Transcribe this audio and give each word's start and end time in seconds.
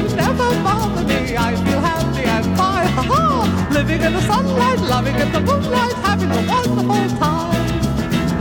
worries 0.00 0.14
never 0.14 0.48
bother 0.62 1.04
me. 1.04 1.36
I 1.36 1.54
feel 1.64 1.80
happy 1.80 2.24
and 2.24 2.44
fine. 2.56 2.88
Ha 2.96 3.02
ha! 3.02 3.68
Living 3.72 4.00
in 4.02 4.12
the 4.12 4.20
sunlight, 4.22 4.80
loving 4.80 5.14
in 5.14 5.32
the 5.32 5.40
moonlight, 5.40 5.94
having 6.04 6.30
a 6.30 6.42
wonderful 6.52 7.18
time. 7.18 7.66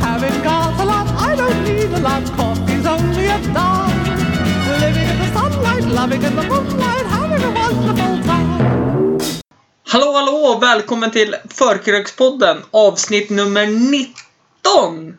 Having 0.02 0.44
got 0.44 0.80
a 0.80 0.86
lot, 0.86 1.08
I 1.30 1.36
don't 1.36 1.64
need 1.64 1.92
a 1.92 2.00
lot. 2.00 2.24
Coffee's 2.38 2.86
only 2.86 3.26
a 3.28 3.40
dime. 3.54 4.00
Living 4.84 5.08
in 5.12 5.18
the 5.20 5.30
sunlight, 5.34 5.86
loving 5.86 6.24
in 6.24 6.36
the 6.36 6.44
moonlight, 6.44 7.06
having 7.06 7.44
a 7.44 7.52
wonderful 7.52 8.24
time. 8.24 9.20
Hallå, 9.92 10.14
hallå 10.14 10.58
välkommen 10.62 11.12
till 11.12 11.36
Förkrökspodden 11.50 12.58
avsnitt 12.72 13.30
nummer 13.30 13.68
19! 13.68 15.18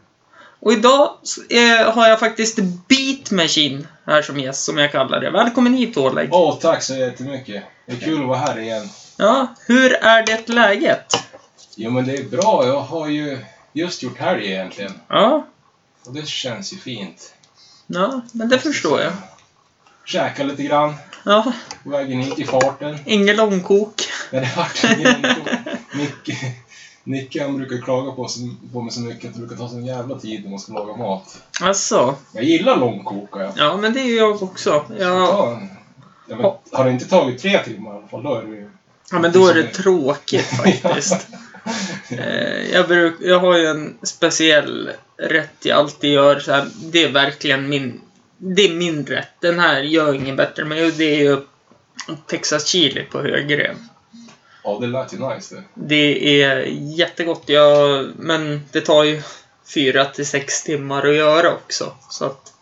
Och 0.60 0.72
idag 0.72 1.10
eh, 1.50 1.92
har 1.92 2.08
jag 2.08 2.20
faktiskt 2.20 2.56
Beat 2.88 3.30
Machine 3.30 3.86
här 4.06 4.22
som 4.22 4.38
gäst, 4.40 4.64
som 4.64 4.78
jag 4.78 4.92
kallar 4.92 5.20
det. 5.20 5.30
Välkommen 5.30 5.74
hit 5.74 5.96
Oleg. 5.96 6.28
Åh, 6.32 6.58
tack 6.60 6.82
så 6.82 6.94
jättemycket. 6.94 7.64
Det 7.86 7.92
är 7.92 7.96
kul 8.00 8.20
att 8.20 8.26
vara 8.28 8.38
här 8.38 8.58
igen. 8.58 8.88
Ja, 9.16 9.46
hur 9.66 9.92
är 9.94 10.26
det 10.26 10.48
läget? 10.48 11.14
Jo, 11.76 11.90
men 11.90 12.06
det 12.06 12.16
är 12.16 12.24
bra. 12.24 12.66
Jag 12.66 12.80
har 12.80 13.08
ju 13.08 13.38
just 13.72 14.02
gjort 14.02 14.18
helg 14.18 14.46
egentligen. 14.46 14.92
Ja, 15.08 15.46
Och 16.06 16.14
det 16.14 16.28
känns 16.28 16.72
ju 16.72 16.76
fint. 16.76 17.34
ja 17.86 18.20
men 18.32 18.48
det 18.48 18.58
förstår 18.58 19.00
jag. 19.00 19.12
Käka 20.04 20.42
lite 20.44 20.62
grann. 20.62 20.94
Ja, 21.24 21.52
På 21.84 21.90
vägen 21.90 22.20
hit 22.20 22.38
i 22.38 22.44
farten. 22.44 22.98
ingen 23.06 23.36
långkok. 23.36 23.94
Men 24.30 24.42
det 24.42 24.50
vart 24.56 24.84
ingen 24.84 25.26
Nicke, 25.94 26.36
Nicke 27.04 27.42
han 27.42 27.56
brukar 27.56 27.76
klaga 27.84 28.12
på, 28.12 28.28
så- 28.28 28.54
på 28.72 28.80
mig 28.82 28.92
så 28.92 29.00
mycket 29.00 29.28
att 29.28 29.34
det 29.34 29.40
brukar 29.40 29.56
ta 29.56 29.68
sån 29.68 29.84
jävla 29.86 30.18
tid 30.18 30.42
när 30.44 30.50
man 30.50 30.58
ska 30.58 30.72
laga 30.72 30.96
mat. 30.96 31.42
Alltså, 31.60 32.14
Jag 32.32 32.44
gillar 32.44 32.76
långkoka. 32.76 33.40
Jag. 33.40 33.52
ja 33.56 33.76
men 33.76 33.92
det 33.92 34.00
är 34.00 34.16
jag 34.16 34.42
också. 34.42 34.84
Ja, 34.88 35.04
Ja. 35.06 35.60
Ja, 36.28 36.36
men, 36.36 36.50
har 36.72 36.84
det 36.84 36.90
inte 36.90 37.08
tagit 37.08 37.38
tre 37.42 37.58
timmar 37.58 37.94
i 37.94 37.96
alla 37.98 38.06
fall, 38.08 38.22
då 38.22 38.34
är 38.34 38.42
det 38.42 38.48
ju... 38.56 38.70
ja 39.12 39.18
men 39.18 39.32
då 39.32 39.46
är 39.48 39.54
det 39.54 39.66
tråkigt 39.66 40.46
faktiskt. 40.82 41.26
Eh, 42.08 42.70
jag, 42.72 42.88
bruk, 42.88 43.14
jag 43.20 43.38
har 43.40 43.56
ju 43.58 43.66
en 43.66 43.96
speciell 44.02 44.90
rätt 45.16 45.64
jag 45.64 45.78
alltid 45.78 46.10
gör. 46.10 46.40
Så 46.40 46.52
här, 46.52 46.66
det 46.82 47.02
är 47.04 47.12
verkligen 47.12 47.68
min, 47.68 48.00
det 48.38 48.62
är 48.62 48.74
min 48.74 49.06
rätt. 49.06 49.28
Den 49.40 49.58
här 49.58 49.80
gör 49.82 50.14
ingen 50.14 50.36
bättre, 50.36 50.64
men 50.64 50.78
det 50.98 51.04
är 51.04 51.18
ju 51.20 51.36
Texas 52.26 52.66
chili 52.66 53.02
på 53.04 53.20
högrev. 53.22 53.74
Ja, 54.64 54.78
det 54.80 54.86
lät 54.86 55.12
ju 55.14 55.28
nice 55.34 55.54
det. 55.54 55.62
Det 55.74 56.42
är 56.42 56.56
jättegott, 56.98 57.42
jag, 57.46 58.06
men 58.18 58.62
det 58.72 58.80
tar 58.80 59.04
ju 59.04 59.22
fyra 59.74 60.04
till 60.04 60.26
sex 60.26 60.62
timmar 60.62 61.06
att 61.08 61.14
göra 61.14 61.52
också. 61.52 61.92
Så 62.10 62.24
att 62.24 62.52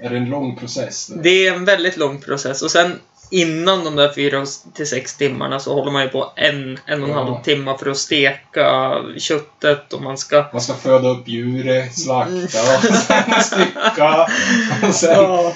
Är 0.00 0.10
det 0.10 0.16
en 0.16 0.30
lång 0.30 0.56
process? 0.56 1.06
Det? 1.06 1.22
det 1.22 1.46
är 1.46 1.54
en 1.54 1.64
väldigt 1.64 1.96
lång 1.96 2.20
process. 2.20 2.62
Och 2.62 2.70
sen 2.70 2.92
innan 3.30 3.84
de 3.84 3.96
där 3.96 4.12
fyra 4.14 4.46
till 4.74 4.86
sex 4.88 5.16
timmarna 5.16 5.60
så 5.60 5.74
håller 5.74 5.90
man 5.92 6.02
ju 6.02 6.08
på 6.08 6.32
en, 6.36 6.78
en 6.86 7.02
och 7.02 7.08
en 7.08 7.14
Ja. 7.14 7.24
halv 7.24 7.42
timme 7.44 7.76
för 7.78 7.90
att 7.90 7.96
steka 7.96 8.94
köttet 9.18 9.92
och 9.92 10.02
man 10.02 10.18
ska 10.18 10.44
Man 10.52 10.60
ska 10.62 10.74
föda 10.74 11.08
upp 11.08 11.28
djuret, 11.28 11.98
slakta, 11.98 12.32
och 12.76 12.82
sen 12.94 13.42
stycka. 13.42 14.28
Och 14.88 14.94
sen, 14.94 15.14
Ja. 15.14 15.54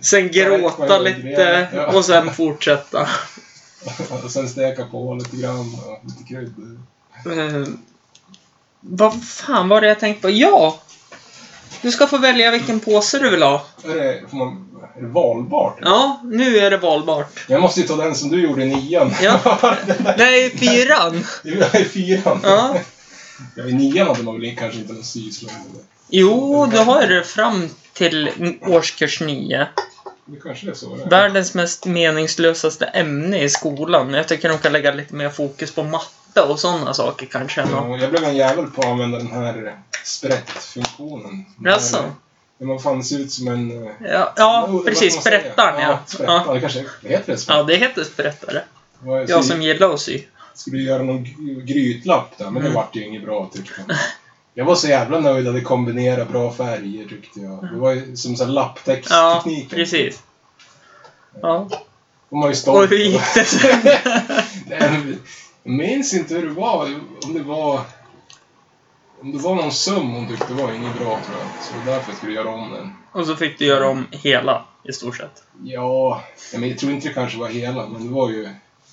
Sen 0.00 0.28
gråta 0.30 0.98
lite 0.98 1.68
Ja. 1.74 1.86
och 1.86 2.04
sen 2.04 2.30
fortsätta. 2.30 3.08
och 4.24 4.30
sen 4.30 4.48
steka 4.48 4.84
på 4.84 5.14
lite 5.14 5.36
grann 5.36 5.74
och 5.74 6.00
lite 6.04 6.24
kryddor. 6.24 6.80
Eh, 7.26 7.68
vad 8.80 9.24
fan 9.24 9.68
var 9.68 9.80
det 9.80 9.86
jag 9.88 10.00
tänkte 10.00 10.22
på? 10.22 10.30
Ja! 10.30 10.80
Du 11.82 11.92
ska 11.92 12.06
få 12.06 12.18
välja 12.18 12.50
vilken 12.50 12.80
påse 12.80 13.18
du 13.18 13.30
vill 13.30 13.42
ha. 13.42 13.66
Är 13.84 13.88
det, 13.88 14.22
får 14.30 14.36
man, 14.36 14.68
är 14.96 15.02
det 15.02 15.08
valbart? 15.08 15.78
Ja, 15.80 16.20
nu 16.24 16.58
är 16.58 16.70
det 16.70 16.76
valbart. 16.76 17.44
Jag 17.48 17.60
måste 17.60 17.80
ju 17.80 17.86
ta 17.86 17.96
den 17.96 18.14
som 18.14 18.28
du 18.30 18.42
gjorde 18.42 18.64
i 18.64 18.66
nian. 18.66 19.14
Ja. 19.22 19.40
Nej, 20.18 20.50
fyran. 20.50 21.24
I 21.44 21.84
fyran. 21.84 22.40
Ja. 22.42 22.76
Ja, 23.56 23.64
I 23.64 23.72
nian 23.72 24.06
hade 24.06 24.22
man 24.22 24.40
väl 24.40 24.56
kanske 24.56 24.78
inte 24.78 24.92
någon 24.92 25.04
syslöjd. 25.04 25.56
Jo, 26.08 26.66
du 26.66 26.78
har 26.78 27.06
det 27.06 27.24
fram 27.24 27.68
till 27.92 28.30
årskurs 28.60 29.20
nio. 29.20 29.66
Det 30.24 30.40
kanske 30.42 30.70
är 30.70 30.74
så. 30.74 30.96
det 30.96 31.02
är. 31.02 31.08
Världens 31.10 31.54
mest 31.54 31.86
meningslösaste 31.86 32.84
ämne 32.86 33.42
i 33.42 33.48
skolan. 33.48 34.14
Jag 34.14 34.28
tycker 34.28 34.48
de 34.48 34.58
kan 34.58 34.72
lägga 34.72 34.92
lite 34.94 35.14
mer 35.14 35.28
fokus 35.28 35.74
på 35.74 35.82
matte 35.82 36.40
och 36.48 36.60
sådana 36.60 36.94
saker 36.94 37.26
kanske. 37.26 37.60
Ja, 37.70 37.96
Jag 38.00 38.10
blev 38.10 38.24
en 38.24 38.36
jävel 38.36 38.66
på 38.66 38.80
att 38.80 38.86
använda 38.86 39.18
den 39.18 39.32
här 39.32 39.76
sprättfunktionen. 40.04 41.44
Jaså? 41.64 42.04
Där 42.58 42.66
man 42.66 42.78
fan 42.78 43.04
ser 43.04 43.18
ut 43.18 43.32
som 43.32 43.48
en... 43.48 43.86
eh, 43.86 43.92
Ja, 44.00 44.32
ja 44.36 44.68
vad 44.70 44.84
precis. 44.84 45.20
Sprättaren, 45.20 45.80
ja. 45.80 45.98
sprättaren. 46.06 46.42
ja. 46.46 46.54
Det 46.54 46.60
kanske 46.60 46.84
heter 47.02 47.32
det. 47.36 47.44
Ja, 47.48 47.62
det 47.62 47.76
heter 47.76 48.04
sprättare. 48.04 48.62
Jag 49.06 49.30
så- 49.30 49.42
som 49.42 49.62
gillar 49.62 49.94
att 49.94 50.00
sy. 50.00 50.22
skulle 50.54 50.78
göra 50.82 51.02
någon 51.02 51.24
grytlapp 51.66 52.38
där, 52.38 52.44
men 52.44 52.56
Mm. 52.56 52.64
det 52.64 52.76
vart 52.76 52.96
ju 52.96 53.04
inget 53.06 53.24
bra 53.24 53.50
tyckte 53.52 53.72
jag. 53.88 53.96
Jag 54.54 54.64
var 54.64 54.74
så 54.74 54.88
jävla 54.88 55.20
nöjd 55.20 55.48
att 55.48 55.54
det 55.54 55.60
kombinerade 55.60 56.24
bra 56.24 56.52
färger 56.52 57.08
tyckte 57.08 57.40
jag. 57.40 57.68
Det 57.72 57.78
var 57.78 57.92
ju 57.92 58.16
som 58.16 58.36
så 58.36 58.44
här 58.44 58.52
Ja, 59.10 59.44
precis. 59.70 60.22
Ja. 61.42 61.68
Och 62.28 62.38
man 62.38 62.50
är 62.50 62.54
stolt. 62.54 62.78
Och 62.84 62.98
hur 62.98 63.04
gick 63.04 63.34
det 63.34 63.44
sen? 63.44 63.80
Jag 65.64 65.72
minns 65.72 66.14
inte 66.14 66.34
hur 66.34 66.48
det 66.48 66.54
var. 66.54 66.94
Om 67.24 67.34
det 67.34 67.42
var... 67.42 67.80
Om 69.20 69.32
det 69.32 69.38
var 69.38 69.54
någon 69.54 69.72
söm 69.72 70.10
hon 70.10 70.28
tyckte 70.28 70.54
var 70.54 70.72
inget 70.72 70.98
bra 70.98 71.20
tror 71.26 71.38
jag. 71.38 71.64
Så 71.64 71.90
därför 71.90 72.10
jag 72.10 72.16
skulle 72.16 72.32
göra 72.32 72.48
om 72.48 72.70
den. 72.70 72.96
Och 73.12 73.26
så 73.26 73.36
fick 73.36 73.58
du 73.58 73.64
göra 73.64 73.88
om 73.88 74.06
hela, 74.10 74.64
i 74.84 74.92
stort 74.92 75.16
sett. 75.16 75.42
Ja, 75.62 76.22
ja, 76.52 76.58
men 76.58 76.68
jag 76.68 76.78
tror 76.78 76.92
inte 76.92 77.08
det 77.08 77.14
kanske 77.14 77.38
var 77.38 77.48
hela, 77.48 77.86
men 77.86 78.06
det 78.06 78.14
var 78.14 78.30
ju... 78.30 78.48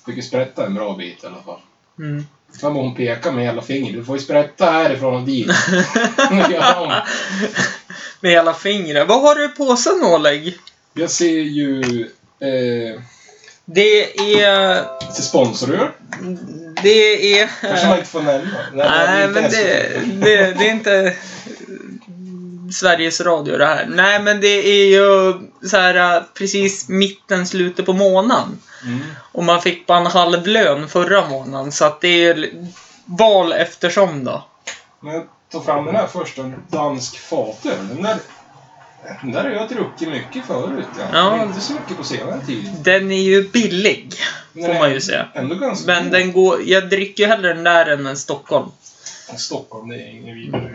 Fick 0.06 0.16
ju 0.16 0.22
sprätta 0.22 0.66
en 0.66 0.74
bra 0.74 0.96
bit 0.96 1.24
i 1.24 1.26
alla 1.26 1.42
fall. 1.42 1.60
Mm. 1.98 2.24
Fan 2.60 2.74
vad 2.74 2.84
hon 2.84 2.94
pekar 2.94 3.32
med 3.32 3.44
hela 3.44 3.62
fingret. 3.62 3.94
Du 3.96 4.04
får 4.04 4.16
ju 4.16 4.22
sprätta 4.22 4.70
härifrån 4.70 5.14
och 5.14 5.22
dit. 5.22 5.50
Med 8.20 8.32
hela 8.32 8.54
fingret. 8.54 9.08
Vad 9.08 9.20
har 9.22 9.34
du 9.34 9.44
i 9.44 9.48
påsen, 9.48 10.04
Oleg? 10.04 10.58
Jag 10.94 11.10
ser 11.10 11.40
ju... 11.40 11.80
Eh, 12.40 13.00
Det 13.64 14.20
är... 14.42 14.84
till 15.14 15.24
sponsorör. 15.24 15.92
Det 16.82 17.40
är... 17.40 17.50
Kanske 17.60 17.86
man 17.86 17.98
inte 17.98 18.10
får 18.10 18.22
nämna. 18.22 18.50
Nej, 18.74 19.24
inte 19.24 19.40
men 19.40 19.50
det, 19.50 20.00
det, 20.26 20.58
det 20.58 20.68
är 20.68 20.70
inte 20.70 21.14
Sveriges 22.72 23.20
Radio 23.20 23.58
det 23.58 23.66
här. 23.66 23.86
Nej, 23.88 24.22
men 24.22 24.40
det 24.40 24.68
är 24.68 24.86
ju 24.86 25.34
så 25.68 25.76
här 25.76 26.16
äh, 26.16 26.22
precis 26.34 26.88
mitten, 26.88 27.46
slutet 27.46 27.86
på 27.86 27.92
månaden. 27.92 28.58
Mm. 28.84 29.00
Och 29.32 29.44
man 29.44 29.62
fick 29.62 29.86
bara 29.86 29.98
en 29.98 30.06
halv 30.06 30.46
lön 30.46 30.88
förra 30.88 31.28
månaden, 31.28 31.72
så 31.72 31.84
att 31.84 32.00
det 32.00 32.24
är 32.24 32.50
val 33.04 33.52
eftersom 33.52 34.24
då. 34.24 34.44
Men 35.00 35.14
jag 35.14 35.26
tar 35.52 35.60
fram 35.60 35.84
den 35.84 35.96
här 35.96 36.06
först. 36.06 36.38
En 36.38 36.54
dansk 36.68 37.18
fatöl. 37.18 37.88
Den 37.88 38.02
där, 38.02 38.16
den 39.22 39.32
där 39.32 39.44
har 39.44 39.50
jag 39.50 39.68
druckit 39.68 40.08
mycket 40.08 40.46
förut. 40.46 40.86
Ja. 40.98 41.04
Ja. 41.12 41.42
Inte 41.42 41.60
så 41.60 41.72
mycket 41.72 41.96
på 41.96 42.04
senare 42.04 42.40
tid. 42.46 42.70
Den 42.82 43.10
är 43.10 43.22
ju 43.22 43.48
billig, 43.48 44.12
får 44.52 44.60
Nej, 44.60 44.78
man 44.78 44.90
ju 44.92 45.00
säga. 45.00 45.28
Ändå 45.34 45.54
ganska 45.54 45.86
Men 45.86 46.02
god. 46.02 46.12
den 46.12 46.32
går, 46.32 46.62
jag 46.64 46.88
dricker 46.90 47.22
ju 47.22 47.28
hellre 47.28 47.54
den 47.54 47.64
där 47.64 47.86
än 47.86 48.06
en 48.06 48.16
Stockholm. 48.16 48.70
Stockholm, 49.36 49.88
det 49.88 49.96
är 49.96 50.10
ingen 50.10 50.34
vidare. 50.34 50.70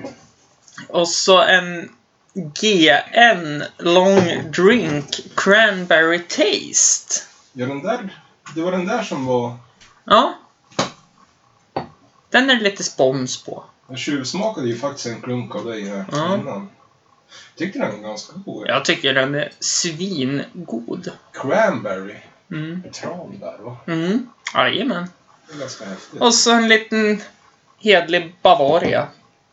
Och 0.90 1.09
så 1.09 1.41
en 1.41 1.90
GN 2.36 3.63
Long 3.78 4.52
Drink 4.52 5.06
Cranberry 5.36 6.19
Taste. 6.19 7.22
Ja, 7.53 7.66
den 7.66 7.84
där... 7.84 8.22
Det 8.56 8.62
var 8.62 8.72
den 8.72 8.85
där 8.85 9.03
som 9.03 9.25
var... 9.25 9.58
Ja. 10.03 10.34
Den 12.30 12.50
är 12.50 12.56
det 12.56 12.64
lite 12.64 12.84
spons 12.84 13.44
på. 13.44 13.64
Jag 13.90 13.97
tjuvsmakade 13.97 14.68
ju 14.68 14.78
faktiskt 14.78 15.08
en 15.08 15.22
klunk 15.22 15.56
av 15.56 15.66
dig 15.66 15.88
här 15.90 16.06
Ja. 16.12 16.38
innan. 16.38 16.69
Tyckte 17.56 17.80
den 17.80 17.91
var 18.02 18.09
ganska 18.09 18.34
god. 18.46 18.68
Jag 18.68 18.85
tycker 18.85 19.14
den 19.14 19.35
är 19.35 19.52
svingod. 19.59 21.11
Cranberry. 21.34 22.16
Mm. 22.52 22.79
Med 22.79 22.94
tranbär, 22.94 23.58
va? 23.59 23.78
Mm. 23.88 24.29
Jajamän. 24.53 25.08
Det 25.47 25.53
är 25.53 25.59
ganska 25.59 25.85
häftigt. 25.85 26.22
Och 26.22 26.34
så 26.35 26.52
en 26.52 26.67
liten 26.67 27.22
hedlig 27.79 28.35
Bavaria. 28.41 29.08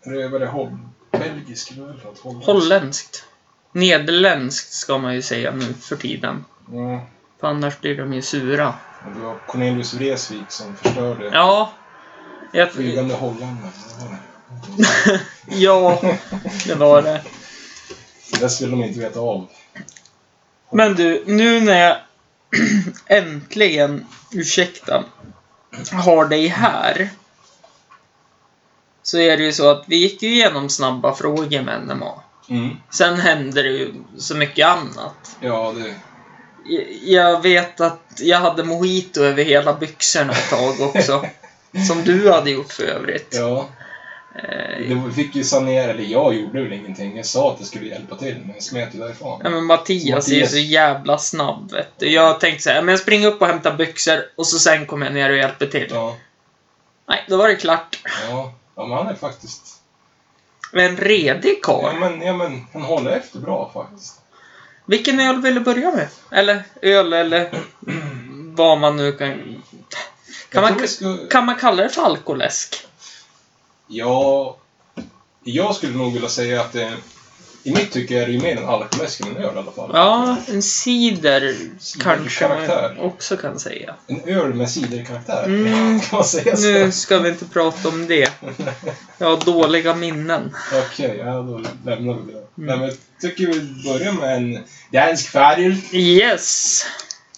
Det 0.05 0.47
holl... 0.47 0.79
Belgisk 1.13 1.77
något? 1.77 2.45
Holländskt? 2.45 3.25
Nederländskt 3.73 4.73
ska 4.73 4.99
man 4.99 5.15
ju 5.15 5.23
säga 5.23 5.51
nu 5.53 5.75
för 5.81 5.97
tiden. 5.97 6.45
Ja. 6.73 7.07
För 7.41 7.47
annars 7.49 7.81
blir 7.81 7.97
de 7.97 8.13
ju 8.13 8.23
sura. 8.23 8.75
och 9.07 9.13
Det 9.15 9.21
var 9.21 9.39
Cornelius 9.47 9.95
Vreeswijk 9.95 10.51
som 10.51 10.77
förstörde 10.77 11.31
Ja. 11.33 11.73
Jag, 12.53 12.73
Flygande 12.73 13.15
holländare. 13.15 13.71
ja, 15.47 16.01
det 16.67 16.75
var 16.75 17.03
det. 17.03 17.23
Det 18.41 18.49
skulle 18.49 18.71
de 18.71 18.85
inte 18.85 19.01
veta 19.01 19.21
av. 19.21 19.47
Men 20.73 20.95
du, 20.95 21.25
nu 21.27 21.61
när 21.61 21.81
jag 21.81 21.97
äntligen, 23.07 24.07
ursäkta, 24.33 25.05
har 25.93 26.27
dig 26.27 26.47
här. 26.47 27.11
Så 29.13 29.19
är 29.19 29.37
det 29.37 29.43
ju 29.43 29.53
så 29.53 29.71
att 29.71 29.85
vi 29.87 29.97
gick 29.97 30.23
ju 30.23 30.29
igenom 30.29 30.69
snabba 30.69 31.15
frågor 31.15 31.63
med 31.63 31.83
NMA. 31.87 32.13
Mm. 32.49 32.77
Sen 32.91 33.21
hände 33.21 33.63
det 33.63 33.69
ju 33.69 33.95
så 34.19 34.37
mycket 34.37 34.67
annat. 34.67 35.37
Ja, 35.41 35.75
det... 35.77 35.95
Jag 37.05 37.43
vet 37.43 37.81
att 37.81 38.13
jag 38.19 38.39
hade 38.39 38.65
mojito 38.65 39.23
över 39.23 39.45
hela 39.45 39.75
byxorna 39.75 40.33
ett 40.33 40.51
tag 40.51 40.81
också. 40.81 41.27
Som 41.89 42.05
du 42.05 42.31
hade 42.33 42.51
gjort 42.51 42.73
för 42.73 42.85
övrigt. 42.85 43.35
Ja, 43.39 43.69
Eh, 44.35 44.97
det 45.07 45.13
fick 45.13 45.35
ju 45.37 45.45
sanera, 45.45 45.91
eller 45.91 46.05
jag 46.05 46.35
gjorde 46.35 46.63
väl 46.63 46.73
ingenting. 46.73 47.17
Jag 47.17 47.27
sa 47.27 47.53
att 47.53 47.59
det 47.59 47.65
skulle 47.65 47.87
hjälpa 47.87 48.17
till, 48.17 48.37
men 48.39 48.55
jag 48.55 48.63
smet 48.63 48.95
ju 48.95 48.99
därifrån. 48.99 49.41
Ja, 49.45 49.51
men 49.51 49.65
Mattias, 49.65 50.29
är 50.29 50.33
ju 50.33 50.41
Mattias. 50.41 50.51
så 50.51 50.59
jävla 50.59 51.19
snabb. 51.19 51.73
Vet 51.73 51.99
du. 51.99 52.11
Jag 52.11 52.41
tänkte 52.41 52.63
så 52.63 52.71
här, 52.71 52.83
men 52.83 52.93
jag 52.93 52.99
springer 53.01 53.29
upp 53.29 53.41
och 53.43 53.47
hämtar 53.47 53.75
byxor 53.77 54.19
och 54.37 54.47
så 54.47 54.59
sen 54.59 54.87
kommer 54.87 55.07
jag 55.07 55.15
ner 55.15 55.31
och 55.31 55.37
hjälper 55.37 55.67
till. 55.67 55.89
Ja, 55.91 56.17
Nej, 57.09 57.25
då 57.29 57.37
var 57.37 57.49
det 57.49 57.57
klart. 57.57 57.99
ja, 58.31 58.53
ja 58.75 58.87
men 58.87 58.99
han 58.99 59.07
är 59.07 59.15
faktiskt... 59.15 59.79
En 60.73 60.97
redig 60.97 61.59
Ja 61.63 61.63
karl. 61.63 61.99
men, 62.01 62.21
ja, 62.23 62.33
men 62.37 62.67
han 62.73 62.83
håller 62.83 63.11
efter 63.11 63.39
bra 63.39 63.71
faktiskt. 63.75 64.21
Vilken 64.85 65.21
öl 65.21 65.43
vill 65.43 65.55
du 65.55 65.61
börja 65.61 65.91
med? 65.91 66.09
Eller 66.31 66.63
öl 66.83 67.13
eller 67.13 67.63
vad 68.57 68.79
man 68.79 68.97
nu 68.97 69.13
kan... 69.13 69.63
Kan 70.49 70.63
man, 70.63 70.89
ska- 70.89 71.17
kan 71.31 71.47
man 71.47 71.55
kalla 71.57 71.83
det 71.83 71.89
för 71.89 72.03
alkoläsk? 72.03 72.87
Ja, 73.87 74.57
jag 75.45 75.75
skulle 75.77 75.97
nog 75.99 76.13
vilja 76.13 76.29
säga 76.29 76.61
att 76.61 76.73
det, 76.73 76.97
i 77.65 77.71
mitt 77.73 77.93
tycke 77.93 78.23
är 78.23 78.27
det 78.27 78.33
ju 78.33 78.41
mer 78.41 78.57
en 78.57 78.69
alkoläsk 78.69 79.21
än 79.21 79.27
en 79.27 79.37
öl 79.37 79.55
i 79.55 79.59
alla 79.59 79.73
fall. 79.73 79.91
Ja, 79.95 80.37
en 80.49 80.63
cider 80.63 81.57
kanske 82.01 82.49
man 82.49 82.99
också 82.99 83.37
kan 83.37 83.59
säga. 83.59 83.95
En 84.07 84.21
öl 84.25 84.55
med 84.55 84.71
ciderkaraktär. 84.71 85.45
Mm. 85.45 86.01
Kan 86.01 86.17
man 86.17 86.25
säga 86.25 86.57
så? 86.57 86.67
Nu 86.67 86.93
ska 86.93 87.19
vi 87.19 87.29
inte 87.29 87.45
prata 87.45 87.89
om 87.89 88.07
det. 88.07 88.31
Jag 89.19 89.27
har 89.27 89.45
dåliga 89.45 89.95
minnen. 89.95 90.57
Okej, 90.73 91.17
ja, 91.19 91.33
då 91.35 91.63
lämnar 91.85 92.15
vi 92.15 92.33
det. 92.33 92.39
Mm. 92.39 92.47
Nej, 92.55 92.79
men 92.79 92.89
jag 92.89 92.97
tycker 93.21 93.47
vi 93.47 93.83
börjar 93.85 94.13
med 94.13 94.37
en 94.37 94.65
dansk 94.93 95.29
färg. 95.29 95.83
Yes! 95.93 96.85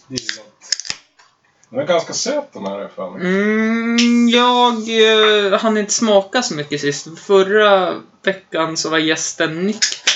Det 0.08 0.14
är 0.14 0.20
ju 0.20 0.53
gott. 1.74 1.86
De 1.86 1.92
är 1.92 1.94
ganska 1.94 2.12
söta 2.12 2.46
de 2.52 2.66
här, 2.66 2.88
mig. 3.10 3.20
Mm, 3.26 4.28
jag 4.28 4.88
uh, 4.88 5.58
hann 5.58 5.78
inte 5.78 5.92
smaka 5.92 6.42
så 6.42 6.54
mycket 6.54 6.80
sist. 6.80 7.18
Förra 7.18 8.00
veckan 8.24 8.76
så 8.76 8.90
var 8.90 8.98
gästen 8.98 9.66
nykter. 9.66 10.12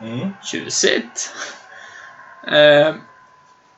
Mm. 0.00 0.28
Tjusigt. 0.44 1.30
Eh, 2.46 2.94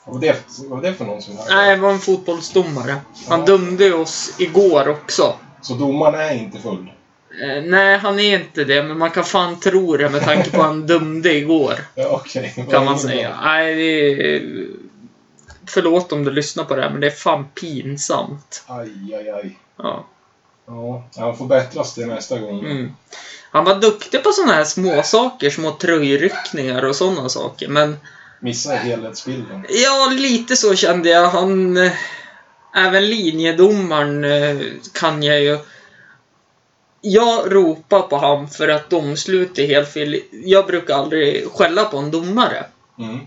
Vad 0.04 0.14
var 0.14 0.20
det, 0.20 0.36
vad 0.58 0.68
var 0.70 0.82
det 0.82 0.94
för 0.94 1.04
någon 1.04 1.22
som 1.22 1.36
här? 1.38 1.44
nej, 1.48 1.76
det 1.76 1.82
var 1.82 1.90
en 1.90 1.98
fotbollsdomare. 1.98 2.96
Han 3.28 3.40
Ja. 3.40 3.46
dömde 3.46 3.92
oss 3.94 4.34
igår 4.38 4.88
också. 4.88 5.34
Så 5.62 5.74
domaren 5.74 6.20
är 6.20 6.34
inte 6.34 6.58
full? 6.58 6.90
Eh, 7.42 7.62
nej, 7.62 7.98
han 7.98 8.18
är 8.20 8.38
inte 8.38 8.64
det, 8.64 8.82
men 8.82 8.98
man 8.98 9.10
kan 9.10 9.24
fan 9.24 9.60
tro 9.60 9.96
det 9.96 10.08
med 10.08 10.22
tanke 10.22 10.50
på 10.50 10.60
att 10.60 10.66
han 10.66 10.86
dömde 10.86 11.32
igår. 11.34 11.74
Ja, 11.94 12.22
var 12.56 12.70
Kan 12.70 12.84
man 12.84 12.98
säga. 12.98 13.36
Nej, 13.42 13.74
det 13.74 14.36
är... 14.36 14.66
Förlåt 15.66 16.12
om 16.12 16.24
du 16.24 16.30
lyssnar 16.30 16.64
på 16.64 16.76
det 16.76 16.82
här, 16.82 16.90
men 16.90 17.00
det 17.00 17.06
är 17.06 17.10
fan 17.10 17.44
pinsamt. 17.60 18.64
Aj, 18.66 19.14
aj, 19.14 19.30
aj. 19.30 19.58
Ja. 19.76 20.06
Ja, 20.66 21.04
han 21.16 21.36
får 21.36 21.46
bättras 21.46 21.94
till 21.94 22.06
nästa 22.06 22.38
gång. 22.38 22.58
Mm. 22.64 22.92
Han 23.50 23.64
var 23.64 23.74
duktig 23.74 24.22
på 24.24 24.32
såna 24.32 24.52
här 24.52 24.64
små 24.64 25.02
saker, 25.02 25.50
små 25.50 25.70
tröjryckningar 25.70 26.84
och 26.84 26.96
sådana 26.96 27.28
saker, 27.28 27.68
men 27.68 27.96
Missar 28.40 28.76
helhetsbilden. 28.76 29.66
ja, 29.68 30.08
lite 30.12 30.56
så 30.56 30.74
kände 30.74 31.08
jag. 31.08 31.28
Han... 31.28 31.76
eh, 31.76 31.92
Även 32.76 33.06
linjedomaren 33.06 34.24
eh, 34.24 34.56
kan 34.92 35.22
jag 35.22 35.40
ju... 35.42 35.58
Jag 37.00 37.54
ropar 37.54 38.00
på 38.02 38.16
han 38.16 38.48
för 38.48 38.68
att 38.68 38.90
domslut 38.90 39.58
är 39.58 39.66
helt 39.66 39.88
fel. 39.92 40.20
Jag 40.30 40.66
brukar 40.66 40.94
aldrig 40.94 41.48
skälla 41.50 41.84
på 41.84 41.98
en 41.98 42.10
domare. 42.10 42.66
Mm. 42.98 43.18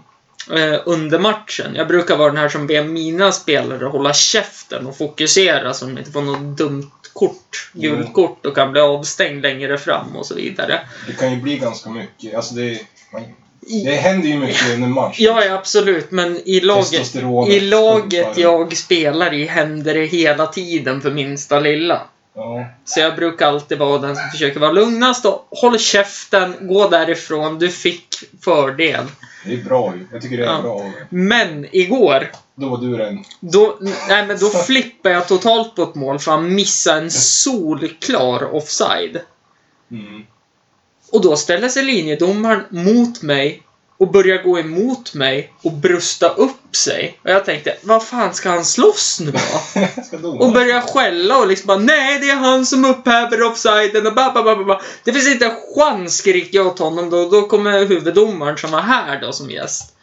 Eh, 0.53 0.79
under 0.85 1.19
matchen. 1.19 1.75
Jag 1.75 1.87
brukar 1.87 2.17
vara 2.17 2.27
den 2.31 2.37
här 2.37 2.49
som 2.49 2.67
ber 2.67 2.83
mina 2.83 3.31
spelare 3.31 3.85
hålla 3.85 4.13
käften 4.13 4.87
och 4.87 4.97
fokusera 4.97 5.73
så 5.73 5.85
de 5.85 5.97
inte 5.97 6.11
får 6.11 6.21
något 6.21 6.57
dumt 6.57 6.91
kort, 7.13 7.69
gult 7.73 7.99
Mm. 7.99 8.13
kort 8.13 8.45
och 8.45 8.55
kan 8.55 8.71
bli 8.71 8.81
avstängd 8.81 9.41
längre 9.41 9.77
fram 9.77 10.15
och 10.15 10.25
så 10.25 10.35
vidare. 10.35 10.79
Det 11.07 11.13
kan 11.13 11.31
ju 11.33 11.41
bli 11.41 11.57
ganska 11.57 11.89
mycket. 11.89 12.35
Alltså 12.35 12.53
det, 12.53 12.79
man, 13.13 13.23
det 13.83 13.95
händer 13.95 14.27
ju 14.27 14.37
mycket 14.39 14.73
under 14.73 14.87
match. 14.87 15.15
Ja, 15.19 15.45
ja, 15.45 15.53
absolut, 15.53 16.11
men 16.11 16.41
i 16.45 16.59
laget, 16.59 17.15
i 17.49 17.59
laget 17.59 18.37
jag 18.37 18.77
spelar 18.77 19.33
i 19.33 19.45
händer 19.45 19.93
det 19.93 20.05
hela 20.05 20.47
tiden 20.47 21.01
för 21.01 21.11
minsta 21.11 21.59
lilla. 21.59 22.01
Ja. 22.35 22.65
Så 22.85 22.99
jag 22.99 23.15
brukar 23.15 23.47
alltid 23.47 23.77
vara 23.77 23.97
den 23.97 24.15
som 24.15 24.29
försöker 24.31 24.59
vara 24.59 24.71
lugnast 24.71 25.25
och 25.25 25.47
håll 25.51 25.79
käften, 25.79 26.55
gå 26.61 26.89
därifrån, 26.89 27.59
du 27.59 27.69
fick 27.69 28.07
fördel. 28.41 29.05
Det 29.47 29.53
är 29.53 29.63
bra 29.63 29.93
ju. 29.95 30.07
Jag 30.11 30.21
tycker 30.21 30.37
det 30.37 30.43
är 30.43 30.47
Ja. 30.47 30.61
bra. 30.61 30.91
Men 31.09 31.65
igår, 31.71 32.31
Då 32.55 32.69
var 32.69 32.77
du 32.77 32.97
den. 32.97 33.23
Då, 33.39 33.77
nej, 34.09 34.27
men 34.27 34.37
då 34.39 34.49
flippade 34.49 35.15
jag 35.15 35.27
totalt 35.27 35.75
på 35.75 35.83
ett 35.83 35.95
mål 35.95 36.19
för 36.19 36.31
han 36.31 36.55
missade 36.55 37.01
en 37.01 37.11
solklar 37.11 38.55
offside. 38.55 39.21
Mm. 39.91 40.23
Och 41.11 41.21
då 41.21 41.35
ställer 41.35 41.69
sig 41.69 41.83
linjedomaren 41.83 42.63
mot 42.69 43.21
mig 43.21 43.63
och 43.97 44.11
börjar 44.11 44.43
gå 44.43 44.59
emot 44.59 45.13
mig 45.13 45.53
och 45.61 45.71
brusta 45.71 46.29
upp 46.29 46.56
sig. 46.75 47.19
Och 47.23 47.29
jag 47.29 47.45
tänkte, 47.45 47.77
vad 47.83 48.03
fan 48.03 48.33
ska 48.33 48.49
han 48.49 48.65
slåss 48.65 49.19
nu 49.19 49.31
då? 49.31 50.27
Och 50.45 50.51
börjar 50.51 50.81
skälla 50.81 51.37
och 51.37 51.47
liksom 51.47 51.67
bara, 51.67 51.77
nej 51.77 52.19
det 52.19 52.29
är 52.29 52.35
han 52.35 52.65
som 52.65 52.85
upphäver 52.85 53.43
offsiden 53.43 54.07
och 54.07 54.13
ba, 54.13 54.31
ba, 54.33 54.43
ba, 54.43 54.55
ba, 54.55 54.63
ba. 54.63 54.81
Det 55.03 55.13
finns 55.13 55.27
inte 55.27 55.45
en 55.45 55.55
chans, 55.75 56.17
skriker 56.17 56.57
jag 56.57 56.67
åt 56.67 56.79
honom 56.79 57.09
då. 57.09 57.29
Då 57.29 57.47
kommer 57.47 57.85
huvuddomaren 57.85 58.57
som 58.57 58.71
var 58.71 58.81
här 58.81 59.21
då 59.21 59.31
som 59.31 59.51
gäst. 59.51 59.95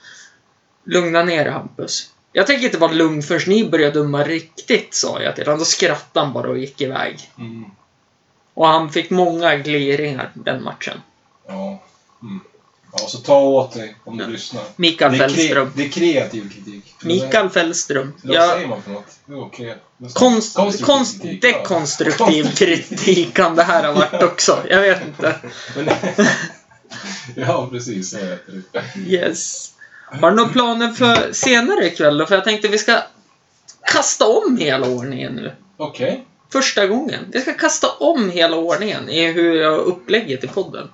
Lugna 0.84 1.22
ner 1.22 1.50
Hampus. 1.50 2.10
Jag 2.32 2.46
tänker 2.46 2.64
inte 2.64 2.78
vara 2.78 2.92
lugn 2.92 3.22
förrän 3.22 3.42
ni 3.46 3.70
börjar 3.70 3.92
döma 3.92 4.22
riktigt, 4.22 4.94
sa 4.94 5.22
jag 5.22 5.36
till 5.36 5.44
honom. 5.44 5.58
Då 5.58 5.64
skrattade 5.64 6.26
han 6.26 6.34
bara 6.34 6.48
och 6.48 6.58
gick 6.58 6.80
iväg. 6.80 7.30
Mm. 7.38 7.64
Och 8.54 8.66
han 8.66 8.90
fick 8.90 9.10
många 9.10 9.56
gliringar 9.56 10.30
den 10.34 10.62
matchen. 10.62 11.00
Ja. 11.48 11.82
Mm. 12.22 12.40
Ja, 12.98 13.06
så 13.08 13.18
ta 13.18 13.40
åt 13.40 13.72
dig 13.72 13.96
om 14.04 14.18
du 14.18 14.26
lyssnar. 14.26 14.62
Mikael 14.76 15.12
det, 15.12 15.24
är 15.24 15.28
Fällström. 15.28 15.72
det 15.76 15.84
är 15.84 15.88
kreativ 15.88 16.50
kritik. 16.50 16.94
Mikael 17.02 17.50
Fällström. 17.50 18.12
Eller 18.22 18.34
vad 18.34 18.48
Jag, 18.48 18.54
säger 18.54 18.68
man 18.68 18.82
för 18.82 18.90
något? 18.90 19.18
Jo, 19.28 19.50
kre... 19.50 19.74
konst, 20.12 20.56
konstruktiv 20.56 20.84
konst, 20.84 21.22
kritik, 21.22 21.44
ja. 21.44 21.58
dekonstruktiv 21.58 22.54
kritik 22.56 23.34
kan 23.34 23.56
det 23.56 23.62
här 23.62 23.84
ha 23.86 23.92
varit 23.92 24.22
också. 24.22 24.58
Jag 24.68 24.80
vet 24.80 25.06
inte. 25.06 25.36
Men- 25.76 25.88
ja, 27.46 27.68
precis. 27.70 28.10
Det. 28.10 28.38
Yes. 29.06 29.70
Har 30.20 30.30
du 30.30 30.36
några 30.36 30.48
planer 30.52 30.92
för 30.92 31.32
senare 31.32 31.86
ikväll 31.86 32.18
då? 32.18 32.26
För 32.26 32.34
jag 32.34 32.44
tänkte 32.44 32.68
vi 32.68 32.78
ska 32.78 33.02
kasta 33.92 34.26
om 34.26 34.56
hela 34.56 34.88
ordningen 34.88 35.32
nu. 35.32 35.52
Okej. 35.76 36.26
Första 36.52 36.86
gången. 36.86 37.24
Vi 37.32 37.40
ska 37.40 37.52
kasta 37.52 37.88
om 37.90 38.30
hela 38.30 38.56
ordningen 38.56 39.08
i 39.08 39.32
hur 39.32 39.54
jag 39.54 39.70
har 39.70 39.78
upplägget 39.78 40.44
i 40.44 40.48
podden. 40.48 40.88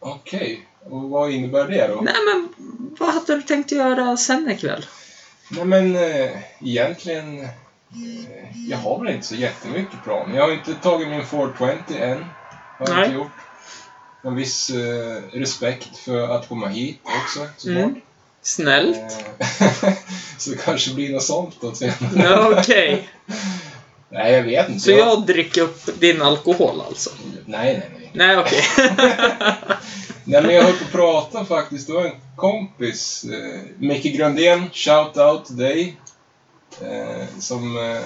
Okej. 0.00 0.68
Och 0.90 1.10
vad 1.10 1.30
innebär 1.30 1.68
det 1.68 1.88
då? 1.88 2.00
Nej 2.02 2.14
men, 2.32 2.48
vad 2.98 3.14
hade 3.14 3.36
du 3.36 3.42
tänkt 3.42 3.72
göra 3.72 4.16
sen 4.16 4.50
ikväll? 4.50 4.86
Nej 5.48 5.64
men 5.64 5.96
eh, 5.96 6.30
egentligen, 6.60 7.40
eh, 7.40 7.48
jag 8.68 8.78
har 8.78 9.04
väl 9.04 9.14
inte 9.14 9.26
så 9.26 9.34
jättemycket 9.34 10.04
plan. 10.04 10.34
Jag 10.34 10.42
har 10.42 10.52
inte 10.52 10.74
tagit 10.74 11.08
min 11.08 11.26
420 11.26 11.74
än. 12.00 12.24
Har 12.78 12.86
jag 12.86 12.96
Nej. 12.96 13.04
inte 13.04 13.16
gjort. 13.16 13.30
En 14.22 14.34
viss 14.34 14.70
eh, 14.70 15.22
respekt 15.32 15.96
för 15.96 16.36
att 16.36 16.48
komma 16.48 16.68
hit 16.68 17.00
också 17.04 17.46
såklart. 17.56 17.84
Mm. 17.84 18.00
Snällt. 18.42 18.96
Eh, 19.38 19.92
så 20.38 20.50
det 20.50 20.56
kanske 20.56 20.94
blir 20.94 21.12
något 21.12 21.22
sånt 21.22 21.56
då 21.60 21.74
senare. 21.74 22.58
Okej. 22.58 23.08
Nej, 24.10 24.32
jag 24.32 24.42
vet 24.42 24.68
inte. 24.68 24.80
Så 24.80 24.90
jag 24.90 25.26
dricker 25.26 25.62
upp 25.62 26.00
din 26.00 26.22
alkohol 26.22 26.80
alltså? 26.80 27.10
Nej, 27.46 27.78
nej, 27.78 27.90
nej. 27.98 28.10
Nej, 28.12 28.38
okej. 28.38 28.62
Nej, 30.28 30.42
men 30.42 30.54
jag 30.54 30.62
höll 30.62 30.72
på 30.72 30.84
att 30.84 30.92
prata 30.92 31.44
faktiskt. 31.44 31.86
Det 31.86 31.92
var 31.92 32.04
en 32.04 32.12
kompis, 32.36 33.24
eh, 33.24 33.60
Micke 33.78 34.16
Gröndén, 34.16 34.70
shout 34.72 35.16
out 35.16 35.46
till 35.46 35.56
dig. 35.56 35.96
Eh, 36.80 37.26
som 37.38 37.76
eh, 37.78 38.00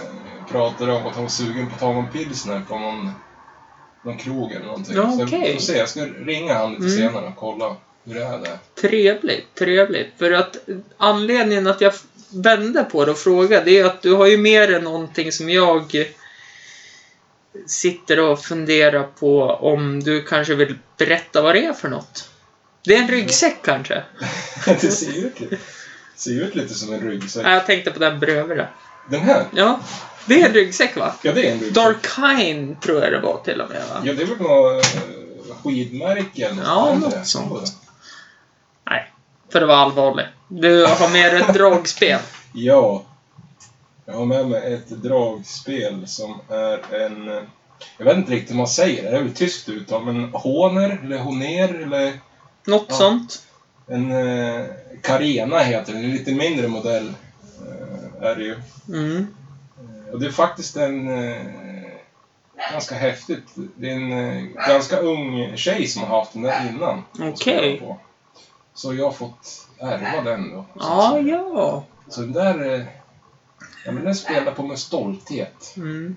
pratade 0.51 0.93
om 0.93 1.07
att 1.07 1.15
han 1.15 1.23
var 1.23 1.31
sugen 1.31 1.67
på 1.67 1.75
att 1.75 1.81
ta 1.81 1.93
någon 1.93 2.09
pilsner 2.13 2.63
på 2.69 2.79
någon, 2.79 3.11
någon 4.05 4.17
krog 4.19 4.53
eller 4.53 4.67
någonting. 4.67 4.97
Ja, 4.97 5.13
Så 5.13 5.21
jag 5.21 5.53
får 5.55 5.61
se, 5.61 5.79
jag 5.79 5.89
ska 5.89 6.01
ringa 6.05 6.55
han 6.55 6.71
lite 6.73 6.85
Mm. 6.85 6.97
senare 6.97 7.27
och 7.27 7.37
kolla 7.37 7.77
hur 8.05 8.15
det 8.15 8.25
är 8.25 8.39
där. 8.39 8.59
Trevligt, 8.81 9.55
trevligt. 9.55 10.09
För 10.19 10.33
att 10.33 10.57
anledningen 10.97 11.67
att 11.67 11.81
jag 11.81 11.93
vände 12.35 12.85
på 12.85 13.05
det 13.05 13.11
och 13.11 13.19
frågade 13.19 13.65
det 13.65 13.79
är 13.79 13.85
att 13.85 14.03
du 14.03 14.15
har 14.15 14.27
ju 14.27 14.37
med 14.37 14.69
dig 14.71 14.83
någonting 14.83 15.33
som 15.33 15.51
jag 15.51 16.07
sitter 17.67 18.21
och 18.21 18.45
funderar 18.45 19.03
på 19.03 19.43
om 19.45 20.01
du 20.03 20.23
kanske 20.23 20.55
vill 20.55 20.79
berätta 20.99 21.43
vad 21.43 21.55
det 21.55 21.65
är 21.65 21.73
för 21.73 21.89
något. 21.89 22.29
Det 22.85 22.95
är 22.97 23.03
en 23.03 23.09
ryggsäck 23.09 23.57
kanske? 23.65 24.03
det 24.67 24.79
ser 24.91 25.27
ut, 25.27 25.41
lite- 25.41 25.57
ser 26.17 26.31
ut 26.43 26.55
lite 26.55 26.75
som 26.75 26.93
en 26.95 27.01
ryggsäck. 27.01 27.47
Jag 27.47 27.67
tänkte 27.67 27.91
på 27.91 27.99
den 27.99 28.21
bredvid 28.21 28.57
det. 28.57 28.69
Den 29.11 29.21
här? 29.21 29.45
Ja, 29.57 29.81
det 30.27 30.43
är 30.43 30.47
en 30.49 30.55
ryggsäck 30.55 30.97
va? 30.97 31.15
Ja, 31.23 31.33
det 31.33 31.49
är 31.49 31.53
en 31.53 31.59
ryggsäck. 31.61 31.75
Darkine 31.75 32.77
tror 32.83 33.03
jag 33.03 33.13
det 33.13 33.21
var 33.21 33.41
till 33.45 33.61
och 33.61 33.71
med 33.71 33.83
va? 33.91 34.01
Ja, 34.05 34.13
det 34.13 34.23
är 34.23 34.27
väl 34.27 34.39
något 34.39 34.85
eh, 34.95 35.57
skidmärke 35.65 36.47
eller 36.47 36.63
Ja, 36.63 36.95
något 37.01 37.27
sånt. 37.27 37.73
Nej, 38.91 39.13
för 39.53 39.61
det 39.61 39.67
var 39.67 39.77
allvarligt. 39.77 40.27
Du 40.49 40.87
har 40.87 41.09
med 41.09 41.33
dig 41.35 41.41
ett 41.49 41.55
dragspel. 41.55 42.19
Ja. 42.55 43.05
Jag 44.07 44.15
har 44.15 44.25
med 44.25 44.49
mig 44.49 44.75
ett 44.75 44.89
dragspel 44.89 46.07
som 46.07 46.41
är 46.49 46.95
en... 47.07 47.29
eh, 47.29 47.43
Jag 47.99 48.05
vet 48.05 48.17
inte 48.17 48.33
riktigt 48.33 48.51
hur 48.51 48.57
man 48.59 48.67
säger 48.69 49.03
det. 49.03 49.11
Det 49.11 49.17
är 49.17 49.23
väl 49.23 49.35
tyskt 49.35 49.69
uttal, 49.69 50.05
men 50.05 50.25
Honer 50.33 51.01
eller 51.05 51.19
Honer 51.19 51.75
eller 51.83 52.13
Något 52.67 52.87
Ja. 52.89 52.95
sånt. 52.95 53.43
en 53.87 54.13
eh, 54.13 54.65
Carena 55.03 55.59
heter 55.59 55.93
den. 55.93 56.05
En 56.05 56.11
lite 56.11 56.33
mindre 56.35 56.69
modell 56.69 57.09
eh, 57.69 58.27
är 58.29 58.37
det 58.37 58.43
ju. 58.45 58.57
Mm. 58.89 59.27
Och 60.13 60.21
det 60.21 60.27
är 60.27 60.31
faktiskt 60.31 60.77
en... 60.77 61.09
Eh, 61.29 61.37
ganska 62.73 62.95
häftigt. 62.95 63.45
Det 63.77 63.91
är 63.91 63.95
en 63.97 64.13
eh, 64.13 64.43
ganska 64.69 64.97
ung 64.99 65.57
tjej 65.57 65.87
som 65.87 66.03
har 66.03 66.19
haft 66.19 66.33
den 66.33 66.43
där 66.43 66.69
innan. 66.69 67.03
Okej. 67.21 67.81
på. 67.81 67.99
Så 68.75 68.95
jag 68.95 69.05
har 69.05 69.13
fått 69.13 69.69
ärva 69.81 70.23
den 70.31 70.51
då. 70.51 70.65
Ja, 70.79 71.19
ja. 71.19 71.85
Så 72.09 72.21
den 72.21 72.33
där... 72.33 72.87
Ja, 73.85 73.93
men 73.93 74.05
den 74.05 74.15
spelar 74.15 74.53
på 74.53 74.63
med 74.63 74.79
stolthet. 74.79 75.75
Mm. 75.77 76.17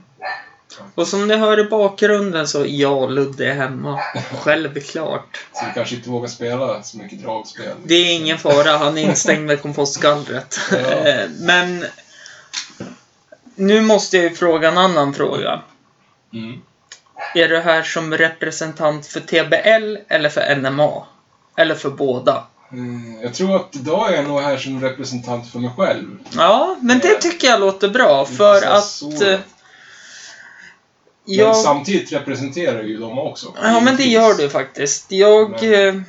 Och 0.95 1.07
som 1.07 1.27
ni 1.27 1.35
hör 1.35 1.59
i 1.59 1.63
bakgrunden 1.63 2.47
så, 2.47 2.65
ja, 2.67 3.07
Ludde 3.07 3.49
är 3.49 3.53
hemma. 3.53 3.99
Självklart. 4.43 5.45
Så 5.53 5.65
vi 5.65 5.71
kanske 5.73 5.95
inte 5.95 6.09
vågar 6.09 6.27
spela 6.27 6.83
så 6.83 6.97
mycket 6.97 7.23
dragspel. 7.23 7.73
Det 7.83 7.95
är 7.95 8.15
ingen 8.15 8.37
fara, 8.37 8.77
han 8.77 8.97
är 8.97 9.01
instängd 9.01 9.45
med 9.45 9.61
kompostgallret. 9.61 10.59
Ja. 10.71 11.27
Men 11.39 11.85
nu 13.55 13.81
måste 13.81 14.17
jag 14.17 14.23
ju 14.23 14.35
fråga 14.35 14.71
en 14.71 14.77
annan 14.77 15.13
fråga. 15.13 15.61
Mm. 16.33 16.61
Är 17.35 17.49
du 17.49 17.59
här 17.59 17.83
som 17.83 18.13
representant 18.13 19.07
för 19.07 19.19
TBL 19.19 19.97
eller 20.07 20.29
för 20.29 20.55
NMA? 20.55 21.05
Eller 21.57 21.75
för 21.75 21.89
båda? 21.89 22.43
Mm, 22.71 23.21
Jag 23.23 23.33
tror 23.33 23.55
att 23.55 23.75
idag 23.75 24.11
är 24.11 24.15
jag 24.15 24.27
nog 24.27 24.39
här 24.41 24.57
som 24.57 24.81
representant 24.81 25.51
för 25.51 25.59
mig 25.59 25.71
själv. 25.77 26.17
Ja, 26.35 26.75
men 26.81 26.99
det 26.99 27.13
tycker 27.21 27.47
jag 27.47 27.59
låter 27.59 27.87
bra 27.89 28.25
för 28.25 28.61
att... 28.67 28.85
så. 28.85 29.09
eh, 29.11 29.17
Men 29.19 29.39
Jag... 31.35 31.55
samtidigt 31.55 32.11
representerar 32.13 32.83
ju 32.83 32.97
dem 32.97 33.19
också. 33.19 33.53
Ja, 33.61 33.79
men 33.79 33.95
det 33.95 34.03
gör 34.03 34.33
du 34.33 34.49
faktiskt. 34.49 35.11
Jag... 35.11 35.49
Men- 35.49 35.73
eh, 35.97 36.01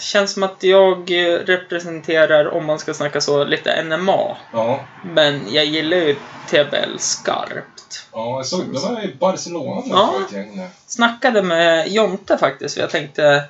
Känns 0.00 0.32
som 0.32 0.42
att 0.42 0.62
jag 0.62 1.10
eh, 1.10 1.38
representerar, 1.38 2.54
om 2.54 2.64
man 2.64 2.78
ska 2.78 2.94
snacka 2.94 3.20
så, 3.20 3.44
lite 3.44 3.82
NMA. 3.82 4.36
Ja, 4.52 4.80
Men 5.04 5.40
jag 5.48 5.64
gillar 5.64 5.96
ju 5.96 6.16
TBL 6.50 6.98
skarpt. 6.98 8.06
ja 8.12 8.36
jag 8.36 8.46
såg, 8.46 8.72
det 8.72 8.78
var 8.78 9.04
i 9.04 9.14
Barcelona 9.20 9.82
Ja. 9.86 10.14
ett 10.26 10.32
gäng. 10.32 10.68
Snackade 10.86 11.42
med 11.42 11.88
Jonte 11.92 12.38
faktiskt, 12.38 12.74
för 12.74 12.80
jag 12.80 12.90
tänkte 12.90 13.42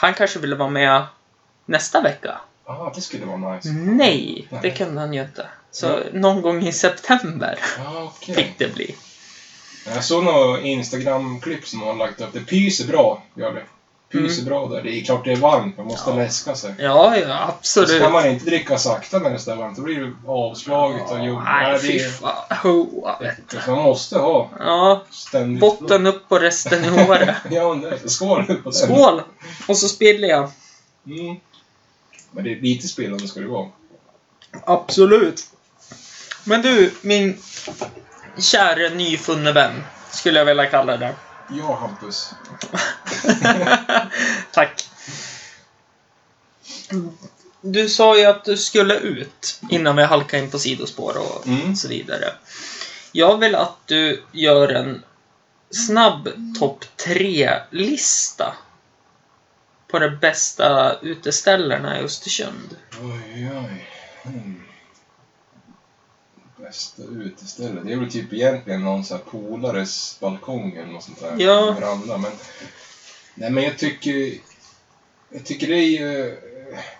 han 0.00 0.14
kanske 0.14 0.38
ville 0.38 0.56
vara 0.56 0.68
med 0.70 1.02
nästa 1.66 2.00
vecka. 2.00 2.40
Ja, 2.66 2.92
det 2.94 3.00
skulle 3.00 3.26
vara 3.26 3.54
nice. 3.54 3.68
Nej, 3.72 4.48
det 4.50 4.60
Nej. 4.62 4.76
kunde 4.76 5.00
han 5.00 5.12
ju 5.14 5.22
inte. 5.22 5.46
Så 5.70 5.86
Ja. 5.86 5.98
någon 6.12 6.42
gång 6.42 6.62
i 6.66 6.72
september 6.72 7.58
Ja, 7.78 8.12
okej. 8.16 8.34
fick 8.34 8.58
det 8.58 8.74
bli. 8.74 8.96
Jag 9.94 10.04
såg 10.04 10.24
några 10.24 10.60
Instagram-klipp 10.60 11.66
som 11.66 11.82
har 11.82 11.94
lagt 11.94 12.20
upp. 12.20 12.32
Det 12.32 12.40
pyser 12.40 12.86
bra, 12.86 13.22
gör 13.34 13.52
det. 13.54 13.62
Pyser 14.12 14.42
Mm. 14.42 14.44
bra 14.44 14.66
där. 14.68 14.82
Det 14.82 14.90
är 15.00 15.04
klart 15.04 15.24
det 15.24 15.32
är 15.32 15.36
varmt, 15.36 15.76
man 15.76 15.86
måste 15.86 16.10
Ja. 16.10 16.16
läska 16.16 16.54
sig. 16.54 16.74
Ja, 16.78 17.16
ja, 17.16 17.54
Så 17.62 17.70
ska 17.86 17.94
absolut. 17.94 18.12
man 18.12 18.26
inte 18.26 18.44
dricka 18.44 18.78
sakta 18.78 19.18
när 19.18 19.30
det 19.30 19.48
är 19.48 19.54
varmt, 19.56 19.76
då 19.76 19.82
blir 19.82 20.00
det 20.00 20.12
avslaget 20.30 21.10
och 21.10 21.18
jo, 21.20 21.40
Nej, 21.44 21.78
fy 21.78 21.98
fan. 21.98 22.86
Man 23.66 23.82
måste 23.82 24.18
ha 24.18 24.50
Ja, 24.58 25.02
ständigt... 25.10 25.60
botten 25.60 26.06
upp 26.06 26.24
och 26.28 26.40
resten 26.40 26.84
i 26.84 26.88
håret. 26.88 27.36
Ja, 27.50 27.74
det- 27.74 28.08
skål 28.08 28.44
på 28.44 28.52
den. 28.70 28.72
Skål! 28.72 29.22
Och 29.68 29.76
så 29.76 29.88
spiller 29.88 30.28
jag. 30.28 30.50
Mm. 31.06 31.36
Men 32.30 32.44
det 32.44 32.52
är 32.52 32.60
lite 32.60 32.88
spelande 32.88 33.28
ska 33.28 33.40
det 33.40 33.46
vara. 33.46 33.68
Absolut. 34.64 35.42
Men 36.44 36.62
du, 36.62 36.94
min 37.02 37.38
kära 38.38 38.88
nyfunne 38.94 39.52
vän, 39.52 39.84
skulle 40.10 40.38
jag 40.38 40.46
vilja 40.46 40.66
kalla 40.66 40.96
det. 40.96 41.14
Ja, 41.52 41.74
Hampus. 41.80 42.34
Tack. 44.52 44.88
Du 47.60 47.88
sa 47.88 48.18
ju 48.18 48.24
att 48.24 48.44
du 48.44 48.56
skulle 48.56 48.94
ut 48.94 49.60
innan 49.70 49.96
vi 49.96 50.02
halkade 50.04 50.42
in 50.42 50.50
på 50.50 50.58
sidospår 50.58 51.16
och 51.18 51.46
Mm. 51.46 51.76
så 51.76 51.88
vidare. 51.88 52.34
Jag 53.12 53.38
vill 53.38 53.54
att 53.54 53.76
du 53.86 54.22
gör 54.32 54.68
en 54.68 55.02
snabb 55.70 56.28
topp 56.58 56.84
tre-lista 56.96 58.54
på 59.88 59.98
de 59.98 60.16
bästa 60.16 60.98
uteställena 61.02 62.00
i 62.00 62.02
Östersund. 62.04 62.76
Oj, 63.02 63.50
oj. 63.54 63.88
Mm. 64.24 64.62
Bästa 66.70 67.02
uteställe. 67.02 67.80
Det 67.84 67.92
är 67.92 67.96
väl 67.96 68.10
typ 68.12 68.32
egentligen 68.32 68.82
någon 68.84 69.04
sån 69.04 69.16
här 69.16 69.24
polares 69.24 70.16
balkong 70.20 70.72
eller 70.76 70.92
något 70.92 71.02
sånt 71.02 71.20
där. 71.20 71.34
Ja. 71.38 71.76
Veranda, 71.80 72.18
men... 72.18 72.30
Nej, 73.34 73.50
men 73.50 73.64
jag 73.64 73.78
tycker... 73.78 74.32
Jag 75.30 75.44
tycker 75.44 75.66
det 75.66 75.74
är 75.76 75.86
ju 76.00 76.36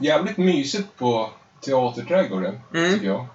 jävligt 0.01 0.37
mysigt 0.37 0.97
på 0.97 1.31
Teaterträdgården, 1.65 2.61
Mm. 2.75 2.93
tycker 2.93 3.07
jag. 3.07 3.27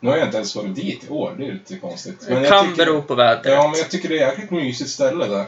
Nu 0.00 0.10
har 0.10 0.16
jag 0.16 0.28
inte 0.28 0.36
ens 0.36 0.56
varit 0.56 0.74
dit 0.74 1.04
i 1.04 1.08
år, 1.08 1.34
det 1.38 1.46
är 1.46 1.52
lite 1.52 1.78
konstigt. 1.78 2.26
Det 2.26 2.34
jag 2.34 2.48
kan 2.48 2.64
tycker- 2.70 2.76
bero 2.86 3.02
på 3.02 3.14
vädret. 3.14 3.46
Ja, 3.54 3.68
men 3.68 3.78
jag 3.78 3.90
tycker 3.90 4.08
det 4.08 4.18
är 4.18 4.22
ett 4.28 4.32
jäkligt 4.38 4.50
mysigt 4.50 4.90
ställe 4.90 5.26
där. 5.26 5.44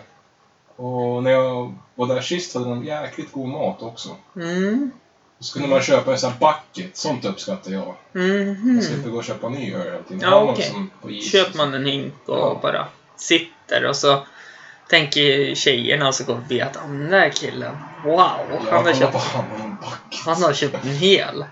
Och 0.76 1.22
när 1.22 1.30
jag 1.30 1.74
var 1.94 2.06
där 2.06 2.20
sist 2.20 2.54
hade 2.54 2.68
de 2.68 2.84
jäkligt 2.84 3.32
god 3.32 3.48
mat 3.48 3.82
också. 3.82 4.16
Mm. 4.36 4.90
Och 5.38 5.44
så 5.44 5.52
kunde 5.52 5.68
man 5.68 5.82
köpa 5.82 6.12
en 6.12 6.18
sån 6.18 6.32
här 6.32 6.38
bucket, 6.72 6.96
sånt 6.96 7.24
uppskattar 7.24 7.70
jag. 7.72 7.94
Mhm. 8.12 8.74
Man 8.74 8.82
slipper 8.82 9.10
gå 9.10 9.16
och 9.18 9.24
köpa 9.24 9.48
ny 9.48 9.74
öl 9.74 9.84
hela 9.86 10.02
tiden. 10.02 10.20
Ja, 10.30 10.40
okej. 10.42 10.72
is. 11.18 11.32
Köper 11.32 11.56
man 11.56 11.74
en 11.74 11.86
hink 11.86 12.14
och 12.26 12.38
Ja. 12.38 12.58
bara 12.62 12.86
sitter 13.16 13.84
och 13.84 13.96
så 13.96 14.26
tänker 14.90 15.54
tjejerna 15.54 16.08
och 16.08 16.14
så 16.14 16.24
går 16.24 16.34
förbi 16.34 16.60
att 16.60 16.76
"Ah, 16.76 16.80
den 16.86 17.10
där 17.10 17.30
killen, 17.30 17.76
wow, 18.04 18.16
Ja, 18.16 18.38
han, 18.70 18.84
har 18.86 18.92
köpt, 18.92 19.14
han 19.16 19.76
han 20.24 20.42
har 20.42 20.52
köpt 20.52 20.84
en 20.84 20.90
hel. 20.96 21.44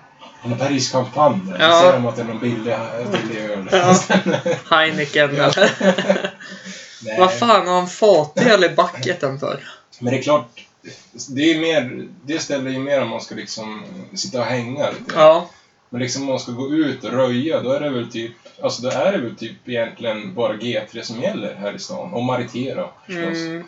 Han 0.42 0.52
har 0.52 0.58
bergschampagne 0.58 1.52
där. 1.52 1.60
Ja. 1.60 1.80
Ser 1.82 1.92
de 1.92 2.06
att 2.06 2.16
det 2.16 2.22
är 2.22 2.26
någon 2.26 2.38
billig, 2.38 2.76
billig 3.12 3.40
öl. 3.50 3.68
Ja. 3.72 3.96
Heineken 4.76 5.30
eller... 5.30 5.70
Vad 7.18 7.32
fan 7.38 7.66
har 7.66 7.74
han 7.74 7.86
fatöl 7.88 8.64
i 8.64 8.68
bucketen 8.68 9.38
för? 9.38 9.60
Men 9.98 10.12
det 10.12 10.18
är 10.18 10.22
klart, 10.22 10.48
det 11.28 11.52
är 11.52 11.60
mer, 11.60 12.08
det 12.24 12.38
ställer 12.38 12.70
ju 12.70 12.78
mer 12.78 13.02
om 13.02 13.08
man 13.08 13.20
ska 13.20 13.34
liksom 13.34 13.82
sitta 14.14 14.38
och 14.38 14.44
hänga 14.44 14.90
lite. 14.90 15.12
Ja. 15.14 15.48
Men 15.90 16.00
liksom 16.00 16.22
om 16.22 16.28
man 16.28 16.38
ska 16.38 16.52
gå 16.52 16.74
ut 16.74 17.04
och 17.04 17.10
röja, 17.10 17.60
då 17.60 17.72
är 17.72 17.80
det 17.80 17.90
väl 17.90 18.10
typ, 18.10 18.32
alltså 18.62 18.82
då 18.82 18.88
är 18.88 19.12
det 19.12 19.18
väl 19.18 19.36
typ 19.36 19.68
egentligen 19.68 20.34
bara 20.34 20.52
G3 20.56 21.02
som 21.02 21.20
gäller 21.22 21.54
här 21.54 21.74
i 21.74 21.78
stan. 21.78 22.12
Och 22.12 22.22
Maritera 22.22 22.88
förstås. 23.06 23.38
Mm. 23.38 23.58
Eh, 23.58 23.64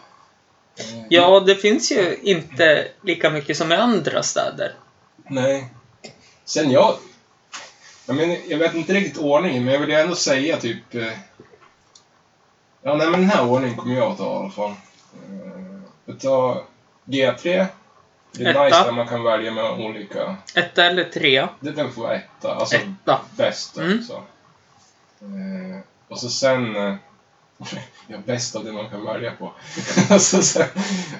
Ja, 1.08 1.40
det 1.40 1.54
finns 1.56 1.92
ju 1.92 2.18
inte 2.22 2.88
lika 3.02 3.30
mycket 3.30 3.56
som 3.56 3.72
i 3.72 3.74
andra 3.74 4.22
städer. 4.22 4.72
Nej. 5.28 5.68
Sen 6.44 6.70
jag... 6.70 6.94
Jag, 8.06 8.16
menar, 8.16 8.36
jag 8.48 8.58
vet 8.58 8.74
inte 8.74 8.92
riktigt 8.94 9.18
ordningen, 9.22 9.64
men 9.64 9.72
jag 9.74 9.80
vill 9.80 9.90
ju 9.90 9.94
ändå 9.96 10.14
säga 10.14 10.56
typ... 10.56 10.94
Eh, 10.94 11.12
ja, 12.82 12.94
nej 12.94 13.10
men 13.10 13.20
den 13.20 13.30
här 13.30 13.48
ordningen 13.48 13.76
kommer 13.76 13.94
jag 13.94 14.12
att 14.12 14.18
ta 14.18 14.32
i 14.32 14.36
alla 14.36 14.50
fall. 14.50 14.70
Eh, 14.70 15.80
jag 16.06 16.20
tar 16.20 16.64
G3. 17.04 17.66
Det 18.32 18.44
är 18.44 18.50
Etta. 18.50 18.64
nice 18.64 18.84
när 18.84 18.92
man 18.92 19.06
kan 19.08 19.22
välja 19.22 19.50
med 19.52 19.64
olika... 19.70 20.36
Etta 20.54 20.84
eller 20.84 21.04
trea? 21.04 21.48
Det 21.60 21.70
den 21.70 21.92
får 21.92 22.02
vara 22.02 22.14
etta, 22.14 22.54
alltså 22.54 22.76
Etta. 22.76 23.20
bäst. 23.36 23.76
Mm. 23.78 24.02
Så. 24.02 24.14
Eh, 24.14 25.80
och 26.08 26.18
så 26.18 26.28
sen... 26.28 26.76
Eh, 26.76 26.94
ja, 28.08 28.18
bäst 28.26 28.56
av 28.56 28.64
det 28.64 28.72
man 28.72 28.90
kan 28.90 29.04
välja 29.04 29.30
på. 29.30 29.44
och, 30.14 30.20
så 30.20 30.42
sen, 30.42 30.66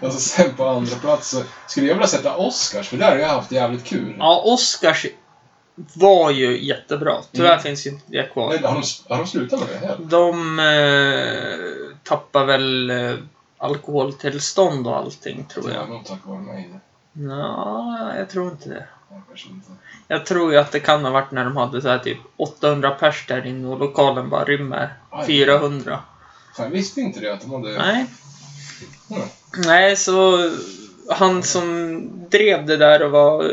och 0.01 0.13
så 0.13 0.21
sen 0.21 0.55
på 0.55 0.67
andra 0.69 0.97
plats 0.97 1.29
så 1.31 1.43
skulle 1.67 1.87
jag 1.87 1.95
vilja 1.95 2.07
sätta 2.09 2.37
Oscars, 2.37 2.89
för 2.89 2.97
där 2.97 3.11
har 3.11 3.17
jag 3.19 3.29
haft 3.29 3.53
jävligt 3.53 3.85
kul. 3.85 4.17
Ja, 4.19 4.43
Oscars 4.45 5.07
var 5.95 6.31
ju 6.31 6.65
jättebra. 6.65 7.17
Tyvärr 7.33 7.51
Mm. 7.51 7.63
finns 7.63 7.87
ju 7.87 7.91
inte 7.91 8.05
det 8.07 8.33
kvar. 8.33 8.49
Men 8.53 8.65
har, 8.65 8.75
de, 8.75 8.83
har 9.15 9.19
de 9.19 9.27
slutat 9.27 9.61
med 9.61 9.69
det? 9.69 9.87
Här? 9.87 9.97
De 9.99 10.59
eh, 10.59 11.97
tappar 12.03 12.45
väl 12.45 12.91
eh, 12.91 13.15
alkoholtillstånd 13.59 14.87
och 14.87 14.97
allting, 14.97 15.45
tror 15.45 15.69
Det 15.69 15.75
jag. 15.75 15.81
var 15.81 15.89
nog 15.89 16.05
tack 16.07 16.19
vare 16.25 16.41
mig. 16.41 16.71
det. 16.73 16.81
Ja, 17.29 18.13
jag 18.19 18.29
tror 18.31 18.51
inte 18.51 18.69
det. 18.69 18.87
Ja, 19.11 19.23
kanske 19.29 19.49
inte. 19.49 19.71
Jag 20.09 20.27
tror 20.27 20.53
ju 20.53 20.59
att 20.59 20.73
det 20.73 20.81
kan 20.81 21.05
ha 21.05 21.11
varit 21.11 21.31
när 21.31 21.45
de 21.45 21.57
hade 21.57 21.83
så 21.83 21.89
här 21.89 21.99
typ 21.99 22.19
800 22.37 22.91
pers 22.91 23.27
där 23.29 23.47
inne 23.47 23.69
och 23.69 23.79
lokalen 23.79 24.31
bara 24.31 24.45
rymmer 24.45 24.93
Aj. 25.11 25.27
400. 25.27 26.01
Fan, 26.57 26.65
jag 26.65 26.71
visste 26.73 27.01
inte 27.01 27.21
det 27.21 27.33
att 27.33 27.41
de 27.41 27.53
hade... 27.53 27.79
Nej. 27.79 28.07
Mm. 29.11 29.23
Nej, 29.67 29.97
så 29.97 30.51
han 31.11 31.43
som 31.43 32.01
drev 32.31 32.67
det 32.67 32.77
där 32.77 33.03
och 33.03 33.11
var 33.11 33.53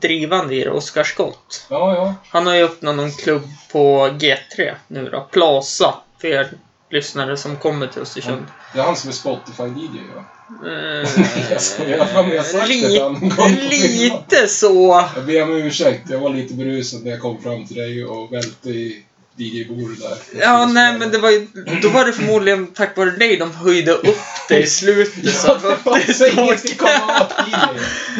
drivande 0.00 0.54
i 0.54 0.64
det, 0.64 0.70
Oskar 0.70 1.04
Skott. 1.04 1.66
Ja, 1.70 1.94
ja. 1.94 2.14
Han 2.28 2.46
har 2.46 2.54
ju 2.54 2.64
öppnat 2.64 2.96
någon 2.96 3.10
klubb 3.12 3.42
på 3.72 4.06
G3 4.08 4.74
nu 4.88 5.08
då. 5.10 5.20
Plaza. 5.20 5.94
För 6.18 6.28
er 6.28 6.50
lyssnare 6.90 7.36
som 7.36 7.56
kommer 7.56 7.86
till 7.86 8.02
Östersund. 8.02 8.46
Det 8.74 8.80
är 8.80 8.84
han 8.84 8.96
som 8.96 9.08
är 9.10 9.14
Spotify-DJ, 9.14 9.98
va? 10.14 10.24
Eh, 10.70 11.08
Alltså, 11.52 11.82
jag 11.84 12.04
har 12.04 12.22
har 12.22 12.42
sagt 12.42 12.68
det 12.68 12.98
på 13.36 13.42
filmen. 13.42 13.68
Lite 13.68 14.48
så. 14.48 15.04
Jag 15.16 15.24
ber 15.24 15.42
om 15.42 15.52
ursäkt, 15.52 16.10
jag 16.10 16.18
var 16.18 16.30
lite 16.30 16.54
berusad 16.54 17.04
när 17.04 17.10
jag 17.10 17.20
kom 17.20 17.42
fram 17.42 17.66
till 17.66 17.76
dig 17.76 18.04
och 18.04 18.32
välte 18.32 18.70
i 18.70 19.04
DJ-bordet 19.36 20.00
där. 20.00 20.40
Ja, 20.40 20.66
nej, 20.66 20.98
men 20.98 21.10
det 21.10 21.18
var 21.18 21.30
ju, 21.30 21.46
då 21.82 21.88
var 21.88 22.04
det 22.04 22.12
förmodligen 22.12 22.66
tack 22.66 22.96
vare 22.96 23.10
dig 23.10 23.36
de 23.36 23.52
höjde 23.54 23.92
upp 23.92 24.16
det 24.48 24.58
i 24.58 24.66
slutet. 24.66 25.34
så 25.34 25.48
Ja, 25.84 25.98
det 26.06 26.14
det 26.50 26.58
fick 26.58 26.80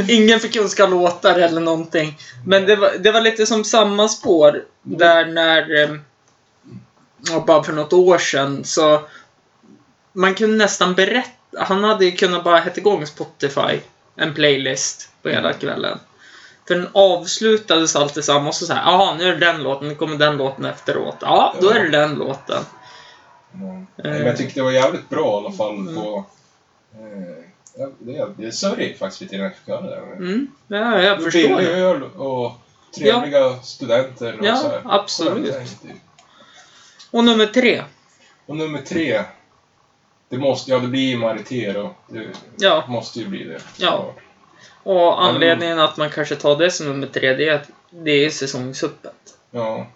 det. 0.06 0.12
Ingen 0.12 0.40
fick 0.40 0.56
önska 0.56 0.86
låtar 0.86 1.38
eller 1.38 1.60
någonting. 1.60 2.18
Men 2.46 2.66
det 2.66 2.76
var, 2.76 2.92
det 3.00 3.12
var 3.12 3.20
lite 3.20 3.46
som 3.46 3.64
samma 3.64 4.08
spår 4.08 4.62
där 4.82 5.26
när... 5.26 5.82
eh, 5.82 5.90
Ja, 7.30 7.44
bara 7.46 7.62
för 7.64 7.72
något 7.72 7.92
år 7.92 8.18
sedan 8.18 8.64
så... 8.64 9.00
Man 10.12 10.34
kunde 10.34 10.56
nästan 10.56 10.94
berätta... 10.94 11.30
Han 11.58 11.84
hade 11.84 12.10
kunnat 12.10 12.44
bara 12.44 12.64
sätta 12.64 12.80
igång 12.80 13.06
Spotify, 13.06 13.80
en 14.16 14.34
playlist, 14.34 15.10
på 15.22 15.28
hela 15.28 15.52
kvällen. 15.52 15.98
För 16.68 16.74
den 16.74 16.88
avslutades 16.92 17.96
alltid 17.96 18.24
samma 18.24 18.48
och 18.48 18.54
så 18.54 18.66
såhär, 18.66 18.82
jaha, 18.92 19.14
nu 19.14 19.24
är 19.24 19.32
det 19.32 19.46
den 19.46 19.62
låten, 19.62 19.88
nu 19.88 19.94
kommer 19.94 20.16
den 20.16 20.36
låten 20.36 20.64
efteråt. 20.64 21.16
Ja, 21.20 21.54
då 21.60 21.70
är 21.70 21.80
det 21.82 21.88
den 21.90 22.14
låten. 22.14 22.62
Men 23.52 24.26
jag 24.26 24.36
tyckte 24.36 24.60
det 24.60 24.64
var 24.64 24.70
jävligt 24.70 25.08
bra 25.08 25.34
i 25.34 25.36
alla 25.46 25.52
fall 25.52 25.94
på... 25.94 26.24
Eh, 26.94 27.44
ja, 27.76 27.88
det, 27.98 28.28
det 28.36 28.52
sörjer 28.52 28.94
faktiskt 28.96 29.20
lite 29.20 29.36
jag 29.36 29.56
fick 29.56 29.68
höra 29.68 29.80
det. 29.90 29.96
Mm, 29.96 30.46
ja, 30.68 31.02
jag 31.02 31.22
förstår 31.22 31.40
billig 31.40 31.66
det. 31.66 31.72
öl 31.78 32.02
och 32.02 32.52
trevliga 32.98 33.56
studenter 33.62 34.38
och 34.38 34.46
Ja, 34.46 34.56
så 34.56 34.68
här. 34.68 34.80
absolut. 34.84 35.54
Och 37.10 37.24
nummer 37.24 37.46
tre. 37.46 37.82
Och 38.46 38.56
nummer 38.56 38.78
tre. 38.78 39.22
Det 40.32 40.38
måste, 40.38 40.70
ja 40.70 40.78
det 40.78 40.88
blir 40.88 41.08
ju 41.10 41.16
Marité 41.16 41.72
då. 41.72 41.94
Det 42.08 42.26
Ja, 42.56 42.84
måste 42.88 43.18
ju 43.20 43.26
bli 43.28 43.44
det. 43.44 43.60
Ja. 43.76 44.12
och 44.82 45.24
anledningen 45.24 45.78
att 45.78 45.96
man 45.96 46.10
kanske 46.10 46.36
tar 46.36 46.56
det 46.56 46.70
som 46.70 46.86
nummer 46.86 47.06
tre, 47.06 47.34
det 47.34 47.48
är 47.48 47.54
att 47.54 47.68
det 47.90 48.10
är 48.24 48.30
säsongsöppet. 48.30 49.14
Ja, 49.50 49.86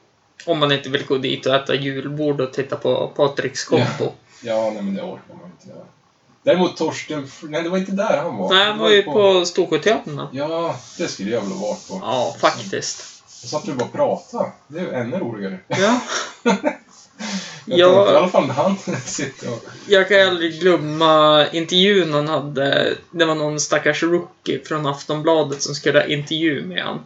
Om 0.46 0.58
man 0.58 0.72
inte 0.72 0.88
vill 0.88 1.06
gå 1.06 1.18
dit 1.18 1.46
och 1.46 1.54
äta 1.54 1.74
julbord 1.74 2.40
och 2.40 2.52
titta 2.52 2.76
på 2.76 3.12
Patriks 3.16 3.64
kompo. 3.64 4.12
ja 4.42 4.70
nej 4.74 4.82
men 4.82 4.94
det 4.94 5.02
orkar 5.02 5.34
man 5.40 5.50
inte 5.58 5.68
göra. 5.68 5.86
Däremot 6.42 6.76
Torsten, 6.76 7.28
nej 7.42 7.62
det 7.62 7.68
var 7.68 7.78
inte 7.78 7.92
där 7.92 8.18
han 8.22 8.36
var. 8.36 8.54
Nej, 8.54 8.66
han 8.66 8.78
var 8.78 8.90
ju 8.90 9.02
på 9.02 9.44
Storsjöteatern 9.44 10.16
då. 10.16 10.28
Ja, 10.32 10.76
det 10.98 11.08
skulle 11.08 11.30
jag 11.30 11.40
vilja 11.40 11.56
vara 11.56 11.74
på. 11.74 12.00
Ja, 12.02 12.34
faktiskt. 12.40 13.22
Jag 13.42 13.50
satt 13.50 13.64
du 13.64 13.72
bara 13.72 13.84
och 13.84 13.92
pratade. 13.92 14.52
Det 14.68 14.78
är 14.78 14.82
ju 14.82 14.92
ännu 14.92 15.16
roligare. 15.18 15.58
Ja. 15.68 16.00
Jag 17.64 17.78
Ja. 17.78 17.94
tänkte 17.94 18.12
i 18.12 18.16
alla 18.16 18.28
fall 18.28 18.46
när 18.46 18.54
han 18.54 18.76
sitter 19.04 19.52
och... 19.52 19.64
Jag 19.86 20.08
kan 20.08 20.28
aldrig 20.28 20.60
glömma 20.60 21.46
intervjun 21.52 22.12
han 22.12 22.28
hade. 22.28 22.94
Det 23.10 23.24
var 23.24 23.34
någon 23.34 23.60
stackars 23.60 24.02
rookie 24.02 24.64
från 24.64 24.86
Aftonbladet 24.86 25.62
som 25.62 25.74
skulle 25.74 25.98
ha 25.98 26.06
intervju 26.06 26.66
med 26.66 26.82
han. 26.84 27.00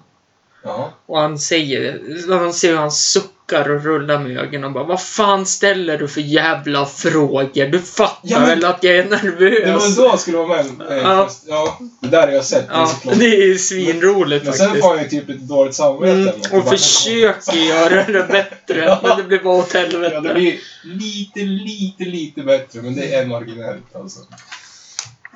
Ja. 0.62 0.90
Och 1.06 1.20
han 1.20 1.38
säger, 1.38 2.00
man 2.28 2.52
ser 2.52 2.70
hur 2.70 2.76
han 2.78 2.92
suckar 2.92 3.39
och 3.58 3.66
rullar 3.84 4.18
med 4.18 4.38
ögonen 4.38 4.64
och 4.64 4.72
bara 4.72 4.84
Vad 4.84 5.02
fan 5.02 5.46
ställer 5.46 5.98
du 5.98 6.08
för 6.08 6.20
jävla 6.20 6.86
frågor? 6.86 7.66
Du 7.66 7.78
fattar 7.82 8.18
Ja, 8.22 8.38
men- 8.38 8.48
väl 8.48 8.64
att 8.64 8.84
jag 8.84 8.96
är 8.96 9.04
nervös? 9.04 9.94
Det 9.96 10.02
var 10.02 10.10
då 10.10 10.16
skulle 10.18 10.36
vara 10.36 10.48
med. 10.48 10.90
Eh, 10.90 10.96
Ja. 10.96 11.24
fast- 11.26 11.44
ja. 11.48 11.78
Det 12.00 12.08
där 12.08 12.26
har 12.26 12.32
jag 12.34 12.44
sett. 12.44 12.68
Det 12.68 12.74
är 12.74 12.78
Ja, 13.04 13.12
det 13.14 13.50
är 13.50 13.58
svinroligt 13.58 14.44
Men 14.44 14.52
sen 14.54 14.66
faktiskt. 14.66 14.84
får 14.86 14.94
han 14.94 15.02
ju 15.04 15.08
typ 15.10 15.28
ett 15.30 15.40
dåligt 15.48 15.74
samvete. 15.74 16.12
Mm, 16.12 16.28
och 16.28 16.64
Bara- 16.64 16.70
försöker 16.76 17.56
göra 17.56 18.04
det 18.04 18.28
bättre, 18.28 18.84
Ja. 18.86 19.00
men 19.02 19.16
det 19.16 19.22
blir 19.22 19.38
bara 19.38 19.56
åt 19.56 19.74
Ja, 19.74 19.80
helvete. 19.80 20.20
det 20.20 20.34
blir 20.34 20.58
lite, 20.84 21.40
lite, 21.40 22.04
lite 22.04 22.40
bättre, 22.42 22.82
men 22.82 22.94
det 22.96 23.14
är 23.14 23.26
marginellt 23.26 23.96
alltså. 23.96 24.20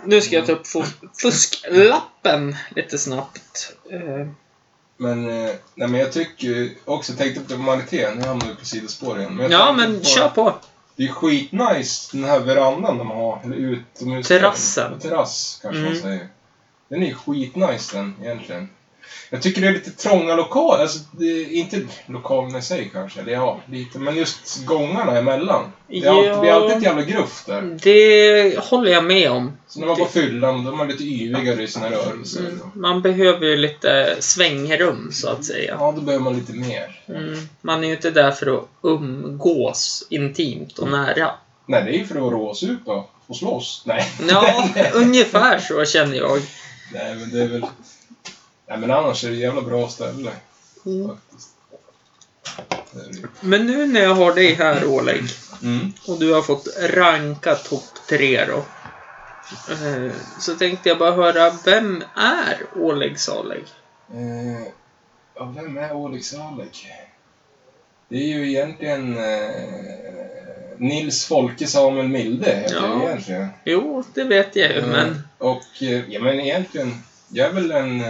Nu 0.07 0.21
ska 0.21 0.37
jag 0.37 0.47
ta 0.47 0.53
upp 0.53 0.67
fus- 0.67 0.95
fusklappen 1.23 2.57
lite 2.77 2.99
snabbt. 2.99 3.73
Men, 4.97 5.31
eh, 5.45 5.51
nej, 5.75 5.89
men 5.89 6.01
jag 6.01 6.13
tycker 6.13 6.71
också, 6.85 7.13
tänkte 7.13 7.55
på 7.55 7.61
Marité, 7.63 8.15
nu 8.15 8.23
hamnar 8.27 8.47
vi 8.49 8.55
på 8.55 8.65
sidospår 8.65 9.19
igen. 9.19 9.35
Men 9.37 9.51
ja, 9.51 9.73
men 9.73 9.99
på- 9.99 10.05
kör 10.05 10.29
på. 10.29 10.55
Det 10.97 11.05
är 11.05 11.09
skitnice, 11.09 12.17
den 12.17 12.25
här 12.25 12.41
verandan 12.41 12.99
de 12.99 13.11
har, 13.11 13.41
eller 13.45 13.57
utomhus. 13.57 14.29
Terrassen. 14.29 14.99
Terrass, 15.01 15.59
kanske 15.63 15.81
Mm. 15.81 15.93
man 15.93 16.03
säger. 16.03 16.29
Den 16.89 17.03
är 17.03 17.15
skitnice 17.15 17.97
den, 17.97 18.15
egentligen. 18.23 18.69
Jag 19.31 19.43
tycker 19.43 19.61
det 19.61 19.69
är 19.69 19.73
lite 19.73 19.91
trånga 19.91 20.35
lokaler, 20.35 20.83
alltså 20.83 20.99
det 21.13 21.45
inte 21.45 21.81
lokalen 22.07 22.57
i 22.57 22.63
sig 22.63 22.91
kanske, 22.93 23.21
eller 23.21 23.33
ja, 23.33 23.61
lite, 23.71 23.99
men 23.99 24.17
just 24.17 24.65
gångarna 24.65 25.19
emellan. 25.19 25.73
Det, 25.89 25.99
är 25.99 26.11
alltid, 26.11 26.33
det 26.33 26.41
blir 26.41 26.51
alltid 26.51 26.77
ett 26.77 26.83
jävla 26.83 27.03
gruff 27.03 27.45
där. 27.47 27.79
Det 27.83 28.59
håller 28.59 28.93
jag 28.93 29.05
med 29.05 29.31
om. 29.31 29.53
Så 29.69 29.81
när 29.81 29.87
man 29.87 30.01
är 30.01 30.05
på 30.05 30.11
fyllan, 30.11 30.65
då 30.65 30.71
är 30.73 30.77
man 30.77 30.89
lite 30.89 31.05
yvigare 31.05 31.63
i 31.63 31.69
sina 31.69 31.91
rörelser. 31.91 32.41
Mm, 32.41 32.61
man 32.75 33.03
behöver 33.03 33.47
ju 33.47 33.57
lite 33.57 34.17
svängrum, 34.21 35.09
så 35.13 35.29
att 35.29 35.45
säga. 35.45 35.77
Ja, 35.79 35.93
då 35.97 36.01
behöver 36.01 36.25
man 36.25 36.37
lite 36.37 36.53
mer. 36.53 37.01
Mm, 37.09 37.49
man 37.61 37.85
är 37.85 37.89
ju 37.89 37.95
inte 37.95 38.11
där 38.11 38.31
för 38.31 38.59
att 38.59 38.69
umgås 38.83 40.07
intimt 40.11 40.79
och 40.79 40.89
nära. 40.89 41.31
Nej, 41.67 41.85
det 41.85 41.91
är 41.91 41.99
ju 41.99 42.07
för 42.07 42.27
att 42.27 42.33
råsupa 42.33 43.05
och 43.27 43.37
slåss. 43.37 43.83
Nej. 43.87 44.05
Ja, 44.29 44.69
ungefär 44.95 45.59
så 45.59 45.85
känner 45.85 46.17
jag. 46.17 46.41
Nej, 46.93 47.15
men 47.15 47.31
det 47.31 47.43
är 47.43 47.49
väl... 47.49 47.67
Nej, 48.69 48.79
men 48.79 48.91
annars 48.91 49.25
är 49.25 49.31
det 49.31 49.37
jävla 49.37 49.63
bra 49.63 49.89
ställe. 49.89 50.31
Mm. 50.87 51.09
Faktiskt. 51.09 51.49
Det 52.93 53.01
är 53.01 53.05
det 53.13 53.19
ju. 53.19 53.27
Men 53.41 53.67
nu 53.67 53.87
när 53.87 54.01
jag 54.03 54.15
har 54.15 54.35
dig 54.35 54.55
här, 54.55 54.85
Oleg, 54.85 55.23
Mm. 55.63 55.93
och 56.09 56.19
du 56.19 56.33
har 56.35 56.43
fått 56.43 56.67
ranka 56.91 57.55
topp 57.55 57.85
tre 58.09 58.45
då. 58.45 58.57
eh, 59.73 60.13
Så 60.41 60.55
tänkte 60.55 60.89
jag 60.89 60.99
bara 60.99 61.13
höra, 61.13 61.53
vem 61.65 62.05
är 62.17 62.67
Oleg 62.77 63.21
Saleg? 63.21 63.65
Eh, 64.15 64.67
ja, 65.35 65.45
vem 65.57 65.77
är 65.79 65.93
Oleg 65.93 66.25
Salek? 66.25 66.87
Det 68.09 68.17
är 68.17 68.27
ju 68.39 68.49
egentligen 68.51 69.19
eh, 69.19 69.51
Nils 70.79 71.27
Folke 71.27 71.67
Samuel 71.67 72.09
Milde 72.09 72.51
heter 72.55 72.75
Ja. 72.77 72.83
det 72.87 73.05
egentligen. 73.05 73.49
Jo, 73.65 74.05
det 74.15 74.25
vet 74.25 74.57
jag 74.57 74.71
ju, 74.71 74.79
Eh, 74.79 74.87
men... 74.87 75.23
Och, 75.39 75.63
eh, 75.83 76.11
ja 76.11 76.21
men 76.21 76.41
egentligen, 76.41 77.03
jag 77.29 77.47
är 77.49 77.53
väl 77.53 77.71
en... 77.71 78.05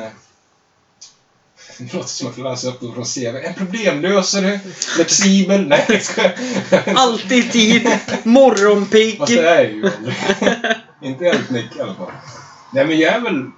Det 1.78 1.92
låter 1.94 2.08
som 2.08 2.28
att 2.28 2.38
jag 2.38 2.44
läser 2.44 2.68
upp 2.68 2.80
det 2.80 2.92
från 2.92 3.04
CV. 3.04 3.36
En 3.36 3.54
problemlösare, 3.54 4.60
flexibel, 4.96 5.66
nej. 5.68 6.02
Alltid 6.96 7.44
i 7.44 7.48
tid, 7.50 7.88
morgonpigg. 8.22 9.18
Fast 9.18 9.32
det 9.32 9.48
är 9.48 9.64
jag 9.64 9.72
ju. 9.72 9.90
Inte 11.02 11.24
helt 11.24 11.50
mycket 11.50 11.76
i 11.76 11.80
alla 11.80 11.94
fall. 11.94 12.12
Nej 12.72 12.86
men 12.86 12.98
jag 12.98 13.14
är 13.14 13.20
väl... 13.20 13.50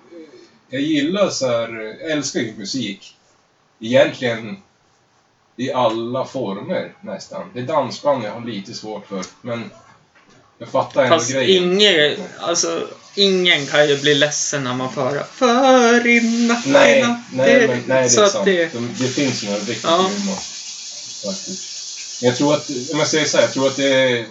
Jag 0.68 0.80
gillar 0.80 1.30
så 1.30 1.46
här, 1.46 1.96
jag 2.00 2.10
älskar 2.10 2.40
ju 2.40 2.54
musik. 2.56 3.16
Egentligen 3.80 4.56
i 5.56 5.72
alla 5.72 6.24
former 6.24 6.92
nästan. 7.00 7.50
Det 7.54 7.60
är 7.60 7.64
dansband 7.64 8.24
jag 8.24 8.32
har 8.32 8.40
lite 8.40 8.74
svårt 8.74 9.06
för, 9.06 9.22
men 9.42 9.70
jag 10.58 10.68
fattar 10.68 11.04
ändå 11.04 11.16
Fast 11.16 11.32
grejen. 11.32 11.72
ingen, 11.72 12.16
alltså, 12.40 12.88
ingen 13.16 13.66
kan 13.66 13.88
ju 13.88 13.98
bli 14.00 14.14
ledsen 14.14 14.64
när 14.64 14.74
man 14.74 14.92
får 14.92 15.00
höra 15.02 15.24
För 15.34 16.06
i 16.06 16.46
natt, 16.48 16.66
Nej, 16.66 16.98
i 16.98 17.02
natt", 17.02 17.18
nej, 17.32 17.68
men, 17.68 17.82
nej 17.86 18.02
det 18.02 18.08
så 18.10 18.20
är 18.20 18.24
att 18.24 18.32
sant. 18.32 18.44
det, 18.44 18.72
De, 18.72 18.94
det 18.98 19.08
finns 19.08 19.42
några 19.42 19.58
riktigt 19.58 19.80
Ja. 19.84 20.10
grymma. 20.18 20.36
Faktiskt. 21.24 21.62
Men 22.22 22.28
jag 22.28 22.36
tror 22.38 22.54
att, 22.54 22.70
om 22.92 22.98
jag 22.98 23.08
säger 23.08 23.24
så 23.26 23.36
här, 23.36 23.44
jag 23.44 23.52
tror 23.52 23.66
att 23.66 23.76
det 23.76 23.88
är... 23.94 24.26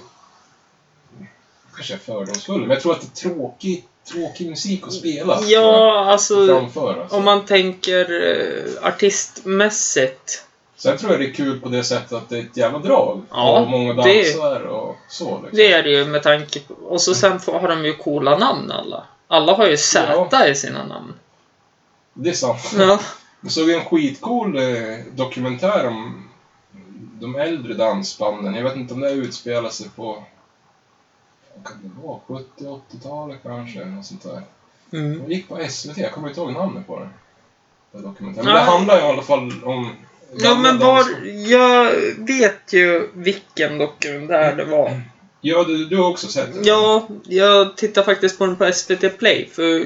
Kanske 1.75 1.93
är 1.93 1.97
fördomsfull, 1.97 2.61
men 2.61 2.69
jag 2.69 2.81
tror 2.81 2.91
att 2.93 3.01
det 3.01 3.07
är 3.07 3.29
tråkig, 3.29 3.85
tråkig 4.11 4.49
musik 4.49 4.83
att 4.87 4.93
spela. 4.93 5.41
Ja, 5.47 6.05
alltså 6.11 6.55
alltså. 6.55 7.15
om 7.15 7.23
man 7.23 7.45
tänker 7.45 8.21
eh, 8.81 8.87
artistmässigt. 8.87 10.44
Sen 10.77 10.97
tror 10.97 11.11
jag 11.11 11.21
det 11.21 11.27
är 11.29 11.33
kul 11.33 11.59
på 11.61 11.69
det 11.69 11.83
sättet 11.83 12.11
att 12.13 12.29
det 12.29 12.37
är 12.37 12.41
ett 12.41 12.57
jävla 12.57 12.79
drag. 12.79 13.21
Ja, 13.31 13.59
och 13.59 13.69
många 13.69 13.93
det- 13.93 14.23
dansar 14.33 14.61
och 14.61 14.95
så. 15.07 15.25
Liksom. 15.41 15.49
Det 15.57 15.71
är 15.73 15.83
det 15.83 15.89
ju 15.89 16.05
med 16.05 16.23
tanke 16.23 16.59
på... 16.59 16.73
Och 16.73 17.01
så 17.01 17.15
sen 17.15 17.39
får, 17.39 17.59
har 17.59 17.67
de 17.67 17.85
ju 17.85 17.93
coola 17.93 18.37
namn 18.37 18.71
alla. 18.71 19.03
Alla 19.27 19.53
har 19.53 19.67
ju 19.67 19.77
Z 19.77 20.49
i 20.49 20.55
sina 20.55 20.85
namn. 20.85 21.13
Det 22.13 22.29
är 22.29 22.33
sant. 22.33 22.75
Ja. 22.79 22.99
Jag 23.41 23.51
såg 23.51 23.69
en 23.69 23.85
skitcool 23.85 24.57
eh, 24.57 24.97
dokumentär 25.15 25.87
om 25.87 26.27
de 27.19 27.35
äldre 27.35 27.73
dansbanden. 27.73 28.55
Jag 28.55 28.63
vet 28.63 28.75
inte 28.75 28.93
om 28.93 28.99
det 28.99 29.11
utspelar 29.11 29.69
sig 29.69 29.89
på... 29.95 30.23
Vad 31.55 31.65
kan 31.65 31.77
det 31.83 32.07
vara? 32.07 32.19
70-80-talet 32.57 33.37
kanske? 33.43 33.85
Något 33.85 34.05
sånt 34.05 34.23
där. 34.23 34.41
Mm. 34.93 35.19
Den 35.19 35.31
gick 35.31 35.49
på 35.49 35.59
SVT, 35.69 35.97
jag 35.97 36.11
kommer 36.11 36.27
inte 36.27 36.39
ihåg 36.41 36.53
namnet 36.53 36.87
på 36.87 36.99
den. 36.99 37.09
den 37.91 38.01
dokumentären. 38.03 38.45
Men 38.45 38.53
Ja. 38.55 38.59
det 38.59 38.65
handlar 38.71 38.95
ju 38.95 39.01
i 39.01 39.07
alla 39.09 39.21
fall 39.21 39.51
om... 39.63 39.89
Ja, 40.37 40.55
men 40.55 40.79
var... 40.79 40.97
dans- 41.03 41.47
Jag 41.49 41.91
vet 42.17 42.73
ju 42.73 43.09
vilken 43.13 43.77
dokumentär 43.77 44.55
det 44.55 44.65
var. 44.65 45.01
Ja, 45.41 45.63
du, 45.63 45.85
du 45.85 45.97
har 45.97 46.09
också 46.09 46.27
sett 46.27 46.53
den? 46.53 46.63
Ja, 46.65 47.07
jag 47.23 47.77
tittar 47.77 48.03
faktiskt 48.03 48.37
på 48.37 48.45
den 48.45 48.55
på 48.55 48.71
SVT 48.73 49.17
Play, 49.17 49.49
för... 49.53 49.85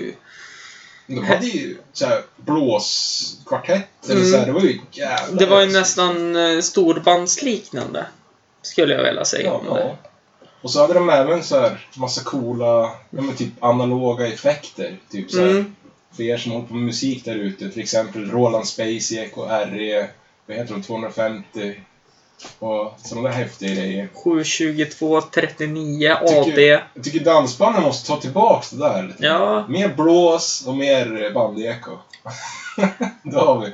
De 1.07 1.23
hade 1.25 1.45
ju 1.45 1.77
såhär 1.93 2.21
blåskvartett 2.35 3.87
eller 4.05 4.15
Mm. 4.15 4.31
såhär, 4.31 4.45
det 4.45 4.51
var 4.51 4.61
ju 4.61 4.79
jävla 4.91 5.39
Det 5.39 5.45
var 5.45 5.61
ju 5.61 5.71
nästan 5.71 6.35
eh, 6.35 6.59
storbandsliknande. 6.61 8.05
Skulle 8.61 8.93
jag 8.95 9.03
vilja 9.03 9.25
säga 9.25 9.43
Ja, 9.45 9.51
om 9.53 9.65
det. 9.75 9.79
ja. 9.81 9.97
Och 10.61 10.71
så 10.71 10.81
hade 10.81 10.93
de 10.93 11.09
även 11.09 11.43
så 11.43 11.59
här 11.59 11.87
massa 11.95 12.23
coola, 12.23 12.81
ja 13.09 13.21
men 13.21 13.35
typ 13.35 13.63
analoga 13.63 14.27
effekter. 14.27 14.97
Typ 15.11 15.31
så 15.31 15.39
här, 15.41 15.49
Mm. 15.49 15.75
För 16.15 16.23
er 16.23 16.37
som 16.37 16.51
håller 16.51 16.65
på 16.67 16.73
med 16.73 16.83
musik 16.83 17.25
där 17.25 17.35
ute, 17.35 17.69
till 17.69 17.81
exempel 17.81 18.31
Roland 18.31 18.67
Space, 18.67 19.15
EKRE, 19.15 20.07
vad 20.49 20.57
heter 20.57 20.73
de, 20.73 20.81
250 20.83 21.79
och 22.59 22.93
sådana 23.03 23.29
där 23.29 23.35
häftiga 23.35 23.75
grejer. 23.75 24.09
722 24.23 25.21
39 25.21 26.15
Tycker- 26.27 26.41
AB. 26.53 26.81
Jag 26.95 27.03
tycker 27.03 27.19
dansbanden 27.19 27.83
måste 27.83 28.07
ta 28.07 28.17
tillbaks 28.21 28.69
det 28.69 28.77
där. 28.77 29.15
Ja, 29.19 29.65
Mer 29.69 29.93
blås 29.95 30.63
och 30.67 30.75
mer 30.75 31.31
bandeko. 31.33 31.91
Då 33.23 33.39
har 33.39 33.59
vi, 33.59 33.71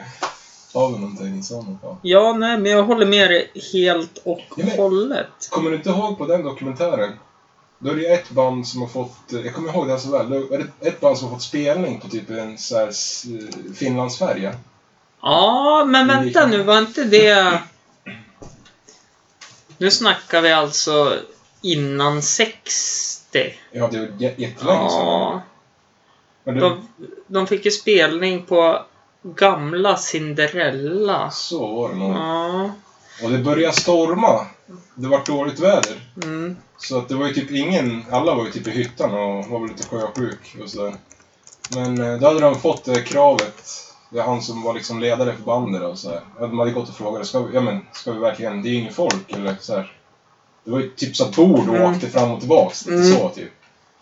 har 0.73 0.91
vi 0.91 0.99
någonting 0.99 1.43
sådana 1.43 1.77
fall. 1.81 1.95
ja, 2.01 2.33
nej, 2.33 2.57
men 2.57 2.71
jag 2.71 2.83
håller 2.83 3.05
med 3.05 3.29
dig 3.31 3.51
helt 3.73 4.17
och 4.23 4.39
Ja, 4.57 4.63
men- 4.65 4.77
hållet. 4.77 5.27
Kommer 5.49 5.69
du 5.69 5.75
inte 5.75 5.89
ihåg 5.89 6.17
på 6.17 6.25
den 6.25 6.43
dokumentären? 6.43 7.11
Då 7.79 7.89
är 7.91 7.95
det 7.95 8.07
ett 8.13 8.29
band 8.29 8.67
som 8.67 8.81
har 8.81 8.87
fått, 8.87 9.15
jag 9.29 9.53
kommer 9.53 9.69
ihåg 9.73 9.87
det 9.87 9.99
så 9.99 10.11
väl, 10.11 10.29
då 10.29 10.35
är 10.35 10.57
det 10.79 10.87
ett 10.87 10.99
band 10.99 11.17
som 11.17 11.27
har 11.27 11.33
fått 11.35 11.43
spelning 11.43 11.99
på 11.99 12.07
typ 12.07 12.29
en 12.29 12.57
så 12.57 12.77
här 12.77 12.87
s- 12.87 13.25
Finlandsfärja. 13.75 14.55
Ja, 15.25 15.85
men 15.87 16.07
vänta 16.07 16.47
nu, 16.47 16.63
var 16.63 16.77
inte 16.77 17.03
det... 17.03 17.59
Nu 19.77 19.91
snackar 19.91 20.41
vi 20.41 20.51
alltså 20.51 21.19
innan 21.61 22.21
60. 22.21 23.53
Ja, 23.71 23.87
det 23.91 23.99
var 23.99 24.05
jä- 24.07 24.33
jättelänge 24.37 24.89
sedan. 24.89 25.05
Ja, 25.07 25.41
det, 26.43 26.59
de, 26.59 26.87
de 27.27 27.47
fick 27.47 27.65
ju 27.65 27.71
spelning 27.71 28.45
på 28.45 28.81
gamla 29.23 29.97
Cinderella. 29.97 31.31
så 31.31 31.67
var 31.75 31.89
det 31.89 31.95
nog. 31.95 32.11
Ja, 32.15 32.71
Och 33.23 33.29
det 33.31 33.37
började 33.37 33.73
storma. 33.73 34.45
Det 34.95 35.07
var 35.07 35.25
dåligt 35.25 35.59
väder. 35.59 36.09
mm, 36.23 36.57
Så 36.77 36.97
att 36.97 37.09
det 37.09 37.15
var 37.15 37.27
ju 37.27 37.33
typ 37.33 37.51
ingen, 37.51 38.05
alla 38.11 38.35
var 38.35 38.45
ju 38.45 38.51
typ 38.51 38.67
i 38.67 38.71
hyttan 38.71 39.13
och 39.13 39.45
var 39.47 39.59
väl 39.59 39.69
lite 39.69 39.87
sjösjuk 39.87 40.55
och 40.63 40.69
sådär. 40.69 40.95
Men 41.75 42.01
eh, 42.13 42.19
då 42.19 42.27
hade 42.27 42.39
de 42.39 42.59
fått 42.61 42.83
det 42.85 43.01
kravet. 43.01 43.71
Det 44.15 44.21
är 44.21 44.25
han 44.25 44.41
som 44.41 44.61
var 44.63 44.73
liksom 44.73 44.99
ledare 44.99 45.33
för 45.33 45.43
bandet 45.43 45.81
och 45.81 45.97
så 45.97 46.09
här. 46.09 46.21
De 46.39 46.59
hade 46.59 46.71
gått 46.71 46.89
och 46.89 46.95
frågat, 46.95 47.27
ska 47.27 47.39
vi, 47.39 47.55
ja 47.55 47.61
men, 47.61 47.81
ska 47.93 48.11
vi 48.11 48.19
verkligen, 48.19 48.61
det 48.61 48.69
är 48.69 48.71
ju 48.71 48.77
ingen 48.79 48.93
folk 48.93 49.31
eller 49.33 49.55
så 49.61 49.73
här. 49.75 49.91
Det 50.63 50.71
var 50.71 50.79
ju 50.79 50.89
typ 50.89 51.15
så 51.15 51.23
att 51.23 51.35
bord 51.35 51.69
och 51.69 51.75
Mm. 51.75 51.93
åkte 51.95 52.07
fram 52.09 52.31
och 52.31 52.39
tillbaks, 52.39 52.85
lite 52.85 53.01
Mm. 53.01 53.17
så 53.17 53.29
typ. 53.29 53.51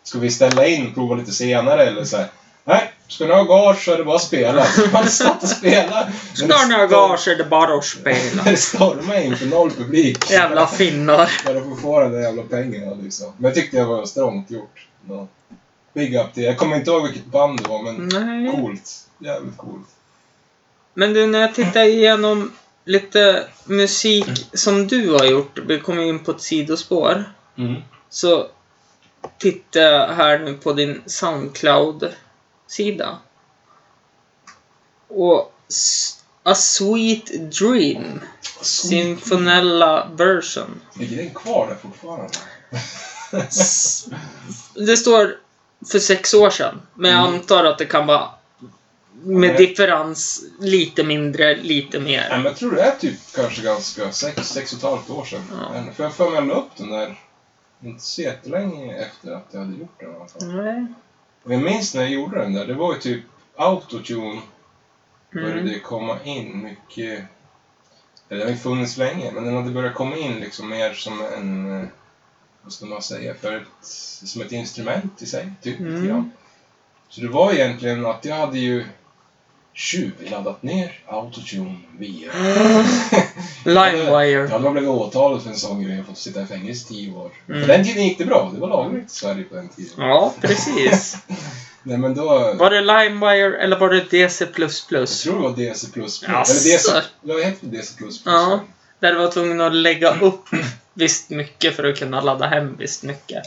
Ska 0.03 0.19
vi 0.19 0.31
ställa 0.31 0.67
in, 0.67 0.93
prova 0.93 1.15
lite 1.15 1.31
senare 1.31 1.85
eller 1.85 2.03
så 2.05 2.17
här. 2.17 2.27
Nej, 2.65 2.91
ska 3.07 3.25
ni 3.25 3.33
ha 3.33 3.43
gage 3.43 3.83
så 3.85 3.91
är 3.93 3.97
det 3.97 4.03
bara 4.03 4.15
att 4.15 4.21
spela. 4.21 4.65
Man 4.93 5.07
satt 5.07 5.43
och 5.43 5.49
spelade. 5.49 6.13
Ska 6.33 6.45
ni 6.67 6.73
ha 6.73 6.85
gage 6.85 7.27
är 7.27 7.35
det 7.37 7.43
bara 7.45 7.73
att 7.77 7.85
spela. 7.85 8.43
Det 8.45 8.57
stormade 8.57 9.23
inför 9.23 9.45
noll 9.45 9.71
publik. 9.71 10.31
Jävla 10.31 10.67
finnar. 10.67 11.25
För 11.45 11.55
att 11.55 11.81
få 11.81 11.99
de 11.99 12.11
där 12.11 12.19
jävla 12.21 12.43
pengarna 12.43 12.95
liksom. 13.01 13.33
Men 13.37 13.45
jag 13.45 13.55
tyckte 13.55 13.77
det 13.77 13.85
var 13.85 14.05
strångt 14.05 14.51
gjort. 14.51 14.87
Ja. 15.09 15.27
Big 15.93 16.15
up 16.15 16.33
till. 16.33 16.43
Jag 16.43 16.57
kommer 16.57 16.75
inte 16.75 16.91
ihåg 16.91 17.03
vilket 17.03 17.25
band 17.25 17.61
det 17.63 17.69
var, 17.69 17.83
men 17.83 18.07
Nej. 18.07 18.51
coolt. 18.51 18.91
Jävligt 19.19 19.57
coolt. 19.57 19.87
Men 20.93 21.13
du, 21.13 21.27
när 21.27 21.39
jag 21.39 21.55
tittar 21.55 21.83
igenom 21.83 22.53
lite 22.85 23.47
musik 23.65 24.25
som 24.53 24.87
du 24.87 25.09
har 25.13 25.25
gjort, 25.25 25.59
vi 25.67 25.79
kommer 25.79 26.03
in 26.03 26.23
på 26.23 26.31
ett 26.31 26.41
sidospår, 26.41 27.33
Mm. 27.57 27.81
så 28.09 28.47
tittar 29.37 29.81
jag 29.81 30.07
här 30.07 30.39
nu 30.39 30.53
på 30.53 30.73
din 30.73 31.01
Soundcloud-sida. 31.05 33.17
Och 35.07 35.53
A 36.43 36.55
Sweet 36.55 37.51
Dream, 37.59 38.19
symfonella 38.61 40.07
version. 40.15 40.81
Ligger 40.99 41.17
den 41.17 41.33
kvar 41.33 41.67
där 41.67 41.75
fortfarande? 41.75 42.29
Det 44.75 44.97
står 44.97 45.37
för 45.91 45.99
sex 45.99 46.33
år 46.33 46.49
sedan, 46.49 46.81
men 46.93 47.11
jag 47.11 47.21
Mm. 47.27 47.33
antar 47.33 47.63
att 47.65 47.77
det 47.77 47.85
kan 47.85 48.07
vara 48.07 48.29
med 49.21 49.57
differens 49.57 50.43
lite 50.59 51.03
mindre, 51.03 51.55
lite 51.55 51.99
mer. 51.99 52.27
men 52.29 52.43
jag 52.43 52.55
tror 52.55 52.71
det 52.71 52.81
är 52.81 52.95
typ 52.95 53.19
kanske 53.35 53.61
ganska 53.61 54.11
sex, 54.11 54.47
sex 54.49 54.73
och 54.73 54.77
ett 54.77 54.83
halvt 54.83 55.09
år 55.09 55.25
sedan. 55.25 55.43
Ja. 55.51 55.83
För 55.95 56.03
jag 56.03 56.13
får 56.13 56.41
med 56.41 56.55
upp 56.57 56.69
den 56.77 56.89
där 56.89 57.19
inte 57.83 58.03
så 58.03 58.21
jättelänge 58.21 58.95
efter 58.97 59.31
att 59.31 59.47
jag 59.51 59.59
hade 59.59 59.77
gjort 59.77 59.99
den 59.99 60.11
i 60.11 60.15
alla 60.15 60.27
fall. 60.27 60.63
Nej. 60.63 60.85
Och 61.43 61.53
jag 61.53 61.61
minns 61.61 61.95
när 61.95 62.01
jag 62.01 62.11
gjorde 62.11 62.39
den 62.39 62.53
där, 62.53 62.65
det 62.65 62.73
var 62.73 62.93
ju 62.93 62.99
typ 62.99 63.23
autotune 63.55 64.41
började 65.33 65.59
Mm. 65.59 65.79
komma 65.79 66.17
in 66.23 66.63
mycket. 66.63 67.23
Det 68.27 68.43
har 68.43 68.49
ju 68.49 68.55
funnits 68.57 68.97
länge, 68.97 69.31
men 69.31 69.43
den 69.45 69.55
hade 69.55 69.71
börjat 69.71 69.95
komma 69.95 70.17
in 70.17 70.39
liksom 70.39 70.69
mer 70.69 70.93
som 70.93 71.21
en, 71.37 71.81
eh, 71.81 71.87
vad 72.61 72.73
ska 72.73 72.85
man 72.85 73.01
säga, 73.01 73.33
för 73.33 73.55
ett, 73.57 73.85
som 74.25 74.41
ett 74.41 74.51
instrument 74.51 75.21
i 75.21 75.25
sig, 75.25 75.51
typ. 75.61 75.79
Mm. 75.79 76.07
grann. 76.07 76.31
Så 77.09 77.21
det 77.21 77.27
var 77.27 77.53
egentligen 77.53 78.05
att 78.05 78.25
jag 78.25 78.35
hade 78.35 78.59
ju 78.59 78.85
tjuvladdat 79.73 80.63
ner 80.63 80.99
autotune 81.07 81.77
via... 81.97 82.31
Limewire. 83.65 84.41
Jag 84.41 84.49
hade 84.49 84.69
blivit 84.69 84.89
åtalad 84.89 85.43
för 85.43 85.49
en 85.49 85.55
sån 85.55 85.83
grej 85.83 85.99
och 85.99 86.05
fått 86.05 86.17
sitta 86.17 86.41
i 86.41 86.45
fängelse 86.45 86.93
i 86.93 86.95
tio 86.95 87.13
år. 87.13 87.31
Mm. 87.49 87.61
På 87.61 87.67
den 87.67 87.83
tiden 87.85 88.03
gick 88.03 88.17
det 88.17 88.25
bra, 88.25 88.51
det 88.53 88.59
var 88.59 88.67
lagligt 88.67 89.05
i 89.05 89.09
Sverige 89.09 89.43
på 89.43 89.55
den 89.55 89.69
tiden. 89.69 89.93
Ja, 89.97 90.33
precis. 90.41 91.17
Nej 91.83 91.97
men 91.97 92.15
då... 92.15 92.53
Var 92.53 92.69
det 92.69 92.81
Limewire 92.81 93.57
eller 93.57 93.79
var 93.79 93.89
det 93.89 94.11
DC++? 94.11 94.45
Jag 94.57 95.07
tror 95.07 95.35
det 95.35 95.41
var 95.41 95.55
DC++. 95.55 95.87
Jaså? 95.95 96.31
Eller 96.31 96.73
DC... 96.73 96.91
Vad 97.21 97.43
heter 97.43 97.67
det? 97.67 97.77
DC++? 97.77 97.95
Ja. 98.25 98.59
Där 98.99 99.13
du 99.13 99.19
var 99.19 99.31
tvungen 99.31 99.61
att 99.61 99.75
lägga 99.75 100.19
upp 100.19 100.45
visst 100.93 101.29
mycket 101.29 101.75
för 101.75 101.83
att 101.83 101.99
kunna 101.99 102.21
ladda 102.21 102.47
hem 102.47 102.75
visst 102.77 103.03
mycket. 103.03 103.43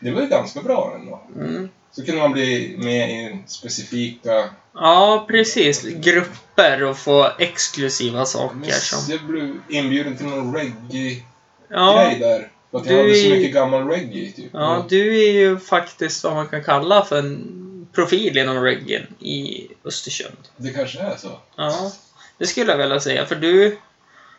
Det 0.00 0.10
var 0.10 0.22
ju 0.22 0.28
ganska 0.28 0.62
bra 0.62 0.96
ändå. 1.00 1.22
Mm. 1.36 1.68
Så 1.92 2.04
kunde 2.04 2.20
man 2.20 2.32
bli 2.32 2.76
med 2.78 3.10
i 3.10 3.38
specifika... 3.46 4.48
Ja, 4.74 5.24
precis. 5.28 5.82
Grupper 5.82 6.82
och 6.82 6.98
få 6.98 7.30
exklusiva 7.38 8.24
saker 8.24 8.56
Men 8.56 8.70
som... 8.70 9.12
Jag 9.12 9.22
blev 9.24 9.54
inbjuden 9.68 10.16
till 10.16 10.26
någon 10.26 10.54
reggae-grej 10.56 11.24
Ja, 11.68 12.14
där. 12.20 12.50
För 12.70 12.78
att 12.78 12.84
du 12.84 12.90
jag 12.94 13.02
hade 13.02 13.14
så 13.14 13.28
mycket 13.30 13.54
gammal 13.54 13.88
reggae, 13.88 14.32
typ. 14.32 14.50
ja, 14.52 14.86
du 14.88 15.24
är 15.28 15.32
ju 15.32 15.58
faktiskt 15.58 16.24
vad 16.24 16.34
man 16.34 16.48
kan 16.48 16.64
kalla 16.64 17.04
för 17.04 17.18
en 17.18 17.86
profil 17.92 18.38
inom 18.38 18.62
reggae 18.62 19.06
i 19.20 19.68
Östersund. 19.84 20.36
Det 20.56 20.70
kanske 20.70 20.98
är 20.98 21.16
så. 21.16 21.40
Ja, 21.56 21.92
det 22.38 22.46
skulle 22.46 22.70
jag 22.70 22.78
vilja 22.78 23.00
säga. 23.00 23.26
För 23.26 23.34
du, 23.34 23.78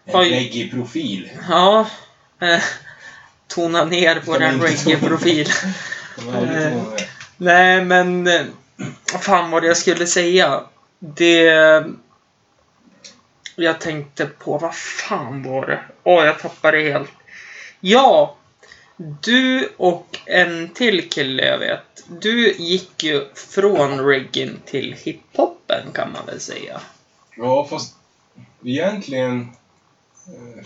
En 0.05 0.19
reggae-profil. 0.19 1.29
ja, 1.49 1.88
eh, 2.41 2.60
tona 3.47 3.86
ner 3.86 4.19
på 4.19 4.38
den 4.38 4.57
man 4.57 4.67
inte 4.67 4.83
tona. 4.83 4.95
reggae-profil. 4.95 5.47
De 6.15 6.27
har 6.27 6.38
aldrig 6.41 6.63
Eh. 6.73 6.83
Nej, 7.38 7.86
men... 7.86 8.27
eh, 8.27 8.41
Fan 9.21 9.51
vad 9.51 9.65
jag 9.65 9.77
skulle 9.77 10.07
säga. 10.07 10.63
Det... 10.99 11.83
Jag 13.55 13.81
tänkte 13.81 14.25
på, 14.25 14.57
vad 14.57 14.75
fan 14.75 15.43
var 15.43 15.67
det? 15.67 15.79
Åh, 16.03 16.25
jag 16.25 16.39
tappade 16.39 16.77
det 16.77 16.91
helt. 16.91 17.10
Ja! 17.79 18.36
Du 19.21 19.69
och 19.77 20.19
en 20.25 20.69
till 20.69 21.10
kille 21.10 21.45
jag 21.45 21.57
vet. 21.57 22.03
Du 22.07 22.51
gick 22.53 23.03
ju 23.03 23.25
från 23.36 23.99
reggae 23.99 24.49
till 24.65 24.95
hiphopen 25.03 25.91
kan 25.93 26.12
man 26.12 26.25
väl 26.25 26.39
säga. 26.39 26.81
Ja, 27.38 27.67
fast 27.69 27.95
egentligen 28.63 29.51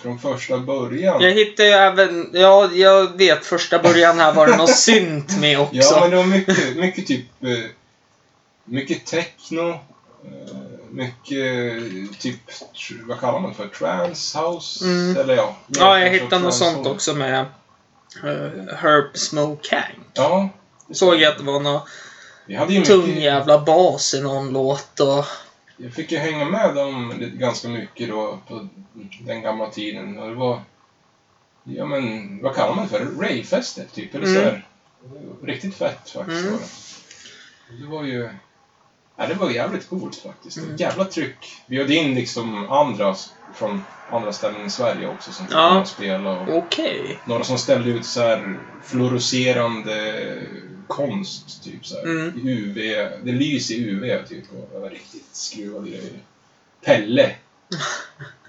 från 0.01 0.19
första 0.19 0.57
början. 0.57 1.21
Jag 1.21 1.31
hittade 1.31 1.69
ju 1.69 1.73
även, 1.75 2.29
ja, 2.33 2.69
jag 2.73 3.17
vet 3.17 3.45
första 3.45 3.79
början 3.79 4.19
här 4.19 4.33
var 4.33 4.47
det 4.47 4.57
något 4.57 4.75
synt 4.77 5.39
med 5.39 5.59
också. 5.59 5.75
Ja, 5.75 5.99
men 6.01 6.09
det 6.09 6.15
var 6.17 6.23
mycket, 6.25 6.75
mycket 6.77 7.07
typ... 7.07 7.25
eh, 7.43 7.49
Mycket 8.65 9.05
techno. 9.05 9.69
eh, 9.69 9.77
Mycket 10.89 12.19
typ, 12.19 12.39
vad 13.07 13.19
kallar 13.19 13.39
man 13.39 13.49
det 13.49 13.55
för? 13.55 13.67
Trance 13.67 14.39
house? 14.39 14.85
Mm. 14.85 15.17
Eller 15.17 15.35
ja. 15.35 15.55
Ja, 15.67 15.99
jag 15.99 16.09
hittade 16.09 16.39
något 16.39 16.55
sånt 16.55 16.87
också 16.87 17.13
med 17.13 17.45
uh, 18.23 18.73
Herb 18.77 19.17
Smoke 19.17 19.75
Hank. 19.75 20.07
Ja. 20.13 20.49
Såg 20.91 21.15
jag 21.15 21.31
att 21.31 21.37
det 21.37 21.43
var 21.43 21.59
någon 21.59 21.81
tung 22.85 23.07
mycket, 23.07 23.23
jävla 23.23 23.59
bas 23.59 24.13
i 24.13 24.21
någon 24.21 24.49
låt 24.53 24.99
och... 24.99 25.25
jag 25.83 25.93
fick 25.93 26.11
ju 26.11 26.17
hänga 26.17 26.45
med 26.45 26.75
dem 26.75 27.13
ganska 27.33 27.67
mycket 27.69 28.09
då 28.09 28.39
på 28.47 28.67
den 29.25 29.41
gamla 29.41 29.69
tiden. 29.69 30.19
Och 30.19 30.29
det 30.29 30.35
var, 30.35 30.61
ja 31.63 31.85
men, 31.85 32.39
vad 32.43 32.55
kallar 32.55 32.75
man 32.75 32.83
det 32.83 32.89
för? 32.89 33.05
Ravefester 33.05 33.85
typ, 33.93 34.15
eller 34.15 34.27
Mm. 34.27 34.37
så 34.37 34.41
här. 34.49 34.65
Riktigt 35.43 35.75
fett 35.75 36.09
faktiskt 36.09 36.41
Mm. 36.41 36.51
var 36.51 36.59
det. 36.59 37.81
Det 37.83 37.87
var 37.87 38.03
ju, 38.03 38.29
ja 39.15 39.27
det 39.27 39.33
var 39.33 39.49
jävligt 39.49 39.89
coolt 39.89 40.15
faktiskt. 40.15 40.57
Mm. 40.57 40.75
Jävla 40.75 41.05
tryck. 41.05 41.61
Vi 41.65 41.81
hade 41.81 41.95
in 41.95 42.15
liksom 42.15 42.69
andra 42.71 43.15
från 43.53 43.83
andra 44.11 44.33
ställen 44.33 44.65
i 44.65 44.69
Sverige 44.69 45.07
också 45.07 45.31
som 45.31 45.45
fick 45.47 45.55
Ja. 45.55 45.85
spela. 45.85 46.39
Och 46.39 46.57
Okej. 46.57 47.19
några 47.25 47.43
som 47.43 47.57
ställde 47.57 47.89
ut 47.89 48.05
så 48.05 48.21
här 48.21 48.59
fluorescerande 48.83 50.23
konst, 50.91 51.63
typ 51.63 51.85
så 51.85 51.95
här. 51.95 52.03
Mm. 52.03 52.47
UV. 52.47 52.75
Det 53.23 53.31
lyser 53.31 53.75
i 53.75 53.89
UV, 53.89 54.25
typ. 54.27 54.43
Och 54.51 54.69
det 54.73 54.79
var 54.79 54.89
riktigt 54.89 55.29
skruvade 55.31 55.89
grejer. 55.89 56.19
Pelle. 56.85 57.31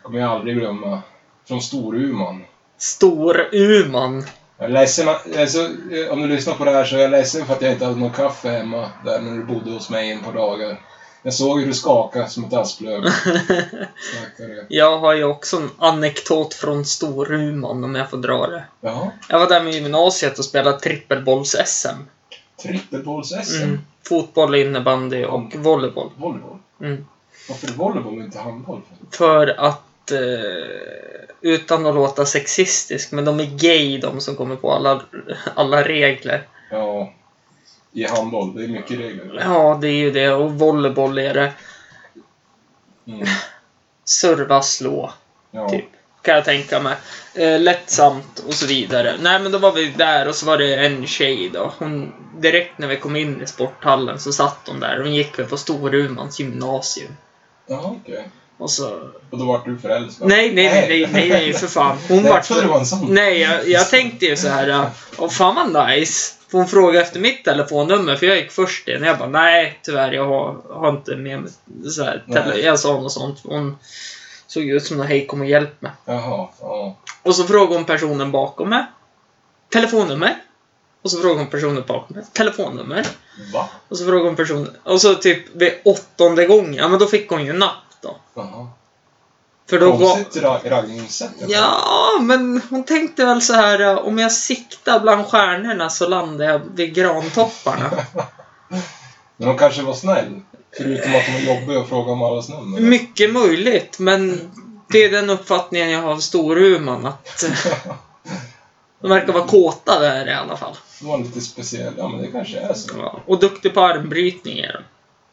kommer 0.02 0.20
jag 0.20 0.30
aldrig 0.30 0.56
glömma. 0.56 1.02
Från 1.48 1.62
Storuman. 1.62 2.44
Stor-Uman. 2.78 4.24
Jag 4.58 4.70
är 4.70 4.72
ledsen, 4.72 5.08
alltså, 5.38 5.68
om 6.10 6.22
du 6.22 6.28
lyssnar 6.28 6.54
på 6.54 6.64
det 6.64 6.70
här 6.70 6.84
så 6.84 6.96
är 6.96 7.00
jag 7.00 7.10
ledsen 7.10 7.46
för 7.46 7.54
att 7.54 7.62
jag 7.62 7.72
inte 7.72 7.84
hade 7.84 8.00
någon 8.00 8.10
kaffe 8.10 8.48
hemma 8.48 8.90
där 9.04 9.20
när 9.20 9.36
du 9.36 9.44
bodde 9.44 9.70
hos 9.70 9.90
mig 9.90 10.12
ett 10.12 10.24
par 10.24 10.32
dagar. 10.32 10.80
Jag 11.22 11.34
såg 11.34 11.60
hur 11.60 11.66
du 11.66 11.74
skakade 11.74 12.28
som 12.28 12.44
ett 12.44 12.52
asplöv. 12.52 13.04
Jag 14.68 14.98
har 14.98 15.14
ju 15.14 15.24
också 15.24 15.56
en 15.56 15.70
anekdot 15.78 16.54
från 16.54 16.84
Storuman 16.84 17.84
om 17.84 17.94
jag 17.94 18.10
får 18.10 18.16
dra 18.16 18.46
det. 18.46 18.64
Jaha, 18.80 19.10
Jag 19.28 19.38
var 19.38 19.48
där 19.48 19.62
med 19.62 19.74
gymnasiet 19.74 20.38
och 20.38 20.44
spelade 20.44 20.78
trippelbolls-SM. 20.78 21.96
trippelbolls-SM. 22.56 23.62
Mm. 23.62 23.78
Fotboll, 24.08 24.54
innebandy 24.54 25.24
och 25.24 25.54
volleyboll. 25.54 26.10
Volleyboll. 26.16 26.58
Mm. 26.80 27.06
Varför 27.48 27.66
volleyboll 27.72 28.18
och 28.18 28.24
inte 28.24 28.38
handboll? 28.38 28.80
För 29.10 29.46
att, 29.46 30.10
eh, 30.10 30.18
utan 31.40 31.86
att 31.86 31.94
låta 31.94 32.26
sexistisk, 32.26 33.12
men 33.12 33.24
de 33.24 33.40
är 33.40 33.44
gay 33.58 33.98
de 33.98 34.20
som 34.20 34.36
kommer 34.36 34.56
på 34.56 34.72
alla, 34.72 35.02
alla 35.54 35.82
regler. 35.82 36.46
Ja, 36.70 37.12
i 37.92 38.04
handboll. 38.04 38.54
Det 38.56 38.64
är 38.64 38.68
mycket 38.68 38.98
regler. 38.98 39.42
Ja, 39.44 39.78
det 39.80 39.88
är 39.88 39.92
ju 39.96 40.10
det. 40.10 40.30
Och 40.32 40.52
volleyboll 40.52 41.18
är 41.18 41.34
det 41.34 41.52
Mm. 43.06 43.26
serva, 44.04 44.62
slå, 44.62 45.12
Ja. 45.50 45.68
typ. 45.68 45.84
Kan 46.22 46.34
jag 46.34 46.44
tänka 46.44 46.80
mig. 46.80 46.96
Eh, 47.34 47.60
lättsamt 47.60 48.44
och 48.46 48.54
så 48.54 48.66
vidare. 48.66 49.16
Nej, 49.20 49.40
men 49.40 49.52
då 49.52 49.58
var 49.58 49.72
vi 49.72 49.92
där 49.96 50.28
och 50.28 50.34
så 50.34 50.46
var 50.46 50.58
det 50.58 50.74
en 50.74 51.06
tjej 51.06 51.50
då. 51.54 51.72
Hon, 51.78 52.12
direkt 52.40 52.78
när 52.78 52.88
vi 52.88 52.96
kom 52.96 53.16
in 53.16 53.42
i 53.42 53.46
sporthallen 53.46 54.18
så 54.18 54.32
satt 54.32 54.58
hon 54.66 54.80
där. 54.80 54.98
Hon 54.98 55.14
gick 55.14 55.38
väl 55.38 55.46
på 55.46 55.56
Storumans 55.56 56.40
gymnasium. 56.40 57.16
Jaha, 57.66 57.96
okej. 58.02 58.28
Och 58.58 58.70
så... 58.70 59.10
Och 59.30 59.38
då 59.38 59.44
vart 59.44 59.64
du 59.64 59.78
förälskad? 59.78 60.28
Nej, 60.28 60.52
nej, 60.54 60.68
nej, 60.68 60.88
nej, 60.88 61.08
nej, 61.12 61.28
nej 61.28 61.52
för 61.52 61.66
fan. 61.66 61.98
Hon 62.08 62.22
Nej, 62.22 62.32
vart... 62.32 62.50
jag 62.50 62.62
det 62.62 62.68
var 62.68 62.78
en 62.78 62.86
sån. 62.86 63.14
Nej, 63.14 63.40
jag, 63.40 63.68
jag 63.68 63.90
tänkte 63.90 64.26
ju 64.26 64.36
så 64.36 64.48
här. 64.48 64.90
Åh, 65.16 65.30
fan 65.30 65.72
vad 65.72 65.88
nice. 65.88 66.34
Får 66.50 66.58
hon 66.58 66.68
fråga 66.68 67.02
efter 67.02 67.20
mitt 67.20 67.44
telefonnummer? 67.44 68.16
För 68.16 68.26
jag 68.26 68.36
gick 68.36 68.52
först 68.52 68.88
in. 68.88 69.02
Jag 69.02 69.18
bara, 69.18 69.28
nej, 69.28 69.78
tyvärr, 69.82 70.12
jag 70.12 70.26
har, 70.26 70.56
har 70.70 70.88
inte 70.90 71.16
med 71.16 71.40
mig 71.40 71.50
så 71.90 72.04
här, 72.04 72.24
tele-. 72.32 72.56
Jag 72.56 72.78
sa 72.78 72.92
något 72.92 73.12
sånt. 73.12 73.40
Hon 73.44 73.78
såg 74.52 74.62
ut 74.62 74.84
som 74.86 74.96
någon 74.96 75.06
hej, 75.06 75.26
kom 75.26 75.40
och 75.40 75.46
hjälp 75.46 75.82
mig. 75.82 75.92
Jaha, 76.04 76.48
ja. 76.60 76.96
Och 77.22 77.36
så 77.36 77.44
frågade 77.44 77.74
hon 77.74 77.84
personen 77.84 78.32
bakom 78.32 78.68
mig. 78.68 78.84
Telefonnummer. 79.72 80.42
Och 81.02 81.10
så 81.10 81.20
frågade 81.20 81.40
hon 81.40 81.50
personen 81.50 81.84
bakom 81.88 82.16
mig. 82.16 82.24
Telefonnummer. 82.32 83.06
Va? 83.52 83.68
Och 83.88 83.98
så 83.98 84.04
frågade 84.04 84.24
hon 84.28 84.36
personen. 84.36 84.76
Och 84.84 85.00
så 85.00 85.14
typ 85.14 85.56
vid 85.56 85.72
åttonde 85.84 86.46
gången, 86.46 86.74
ja 86.74 86.88
men 86.88 86.98
då 86.98 87.06
fick 87.06 87.30
hon 87.30 87.44
ju 87.46 87.52
napp 87.52 87.84
då. 88.00 88.16
Jaha. 88.34 88.68
För 89.70 89.80
då. 89.80 89.98
Konstigt 89.98 90.42
ra- 90.42 90.68
raggningssätt. 90.68 91.30
Ja, 91.48 92.18
men 92.20 92.62
hon 92.70 92.84
tänkte 92.84 93.24
väl 93.24 93.42
så 93.42 93.52
här, 93.54 93.80
äh, 93.80 93.98
om 93.98 94.18
jag 94.18 94.32
siktar 94.32 95.00
bland 95.00 95.26
stjärnorna 95.26 95.90
så 95.90 96.08
landar 96.08 96.44
jag 96.44 96.60
vid 96.74 96.94
grantopparna. 96.94 97.90
Men 99.36 99.48
de 99.48 99.58
kanske 99.58 99.82
var 99.82 99.94
snäll. 99.94 100.40
Förutom 100.76 101.14
att 101.14 101.26
de 101.26 101.32
var 101.32 101.54
jobbiga 101.54 101.78
och 101.78 101.88
frågade 101.88 102.12
om 102.12 102.22
allas 102.22 102.48
nummer. 102.48 102.80
Mycket 102.80 103.32
möjligt, 103.32 103.98
men 103.98 104.50
det 104.88 105.04
är 105.04 105.10
den 105.10 105.30
uppfattningen 105.30 105.90
jag 105.90 106.02
har 106.02 106.10
av 106.10 106.18
Storuman, 106.18 107.06
att 107.06 107.42
äh, 107.42 107.50
de 109.00 109.10
verkar 109.10 109.32
vara 109.32 109.46
kåta 109.46 110.00
där 110.00 110.28
i 110.28 110.32
alla 110.32 110.56
fall. 110.56 110.76
De 111.00 111.08
var 111.08 111.18
lite 111.18 111.40
speciell. 111.40 111.94
Ja, 111.96 112.08
men 112.08 112.22
det 112.22 112.28
kanske 112.28 112.58
är 112.58 112.74
så. 112.74 112.94
Ja, 112.98 113.20
och 113.26 113.40
duktig 113.40 113.74
på 113.74 113.80
armbrytning 113.80 114.58
är 114.58 114.72
de. 114.72 114.82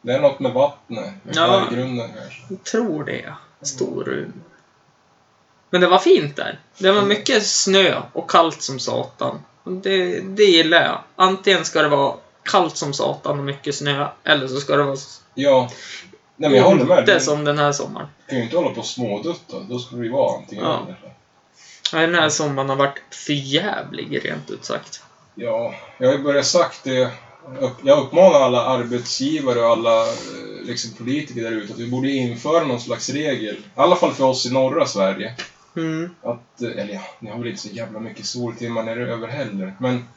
Det 0.01 0.13
är 0.13 0.21
något 0.21 0.39
med 0.39 0.53
vattnet. 0.53 1.13
Ja. 1.31 1.47
Berggrunden 1.47 2.09
kanske. 2.17 2.41
Jag 2.49 2.63
tror 2.63 3.03
det. 3.03 3.33
Storum. 3.61 4.33
Men 5.69 5.81
det 5.81 5.87
var 5.87 5.99
fint 5.99 6.35
där. 6.35 6.59
Det 6.77 6.91
var 6.91 7.01
mycket 7.01 7.45
snö 7.45 8.01
och 8.13 8.29
kallt 8.29 8.61
som 8.61 8.79
satan. 8.79 9.39
Det, 9.63 10.19
det 10.19 10.43
gillar 10.43 10.81
jag. 10.81 10.99
Antingen 11.15 11.65
ska 11.65 11.81
det 11.81 11.89
vara 11.89 12.15
kallt 12.51 12.77
som 12.77 12.93
satan 12.93 13.39
och 13.39 13.45
mycket 13.45 13.75
snö, 13.75 14.07
eller 14.23 14.47
så 14.47 14.55
ska 14.59 14.75
det 14.75 14.83
vara 14.83 14.97
Ja. 15.33 15.69
Nej, 16.35 16.49
men 16.49 16.59
jag 16.59 16.65
håller 16.65 16.85
med. 16.85 16.99
inte 16.99 17.13
Du 17.13 17.19
som 17.19 17.43
den 17.43 17.57
här 17.57 17.71
sommaren. 17.71 18.07
kan 18.29 18.37
ju 18.37 18.43
inte 18.43 18.57
hålla 18.57 18.69
på 18.69 18.79
och 18.79 18.85
smådutta. 18.85 19.59
Då 19.69 19.79
skulle 19.79 20.01
det 20.01 20.05
ju 20.05 20.11
vara 20.13 20.37
antingen 20.37 20.63
Ja. 20.65 20.83
eller. 20.85 21.13
Ja, 21.93 21.99
Den 21.99 22.15
här 22.15 22.29
sommaren 22.29 22.69
har 22.69 22.75
varit 22.75 23.01
förjävlig, 23.11 24.25
rent 24.25 24.49
ut 24.51 24.65
sagt. 24.65 25.01
Ja, 25.35 25.73
jag 25.97 26.07
har 26.07 26.13
ju 26.17 26.23
börjat 26.23 26.45
sagt 26.45 26.83
det. 26.83 27.11
Jag 27.83 27.99
uppmanar 27.99 28.39
alla 28.41 28.65
arbetsgivare 28.65 29.59
och 29.59 29.69
alla 29.69 30.01
eh, 30.07 30.13
liksom, 30.63 30.91
politiker 30.93 31.41
där 31.43 31.51
ute 31.51 31.73
att 31.73 31.79
vi 31.79 31.87
borde 31.87 32.09
införa 32.11 32.63
någon 32.65 32.79
slags 32.79 33.09
regel. 33.09 33.55
I 33.55 33.61
alla 33.75 33.95
fall 33.95 34.13
för 34.13 34.23
oss 34.23 34.45
i 34.45 34.53
norra 34.53 34.85
Sverige. 34.85 35.35
Mm. 35.75 36.09
Att, 36.23 36.61
eh, 36.61 36.69
eller 36.83 36.93
ja, 36.93 37.01
ni 37.19 37.29
har 37.29 37.37
väl 37.39 37.47
inte 37.47 37.61
så 37.61 37.67
jävla 37.69 37.99
mycket 37.99 38.25
soltimmar 38.25 38.87
är 38.87 38.97
över 38.97 39.27
heller. 39.27 39.73
Men 39.79 40.07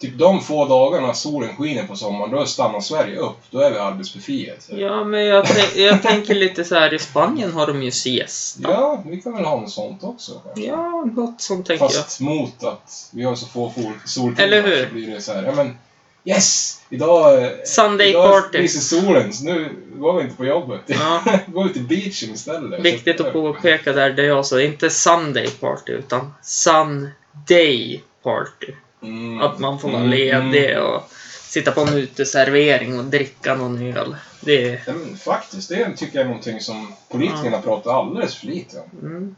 typ 0.00 0.18
de 0.18 0.40
få 0.40 0.66
dagarna 0.66 1.14
solen 1.14 1.56
skiner 1.56 1.86
på 1.86 1.96
sommaren, 1.96 2.30
då 2.30 2.46
stannar 2.46 2.80
Sverige 2.80 3.16
upp. 3.16 3.36
Då 3.50 3.60
är 3.60 3.70
vi 3.70 3.78
arbetsbefriade. 3.78 4.58
Ja, 4.68 5.04
men 5.04 5.24
jag, 5.24 5.46
jag 5.76 6.02
tänker 6.02 6.34
lite 6.34 6.64
så 6.64 6.74
här, 6.74 6.94
i 6.94 6.98
Spanien 6.98 7.52
har 7.52 7.66
de 7.66 7.82
ju 7.82 7.90
siesta. 7.90 8.60
Ja, 8.62 9.02
vi 9.06 9.20
kan 9.20 9.32
väl 9.32 9.44
ha 9.44 9.60
något 9.60 9.70
sånt 9.70 10.04
också. 10.04 10.32
kanske. 10.44 10.62
Ja, 10.66 11.04
något 11.16 11.40
sånt 11.40 11.66
tänker 11.66 11.84
jag. 11.84 11.92
Fast 11.92 12.20
mot 12.20 12.64
att 12.64 13.10
vi 13.12 13.24
har 13.24 13.34
så 13.34 13.46
få 13.46 13.72
soltimmar 14.04 14.42
Eller 14.42 14.62
hur? 14.62 14.86
så 14.86 14.92
blir 14.94 15.10
det 15.10 15.20
så 15.20 15.32
här, 15.32 15.42
ja 15.42 15.52
men 15.52 15.78
yes! 16.24 16.76
Idag, 16.90 17.42
eh, 17.44 17.50
Sunday 17.64 18.10
idag 18.10 18.30
party. 18.30 18.58
lyser 18.58 18.80
solen, 19.00 19.32
så 19.32 19.44
nu 19.44 19.68
går 19.96 20.12
vi 20.16 20.22
inte 20.22 20.36
på 20.36 20.44
jobbet. 20.44 20.80
Ja. 20.86 21.22
går 21.46 21.64
vi 21.64 21.72
till 21.72 21.84
beachen 21.84 22.34
istället. 22.34 22.80
Viktigt 22.80 23.20
att 23.20 23.32
påpeka 23.32 23.92
där, 23.92 24.10
det 24.10 24.24
jag 24.24 24.46
sa, 24.46 24.60
inte 24.60 24.90
Sunday 24.90 25.50
party, 25.50 25.92
utan 25.92 26.32
Sunday 26.42 28.02
party. 28.22 28.72
Mm. 29.02 29.40
Att 29.40 29.58
man 29.58 29.78
får 29.78 29.88
vara 29.90 30.00
Mm, 30.00 30.10
ledig 30.10 30.70
mm. 30.70 30.84
och 30.86 31.10
sitta 31.42 31.72
på 31.72 31.80
en 31.80 31.94
uteservering 31.94 32.98
och 32.98 33.04
dricka 33.04 33.54
någon 33.54 33.82
öl. 33.96 34.16
Det 34.40 34.68
är... 34.68 34.82
Ja, 34.86 34.92
men 34.92 35.16
faktiskt, 35.16 35.68
det 35.68 35.96
tycker 35.96 36.18
jag 36.18 36.24
är 36.24 36.28
någonting 36.28 36.60
som 36.60 36.92
politikerna 37.08 37.60
pratar 37.62 37.98
alldeles 38.00 38.34
för 38.34 38.46
lite 38.46 38.76
om. 38.78 38.90
Mm. 39.08 39.36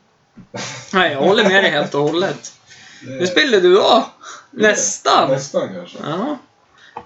Nej, 0.92 1.12
jag 1.12 1.20
håller 1.20 1.42
med 1.48 1.64
dig 1.64 1.70
helt 1.70 1.94
och 1.94 2.01
hållet. 2.03 2.53
Det- 3.03 3.11
Nu 3.11 3.27
spelade 3.27 3.61
du 3.61 3.81
av. 3.81 4.05
Nästan. 4.51 5.31
Nästan 5.31 5.75
kanske. 5.75 5.98
Ja. 6.03 6.38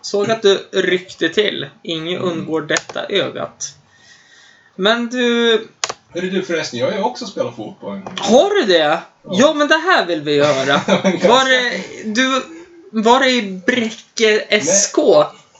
Såg 0.00 0.30
att 0.30 0.42
du 0.42 0.66
ryckte 0.72 1.28
till. 1.28 1.66
Inget 1.82 2.20
undgår 2.20 2.60
detta 2.62 3.06
ögat. 3.08 3.74
Men 4.74 5.08
du, 5.08 5.68
Hörru 6.16 6.30
du 6.30 6.42
förresten, 6.42 6.78
jag 6.78 6.86
har 6.90 6.98
ju 6.98 7.02
också 7.02 7.26
spelat 7.26 7.56
fotboll. 7.56 8.00
har 8.18 8.50
du 8.50 8.62
det? 8.62 9.00
Ja, 9.30 9.54
men 9.54 9.68
det 9.68 9.76
här 9.76 10.06
vill 10.06 10.20
vi 10.20 10.34
göra. 10.34 10.80
Var 11.28 11.48
det, 11.48 11.82
du, 12.04 12.42
var 12.90 13.20
det 13.20 13.30
i 13.30 13.42
Bräcke 13.66 14.60
SK? 14.62 14.96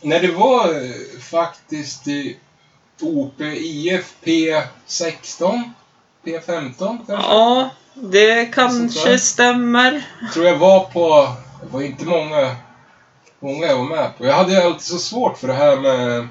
När 0.03 0.21
det 0.21 0.33
var 0.33 0.69
eh, 0.69 1.21
faktiskt 1.21 2.09
i 2.09 2.37
OP 3.01 3.41
IF 3.41 4.15
P16, 4.25 5.63
P15 6.25 6.77
kanske? 6.79 7.15
Ja, 7.15 7.71
det 7.95 8.45
kanske 8.45 9.19
stämmer. 9.19 10.07
tror 10.33 10.47
jag 10.47 10.57
var 10.57 10.85
på, 10.85 11.29
det 11.63 11.73
var 11.73 11.83
inte 11.83 12.05
många, 12.05 12.57
många 13.41 13.67
jag 13.67 13.77
var 13.77 13.97
med 13.97 14.19
på. 14.19 14.27
Jag 14.27 14.35
hade 14.35 14.53
ju 14.53 14.61
alltid 14.61 14.83
så 14.83 14.99
svårt 14.99 15.39
för 15.39 15.49
det 15.49 15.55
här 15.55 15.77
med, 15.77 16.29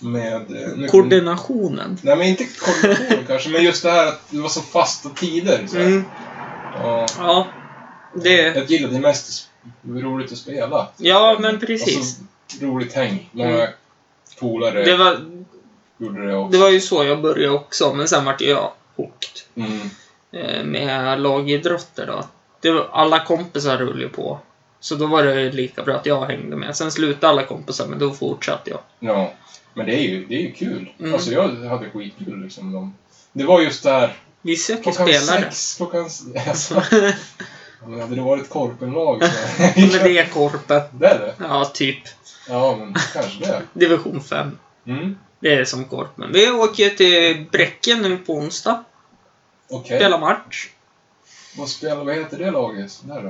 med... 0.00 0.34
eh, 0.34 0.76
nu- 0.76 0.88
Koordinationen. 0.88 1.98
Nej 2.02 2.16
men 2.16 2.26
inte 2.26 2.44
koordination 2.44 3.24
kanske, 3.26 3.48
men 3.50 3.62
just 3.64 3.82
det 3.82 3.90
här 3.90 4.06
att 4.08 4.20
det 4.30 4.38
var 4.40 4.48
så 4.48 4.60
fasta 4.60 5.08
tider. 5.08 5.66
Så. 5.66 5.76
Mm, 5.76 6.04
Ja, 6.82 7.06
ja, 7.18 7.46
det... 8.14 8.32
jag 8.56 8.70
gillade 8.70 8.94
det 8.94 9.00
mest, 9.00 9.48
roligt 9.88 10.32
att 10.32 10.38
spela. 10.38 10.88
Ja, 10.96 11.36
men 11.40 11.60
precis. 11.60 12.18
Och 12.18 12.54
så 12.58 12.66
roligt 12.66 12.92
häng. 12.92 13.28
Många 13.32 13.50
Mm. 13.54 13.68
polare 14.40 14.84
Det 14.84 14.96
var, 14.96 15.20
gjorde 15.98 16.26
det 16.26 16.36
också. 16.36 16.52
det 16.52 16.58
var 16.58 16.70
ju 16.70 16.80
så 16.80 17.04
jag 17.04 17.22
började 17.22 17.54
också, 17.54 17.94
men 17.94 18.08
sen 18.08 18.24
vart 18.24 18.40
jag 18.40 18.72
hooked. 18.96 19.40
Mm. 19.54 19.80
eh, 20.32 20.64
med 20.64 21.20
lagidrotter 21.20 22.06
då. 22.06 22.24
Det 22.60 22.70
var, 22.70 22.88
alla 22.92 23.24
kompisar 23.24 23.76
rullade 23.78 24.08
på. 24.08 24.38
Så 24.80 24.94
då 24.94 25.06
var 25.06 25.22
det 25.22 25.52
lika 25.52 25.82
bra 25.82 25.94
att 25.94 26.06
jag 26.06 26.24
hängde 26.26 26.56
med. 26.56 26.76
Sen 26.76 26.90
slutade 26.92 27.28
alla 27.28 27.42
kompisar, 27.46 27.86
men 27.86 27.98
då 27.98 28.10
fortsatte 28.10 28.70
jag. 28.70 28.80
Ja, 28.98 29.32
men 29.74 29.86
det 29.86 29.94
är 29.94 30.02
ju, 30.02 30.26
det 30.26 30.34
är 30.34 30.40
ju 30.40 30.52
kul. 30.52 30.92
Mm. 30.98 31.14
Alltså 31.14 31.30
jag 31.32 31.48
hade 31.48 31.90
skitkul 31.90 32.42
liksom. 32.42 32.72
De, 32.72 32.94
det 33.32 33.44
var 33.44 33.60
just 33.60 33.82
där 33.82 34.16
Vi 34.42 34.56
söker 34.56 34.92
spelare. 34.92 35.42
sex, 35.42 35.74
klockan... 35.76 36.00
Alltså, 36.48 36.82
men 37.86 38.00
hade 38.00 38.14
det 38.14 38.22
varit 38.22 38.48
korpenlag 38.48 39.24
så... 39.24 39.30
Men 39.76 39.88
det 39.88 40.18
är 40.18 40.26
Korpen. 40.26 40.82
det 40.92 41.06
är 41.06 41.18
det? 41.18 41.34
Ja, 41.38 41.64
typ. 41.74 41.98
Ja, 42.48 42.76
men 42.76 42.94
kanske 43.12 43.40
det. 43.46 43.62
Division 43.72 44.20
5. 44.20 44.58
Mm. 44.86 45.18
Det 45.40 45.54
är 45.54 45.64
som 45.64 45.84
Korpen. 45.84 46.32
Vi 46.32 46.50
åker 46.50 46.90
till 46.90 47.46
Bräcke 47.52 47.96
nu 47.96 48.16
på 48.16 48.32
onsdag. 48.32 48.84
Okej. 49.70 49.98
Spelar 49.98 50.18
match. 50.18 50.68
Vad 51.58 51.68
spelar, 51.68 52.04
vad 52.04 52.14
heter 52.14 52.38
det 52.38 52.50
laget? 52.50 53.02
Där 53.04 53.22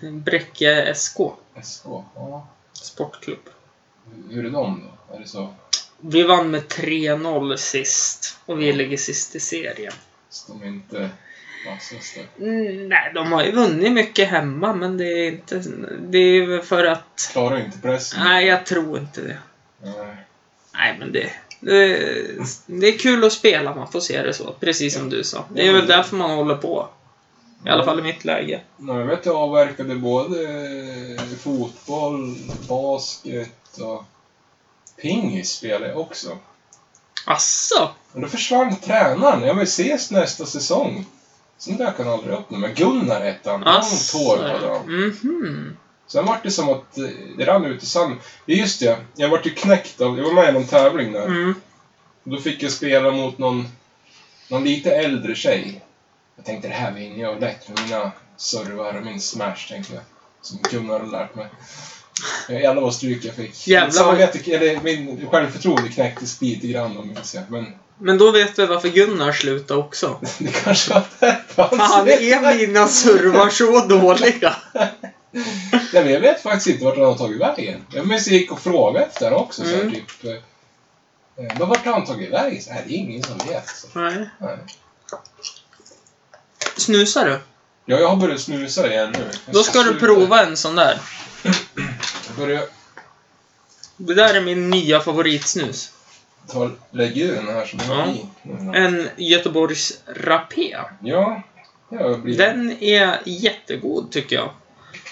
då? 0.00 0.10
Bräcke 0.10 0.94
SK. 0.94 1.18
SK? 1.62 1.84
Ja. 2.14 2.46
Sportklubb. 2.72 3.38
Hur 4.30 4.46
är 4.46 4.50
de 4.50 4.82
då? 5.08 5.14
Är 5.14 5.20
det 5.20 5.28
så? 5.28 5.54
Vi 6.04 6.22
vann 6.22 6.50
med 6.50 6.62
3-0 6.62 7.56
sist. 7.56 8.38
Och 8.46 8.60
vi 8.60 8.72
ligger 8.72 8.96
sist 8.96 9.34
i 9.36 9.40
serien. 9.40 9.92
Så 10.30 10.52
de 10.52 10.64
inte... 10.68 11.10
vassaste? 11.66 12.20
Mm, 12.38 12.88
nej, 12.88 13.12
de 13.14 13.32
har 13.32 13.44
ju 13.44 13.52
vunnit 13.52 13.92
mycket 13.92 14.28
hemma, 14.28 14.74
men 14.74 14.96
det 14.98 15.04
är 15.04 15.28
inte... 15.28 15.62
Det 16.00 16.18
är 16.18 16.46
väl 16.46 16.62
för 16.62 16.84
att... 16.84 17.28
Klarar 17.32 17.64
inte 17.64 17.78
pressen? 17.78 18.20
Nej, 18.24 18.46
jag 18.46 18.66
tror 18.66 18.98
inte 18.98 19.20
det. 19.20 19.38
Nej. 19.82 20.16
Nej, 20.72 20.96
men 20.98 21.12
det... 21.12 21.30
Det, 21.60 21.98
det 22.66 22.86
är 22.86 22.98
kul 22.98 23.24
att 23.24 23.32
spela, 23.32 23.74
man 23.74 23.92
får 23.92 24.00
se 24.00 24.22
det 24.22 24.32
så. 24.32 24.52
Precis 24.60 24.94
som 24.94 25.10
du 25.10 25.24
sa. 25.24 25.44
Det 25.54 25.68
är 25.68 25.72
väl 25.72 25.86
därför 25.86 26.16
man 26.16 26.30
håller 26.30 26.54
på. 26.54 26.88
I 27.66 27.68
alla 27.68 27.84
fall 27.84 27.98
i 27.98 28.02
mitt 28.02 28.24
läge. 28.24 28.60
Nej, 28.76 28.96
jag 28.96 29.06
vet 29.06 29.26
jag 29.26 29.36
avverkade 29.36 29.94
både 29.94 30.38
fotboll, 31.38 32.36
basket 32.68 33.78
och 33.80 34.04
pingis 35.02 35.50
spelade 35.50 35.88
jag 35.88 36.00
också. 36.00 36.38
Asså? 37.26 37.90
Men 38.12 38.22
då 38.22 38.28
försvann 38.28 38.76
tränaren. 38.76 39.42
Jag 39.42 39.54
vill 39.54 39.62
ses 39.62 40.10
nästa 40.10 40.46
säsong. 40.46 41.06
Sen 41.58 41.76
dök 41.76 41.98
han 41.98 42.08
aldrig 42.08 42.34
upp 42.34 42.50
nu. 42.50 42.58
Men 42.58 42.74
Gunnar 42.74 43.20
hette 43.20 43.50
han. 43.50 43.64
Asså? 43.66 44.18
Långt 44.18 44.40
hår 44.40 44.48
hade 44.48 44.68
han. 44.74 44.86
Mhm. 44.86 45.76
Sen 46.06 46.26
vart 46.26 46.42
det 46.42 46.50
som 46.50 46.68
att 46.68 46.98
eh, 46.98 47.04
det 47.38 47.44
rann 47.44 47.64
ut 47.64 47.82
i 47.82 47.86
sanden. 47.86 48.18
Just 48.46 48.80
det, 48.80 48.98
jag 49.16 49.28
vart 49.28 49.46
ju 49.46 49.50
knäckt 49.50 50.00
av... 50.00 50.18
Jag 50.18 50.24
var 50.24 50.32
med 50.32 50.48
i 50.48 50.52
någon 50.52 50.66
tävling 50.66 51.12
där. 51.12 51.24
Mm. 51.24 51.54
Då 52.24 52.36
fick 52.36 52.62
jag 52.62 52.72
spela 52.72 53.10
mot 53.10 53.38
någon, 53.38 53.68
någon 54.48 54.64
lite 54.64 54.96
äldre 54.96 55.34
tjej. 55.34 55.84
Jag 56.36 56.44
tänkte 56.44 56.68
det 56.68 56.74
här 56.74 56.92
vinner 56.92 57.22
jag 57.22 57.40
lätt 57.40 57.68
med 57.68 57.80
mina 57.82 58.12
servar 58.36 58.94
och 58.94 59.04
min 59.04 59.20
smash, 59.20 59.68
tänkte 59.68 59.94
jag. 59.94 60.02
Som 60.42 60.58
Gunnar 60.70 60.98
hade 60.98 61.10
lärt 61.10 61.34
mig. 61.34 61.46
Eh, 62.48 62.60
Jävlar 62.60 62.82
vad 62.82 62.94
stryk 62.94 63.24
jag 63.24 63.34
fick. 63.34 63.66
Jävlar 63.68 64.04
vad- 64.04 64.18
samvete, 64.18 64.54
eller 64.54 64.80
min 64.82 65.28
självförtroende 65.30 65.88
knäcktes 65.88 66.40
lite 66.40 66.66
grann 66.66 66.96
om 66.96 67.08
minns 67.08 67.34
jag. 67.34 67.44
Men 67.50 67.66
Men 67.98 68.18
då 68.18 68.30
vet 68.30 68.56
du 68.56 68.66
varför 68.66 68.88
Gunnar 68.88 69.32
slutade 69.32 69.80
också. 69.80 70.18
det 70.38 70.52
kanske 70.64 70.94
var 70.94 71.02
därför 71.20 71.62
han 71.62 71.78
Fan, 71.78 72.08
är 72.08 72.56
mina 72.56 72.88
servar 72.88 73.50
så 73.50 73.80
dåliga? 73.86 74.56
Nej, 75.92 76.04
men 76.04 76.12
jag 76.12 76.20
vet 76.20 76.42
faktiskt 76.42 76.66
inte 76.66 76.84
vart 76.84 76.96
han 76.96 77.04
har 77.06 77.14
tagit 77.14 77.40
vägen. 77.40 77.80
Jag 77.94 78.06
minns 78.06 78.26
jag 78.26 78.36
gick 78.36 78.52
och 78.52 78.60
frågade 78.60 79.04
efter 79.06 79.32
också. 79.32 79.62
Så 79.62 79.68
här, 79.68 79.80
Mm. 79.80 79.94
typ, 79.94 80.24
eh, 80.24 80.30
eh, 81.44 81.58
men 81.58 81.68
vart 81.68 81.84
har 81.84 81.92
han 81.92 82.04
tagit 82.06 82.30
vägen? 82.32 82.62
Så 82.62 82.72
här, 82.72 82.82
det 82.86 82.94
är 82.94 82.96
ingen 82.96 83.22
som 83.22 83.38
vet. 83.38 83.68
Så. 83.68 83.86
Nej. 83.98 84.28
Nej. 84.38 84.56
Snusar 86.76 87.24
du? 87.24 87.40
Ja, 87.86 87.98
jag 88.00 88.08
har 88.08 88.16
börjat 88.16 88.40
snusa 88.40 88.92
igen 88.92 89.12
nu. 89.12 89.30
Jag 89.46 89.54
Då 89.54 89.62
ska 89.62 89.82
du 89.82 89.94
prova 89.98 90.46
en 90.46 90.56
sån 90.56 90.74
där. 90.74 90.98
Jag 92.36 92.46
börjar 92.46 92.62
Det 93.96 94.14
där 94.14 94.34
är 94.34 94.40
min 94.40 94.70
nya 94.70 95.00
favoritsnus. 95.00 95.92
ta, 96.48 96.70
den 96.90 97.46
här 97.46 97.66
som 97.66 97.78
jag 97.88 97.98
Ja. 97.98 98.06
i. 98.12 98.26
nu. 98.42 98.76
En 98.78 99.08
Göteborgs 99.16 100.00
Rapé. 100.06 100.76
Ja, 101.02 101.42
jag 101.88 102.20
blir... 102.20 102.38
Den 102.38 102.82
är 102.82 103.18
jättegod 103.24 104.10
tycker 104.10 104.36
jag. 104.36 104.50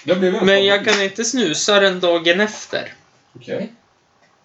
Det 0.05 0.15
blev 0.15 0.35
en 0.35 0.45
Men 0.45 0.65
jag 0.65 0.77
favorit. 0.79 0.95
kan 0.95 1.03
inte 1.03 1.23
snusa 1.23 1.79
den 1.79 1.99
dagen 1.99 2.39
efter. 2.41 2.93
Okej. 3.35 3.71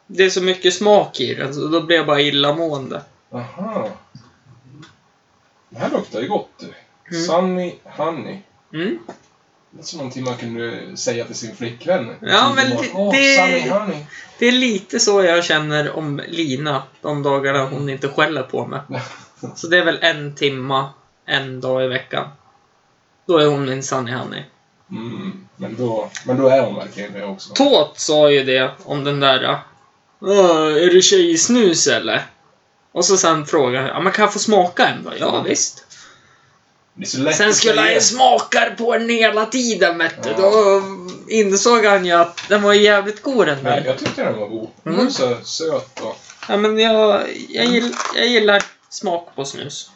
Det 0.07 0.25
är 0.25 0.31
så 0.31 0.43
mycket 0.43 0.75
smak 0.75 1.21
i 1.21 1.35
den, 1.35 1.55
så 1.55 1.67
då 1.69 1.83
blir 1.83 1.97
jag 1.97 2.07
bara 2.07 2.21
illamående. 2.21 3.03
Aha. 3.33 3.89
Det 5.69 5.79
här 5.79 5.91
luktar 5.91 6.21
ju 6.21 6.29
gott 6.29 6.51
du. 6.59 6.67
Mm. 7.17 7.27
Sunny 7.27 7.75
Honey. 7.85 8.39
Mm. 8.73 8.99
Det 9.77 9.83
är 9.83 9.85
som 9.85 9.97
någonting 9.99 10.25
man 10.25 10.37
kunde 10.37 10.97
säga 10.97 11.25
till 11.25 11.35
sin 11.35 11.57
flickvän. 11.57 12.15
Ja, 12.21 12.53
men 12.57 12.71
det-. 12.71 12.91
Åh, 12.95 13.13
det- 13.13 13.37
Sunny 13.37 13.69
Honey. 13.71 14.05
Det 14.39 14.47
är 14.47 14.53
lite 14.53 15.01
så 15.01 15.23
jag 15.23 15.45
känner 15.45 15.97
om 15.97 16.21
Lina 16.29 16.83
de 17.03 17.23
dagarna 17.23 17.65
hon 17.69 17.89
inte 17.89 18.09
skäller 18.09 18.43
på 18.43 18.67
mig. 18.67 18.81
Så 19.57 19.67
det 19.67 19.79
är 19.79 19.85
väl 19.85 19.99
en 20.03 20.35
timma, 20.35 20.89
en 21.27 21.61
dag 21.61 21.85
i 21.85 21.89
veckan. 21.89 22.29
Då 23.27 23.39
är 23.39 23.47
hon 23.47 23.65
min 23.65 23.83
Sunny 23.83 24.13
Honey. 24.13 24.43
Mm, 24.91 25.47
men, 25.57 25.77
då, 25.77 26.11
men 26.27 26.37
då 26.37 26.49
är 26.49 26.61
hon 26.63 26.75
verkligen 26.75 27.13
det 27.13 27.25
också. 27.25 27.55
Tåt 27.55 27.99
sa 27.99 28.31
ju 28.31 28.45
det 28.45 28.71
om 28.85 29.05
den 29.05 29.21
där... 29.21 29.59
"Åh, 30.21 30.67
är 30.67 30.95
det 30.95 31.03
tjejsnus 31.03 31.87
eller? 31.87 32.27
Och 32.93 33.05
så 33.05 33.17
sen 33.17 33.47
frågade 33.47 33.87
jag, 33.87 33.97
ja, 33.97 34.01
men 34.01 34.13
kan 34.13 34.23
jag 34.23 34.33
få 34.33 34.39
smaka 34.39 34.87
en 34.89 35.05
då? 35.05 35.13
Ja, 35.21 35.43
visst. 35.49 35.83
Det 35.83 35.85
är 35.85 35.95
så 35.97 35.97
lätt 35.97 36.15
Sen 37.05 37.55
skulle 37.55 37.81
han 37.81 37.93
ju 37.95 38.01
smaka 38.01 38.71
på 38.79 38.93
den 38.99 39.09
hela 39.09 39.47
tiden, 39.47 39.99
vet 39.99 40.23
du. 40.23 40.29
Ja. 40.31 40.37
Då 40.37 40.83
insåg 41.29 41.85
han 41.85 42.07
ju 42.07 42.13
att 42.13 42.41
den 42.49 42.63
var 42.63 42.73
jävligt 42.73 43.23
god 43.23 43.47
den 43.47 43.63
Men 43.63 43.65
där. 43.65 43.85
jag 43.87 43.99
tyckte 43.99 44.25
den 44.25 44.39
var 44.41 44.47
god. 44.49 44.69
Den 44.83 44.93
Mm. 44.93 45.05
var 45.05 45.13
så 45.13 45.37
söt 45.45 46.01
och... 46.01 46.17
Ja, 46.49 46.57
men 46.57 46.79
jag, 46.79 47.21
jag, 47.49 47.65
gill, 47.67 47.95
jag 48.17 48.27
gillar 48.27 48.63
smak 48.89 49.29
på 49.37 49.45
snus. 49.45 49.91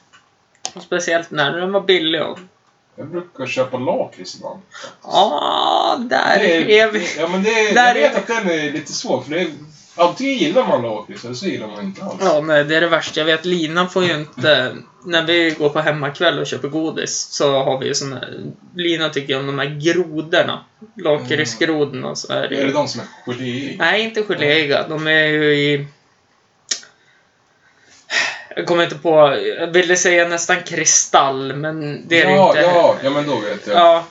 Och 0.74 0.82
speciellt 0.82 1.30
när 1.30 1.52
den 1.56 1.72
var 1.72 1.80
billig 1.80 2.22
och... 2.22 2.38
Jag 2.96 3.08
brukar 3.08 3.46
köpa 3.46 3.76
lakrits 3.78 4.34
ibland. 4.34 4.60
Ja, 5.02 5.96
där 6.10 6.38
Det 6.38 6.78
är 6.80 6.90
vi. 6.92 7.06
Ja, 7.18 7.28
men 7.28 7.42
det, 7.42 7.72
Där 7.74 7.86
jag 7.86 7.94
vet 7.94 8.14
är- 8.14 8.18
att 8.18 8.26
den 8.26 8.50
är 8.50 8.72
lite 8.72 8.92
svår, 8.92 9.22
för 9.22 9.30
det 9.30 9.40
är, 9.40 9.48
antingen 10.00 10.34
gillar 10.34 10.66
man 10.66 10.82
lakrits 10.82 11.24
eller 11.24 11.34
så 11.34 11.46
gillar 11.46 11.66
man 11.66 11.84
inte 11.84 12.04
alls. 12.04 12.16
Ja, 12.20 12.40
men 12.40 12.68
det 12.68 12.76
är 12.76 12.80
det 12.80 12.86
värsta. 12.86 13.20
Jag 13.20 13.24
vet, 13.26 13.44
Lina 13.44 13.86
får 13.86 14.04
ju 14.04 14.14
inte... 14.14 14.76
När 15.04 15.22
vi 15.22 15.54
går 15.58 15.68
på 15.68 15.80
hemmakväll 15.80 16.38
och 16.38 16.46
köper 16.46 16.68
godis 16.68 17.28
så 17.30 17.62
har 17.62 17.78
vi 17.78 17.86
ju 17.86 17.94
såna 17.94 18.16
här... 18.16 18.40
Lina 18.74 19.08
tycker 19.08 19.38
om 19.38 19.46
de 19.46 19.58
här 19.58 19.80
grodorna. 19.80 20.64
Lakritsgrodorna 20.96 22.14
så 22.14 22.32
är 22.32 22.48
det 22.48 22.56
Är 22.56 22.60
det 22.60 22.66
ju... 22.66 22.72
de 22.72 22.88
som 22.88 23.00
är 23.00 23.32
gelé 23.32 23.44
i? 23.44 23.76
Nej, 23.78 24.02
inte 24.02 24.22
geléiga. 24.22 24.88
De 24.88 25.06
är 25.06 25.26
ju 25.26 25.54
i... 25.54 25.86
Jag 28.56 28.66
kommer 28.66 28.84
inte 28.84 28.96
på... 28.96 29.38
Jag 29.58 29.66
ville 29.66 29.96
säga 29.96 30.28
nästan 30.28 30.62
kristall, 30.62 31.56
men 31.56 32.08
det 32.08 32.22
är 32.22 32.30
ja, 32.30 32.52
det 32.54 32.60
inte. 32.60 32.72
Ja, 32.74 32.96
ja, 33.02 33.10
men 33.10 33.26
då 33.26 33.36
vet 33.36 33.66
jag. 33.66 33.76
Ja, 33.76 34.04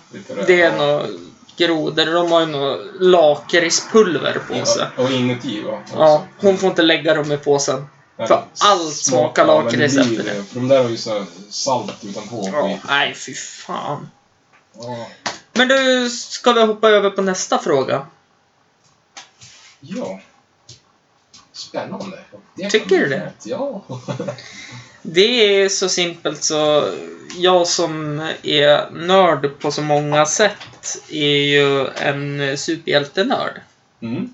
det 0.48 0.62
är 0.62 0.78
ja. 0.78 0.98
nog 1.00 1.29
grodor. 1.60 2.06
De 2.06 2.32
har 2.32 2.40
ju 2.40 2.46
nog 2.46 2.80
lakritspulver 3.00 4.42
på 4.48 4.66
sig. 4.66 4.88
Ja, 4.96 5.04
och 5.04 5.12
inuti 5.12 5.62
va? 5.62 5.80
Ja, 5.94 6.26
hon 6.38 6.58
får 6.58 6.70
inte 6.70 6.82
lägga 6.82 7.14
dem 7.14 7.32
i 7.32 7.38
påsen. 7.38 7.88
Nej, 8.18 8.28
för 8.28 8.44
allt 8.60 8.94
smakar 8.94 9.46
lakrits 9.46 9.98
efter 9.98 10.24
det. 10.24 10.44
För 10.44 10.56
de 10.56 10.68
där 10.68 10.84
har 10.84 10.90
ju 10.90 10.98
så 10.98 11.26
salt 11.50 12.04
utanpå. 12.04 12.50
Ja, 12.54 12.80
nej, 12.88 13.14
fy 13.14 13.34
fan. 13.34 14.10
Ja. 14.74 15.08
Men 15.54 15.68
du, 15.68 16.10
ska 16.10 16.54
vi 16.54 16.62
hoppa 16.62 16.90
över 16.90 17.10
på 17.10 17.22
nästa 17.22 17.58
fråga? 17.58 18.06
ja. 19.80 20.20
Spännande. 21.54 22.20
Tycker 22.72 23.00
du 23.00 23.10
det? 23.10 23.32
Ja. 23.44 23.82
Det 25.02 25.62
är 25.64 25.70
så 25.70 25.90
simpelt 25.90 26.44
så 26.44 26.92
jag 27.38 27.68
som 27.68 28.20
är 28.44 28.92
nörd 28.92 29.60
på 29.60 29.72
så 29.72 29.82
många 29.82 30.26
sätt 30.26 31.02
är 31.10 31.38
ju 31.38 31.88
en 31.88 32.58
superhjältenörd. 32.58 33.62
Mm. 34.02 34.34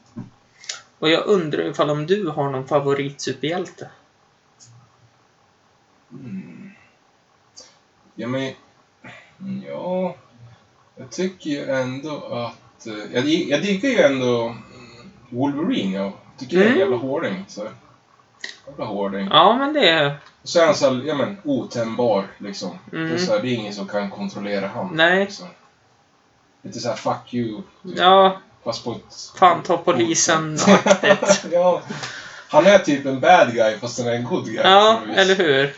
Och 1.00 1.10
jag 1.10 1.26
undrar 1.26 1.70
ifall 1.70 1.90
om 1.90 2.06
du 2.08 2.28
har 2.28 2.50
någon 2.50 2.68
favoritsuperhjälte? 2.68 3.90
Mm. 6.12 6.72
Ja, 8.16 8.28
men... 8.28 8.54
Ja... 9.68 10.16
Jag 10.98 11.12
tycker 11.12 11.50
ju 11.50 11.66
ändå 11.70 12.26
att... 12.26 12.88
eh, 12.88 12.94
Jag, 13.14 13.26
jag 13.28 13.62
diggar 13.62 13.90
ju 13.90 13.98
ändå 14.00 14.42
mm, 14.48 15.12
Wolverine. 15.30 15.94
Jag 15.98 16.12
tycker 16.38 16.58
det 16.58 16.64
är 16.64 16.66
en 16.66 16.72
Mm. 16.72 16.80
jävla 16.80 16.98
hårding. 16.98 17.46
Så. 17.48 17.68
Jävla 18.68 18.86
hårding. 18.86 19.28
Ja, 19.32 19.58
men 19.58 19.74
det 19.74 19.90
är... 19.90 20.18
Och 20.42 20.50
så 20.50 20.60
är 20.60 20.66
han 20.66 20.76
så 20.76 20.90
här, 20.90 21.02
ja 21.06 21.16
men, 21.16 21.38
otämjbar 21.44 22.28
liksom. 22.38 22.80
Mm. 22.94 23.10
Det, 23.10 23.16
är 23.16 23.18
så 23.18 23.34
här, 23.34 23.40
det 23.42 23.48
är 23.48 23.54
ingen 23.54 23.74
som 23.74 23.88
kan 23.88 24.10
kontrollera 24.10 24.68
han. 24.68 24.90
Nej. 24.94 25.20
Liksom. 25.20 25.48
Lite 26.62 26.80
såhär, 26.80 26.96
fuck 26.96 27.34
you. 27.34 27.62
typ. 27.84 27.98
Ja, 27.98 28.42
Fast 28.64 28.84
på 28.84 28.92
ett... 28.92 29.32
fan 29.40 29.64
ta 29.64 29.78
polisen-aktigt. 29.78 31.46
ja. 31.52 31.82
Han 32.50 32.66
är 32.66 32.80
typ 32.80 33.06
en 33.06 33.20
bad 33.20 33.54
guy 33.54 33.78
fast 33.78 34.00
han 34.00 34.08
är 34.08 34.14
en 34.14 34.24
good 34.24 34.46
guy. 34.46 34.56
Ja, 34.64 34.98
på 35.02 35.08
något 35.08 35.18
vis. 35.18 35.24
eller 35.24 35.36
hur? 35.36 35.76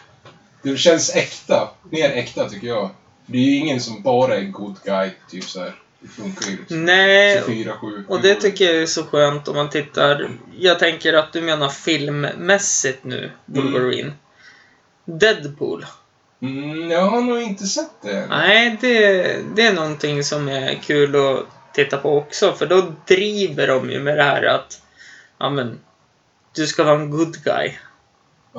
Det 0.62 0.78
känns 0.78 1.16
äkta. 1.16 1.70
Mer 1.90 2.10
äkta 2.10 2.50
tycker 2.50 2.68
jag. 2.68 2.90
Det 3.26 3.38
är 3.38 3.42
ju 3.42 3.56
ingen 3.56 3.82
som 3.82 4.02
bara 4.02 4.36
är 4.36 4.44
good 4.44 4.76
guy, 4.84 5.12
typ 5.30 5.44
så 5.44 5.60
här. 5.60 5.76
Det 6.00 6.08
funkar 6.08 6.46
ju 6.46 6.58
liksom. 6.58 6.86
Nej, 6.86 7.44
24-7. 7.48 8.08
och 8.08 8.22
det 8.22 8.36
tycker 8.36 8.66
jag 8.66 8.76
är 8.76 8.86
så 8.86 9.04
skönt 9.04 9.48
om 9.48 9.56
man 9.56 9.70
tittar. 9.70 10.30
Jag 10.58 10.80
tänker 10.80 11.14
att 11.14 11.34
du 11.34 11.42
menar 11.42 11.70
filmmässigt 11.70 13.04
nu, 13.04 13.32
Wolverine. 13.46 14.12
Deadpool. 15.06 15.86
Mm, 16.42 16.92
jag 16.92 17.02
har 17.02 17.22
nog 17.22 17.42
inte 17.42 17.66
sett 17.68 18.02
det. 18.02 18.26
Nej, 18.30 18.78
det, 18.82 19.36
det 19.56 19.62
är 19.62 19.74
någonting 19.74 20.24
som 20.24 20.48
är 20.48 20.74
kul 20.74 21.16
att 21.16 21.46
titta 21.74 21.98
på 21.98 22.18
också. 22.18 22.54
För 22.54 22.66
då 22.66 22.94
driver 23.08 23.68
de 23.68 23.92
ju 23.92 24.00
med 24.00 24.18
det 24.18 24.24
här 24.24 24.44
att 24.44 24.82
ja, 25.38 25.50
men, 25.50 25.80
du 26.56 26.68
ska 26.68 26.84
vara 26.84 26.96
en 26.96 27.10
good 27.10 27.44
guy. 27.44 27.78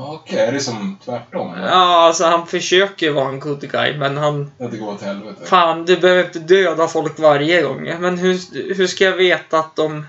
Okej, 0.00 0.38
är 0.38 0.52
det 0.52 0.60
som 0.60 0.98
tvärtom? 1.04 1.54
eller? 1.54 1.68
Ja, 1.68 2.06
alltså 2.06 2.24
han 2.24 2.46
försöker 2.46 3.10
vara 3.10 3.28
en 3.28 3.40
good 3.40 3.70
guy, 3.70 3.96
men 3.96 4.16
han... 4.16 4.52
Det 4.58 4.76
går 4.76 4.92
åt 4.92 5.02
helvete? 5.02 5.46
Fan, 5.46 5.84
du 5.84 5.96
behöver 5.96 6.24
inte 6.24 6.38
döda 6.38 6.88
folk 6.88 7.18
varje 7.18 7.62
gång. 7.62 7.94
Men 8.00 8.18
hur, 8.18 8.40
hur 8.74 8.86
ska 8.86 9.04
jag 9.04 9.16
veta 9.16 9.58
att 9.58 9.76
de 9.76 10.06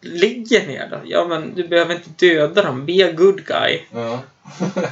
ligger 0.00 0.66
ner 0.66 0.88
då? 0.90 1.00
Ja, 1.04 1.24
men 1.28 1.54
du 1.54 1.68
behöver 1.68 1.94
inte 1.94 2.26
döda 2.26 2.62
dem. 2.62 2.86
Be 2.86 3.08
a 3.08 3.12
good 3.12 3.46
guy. 3.46 3.80
Ja. 3.90 4.18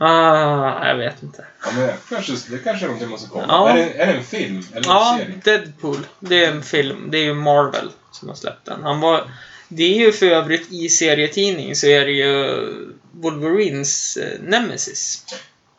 Ah, 0.00 0.86
jag 0.88 0.96
vet 0.96 1.22
inte. 1.22 1.44
Ja, 1.64 1.70
men 1.76 1.90
kanske, 2.08 2.32
det 2.50 2.58
kanske 2.58 2.84
är 2.84 2.86
någonting 2.86 3.10
man 3.10 3.18
ska 3.18 3.28
komma. 3.28 3.44
Ja. 3.48 3.68
Är, 3.68 3.76
det, 3.76 4.02
är 4.02 4.06
det 4.06 4.12
en 4.12 4.24
film? 4.24 4.62
Eller 4.74 4.88
Ja, 4.88 5.18
en 5.20 5.42
serie? 5.42 5.58
Deadpool. 5.58 6.06
Det 6.20 6.44
är 6.44 6.52
en 6.52 6.62
film. 6.62 7.06
Det 7.10 7.18
är 7.18 7.22
ju 7.24 7.34
Marvel 7.34 7.90
som 8.12 8.28
har 8.28 8.36
släppt 8.36 8.64
den. 8.64 8.82
Han 8.82 9.00
var... 9.00 9.24
Det 9.68 9.82
är 9.82 10.06
ju 10.06 10.12
för 10.12 10.26
övrigt 10.26 10.72
i 10.72 10.88
serietidning 10.88 11.76
så 11.76 11.86
är 11.86 12.04
det 12.04 12.12
ju 12.12 12.96
Wolverines 13.12 14.16
eh, 14.16 14.40
Nemesis. 14.40 15.24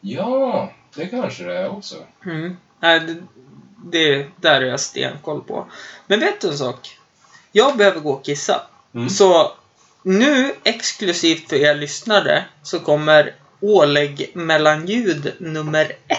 Ja, 0.02 0.74
det 0.96 1.06
kanske 1.06 1.44
det 1.44 1.58
är 1.58 1.70
också. 1.70 1.96
Mm. 2.26 2.58
Nej, 2.80 3.00
det, 3.00 3.22
det 3.92 4.28
där 4.36 4.62
är 4.62 4.66
jag 4.66 4.80
stenkoll 4.80 5.44
på. 5.44 5.68
Men 6.08 6.20
vet 6.20 6.42
du 6.42 6.48
en 6.48 6.58
sak? 6.58 6.98
Jag 7.52 7.78
behöver 7.78 8.00
gå 8.00 8.12
och 8.12 8.26
kissa. 8.26 8.62
Mm. 8.96 9.10
Så 9.10 9.52
nu, 10.04 10.54
exklusivt 10.64 11.50
för 11.50 11.56
er 11.56 11.76
lyssnare, 11.76 12.46
så 12.64 12.80
kommer 12.80 13.36
ålägg 13.62 14.32
mellanljud 14.34 15.34
nummer 15.40 15.92
ett. 16.08 16.19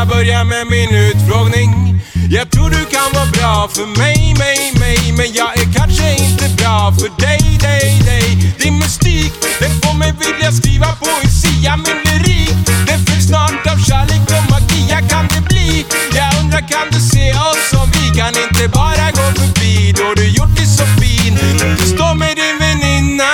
Jag 0.00 0.08
börjar 0.08 0.44
med 0.44 0.66
min 0.66 0.92
utfrågning. 1.08 2.00
Jag 2.30 2.50
tror 2.50 2.70
du 2.70 2.84
kan 2.94 3.08
vara 3.14 3.30
bra 3.36 3.68
för 3.74 3.86
mig, 4.00 4.34
mig, 4.38 4.58
mig 4.82 5.00
Men 5.18 5.28
jag 5.40 5.50
är 5.60 5.68
kanske 5.78 6.08
inte 6.24 6.46
bra 6.58 6.92
för 6.98 7.10
dig, 7.26 7.58
dig, 7.66 7.86
dig. 8.10 8.26
Din 8.58 8.78
mystik, 8.78 9.32
den 9.60 9.70
får 9.80 9.94
mig 9.98 10.12
vilja 10.22 10.52
skriva 10.52 10.86
poesia 11.02 11.76
Min 11.76 12.00
lyrik, 12.06 12.56
den 12.88 12.98
fylls 13.06 13.26
snart 13.28 13.66
av 13.72 13.78
kärlek 13.88 14.24
och 14.36 14.44
magi 14.50 14.80
Ja, 14.92 15.00
kan 15.10 15.26
det 15.34 15.42
bli? 15.48 15.86
Jag 16.18 16.30
undrar 16.40 16.62
kan 16.72 16.86
du 16.92 17.00
se 17.00 17.26
oss 17.32 17.62
som 17.72 17.86
vi 17.96 18.04
kan 18.18 18.32
inte 18.44 18.64
bara 18.78 19.06
gå 19.18 19.26
förbi? 19.40 19.92
Då 19.98 20.14
du 20.16 20.26
gjort 20.38 20.56
dig 20.56 20.66
så 20.66 20.84
fin 21.00 21.34
Du 21.80 21.86
står 21.94 22.14
med 22.14 22.34
din 22.40 22.56
väninna 22.60 23.32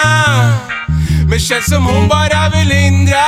men 1.28 1.38
känns 1.38 1.66
som 1.66 1.84
hon 1.86 2.08
bara 2.08 2.48
vill 2.48 2.70
hindra 2.70 3.26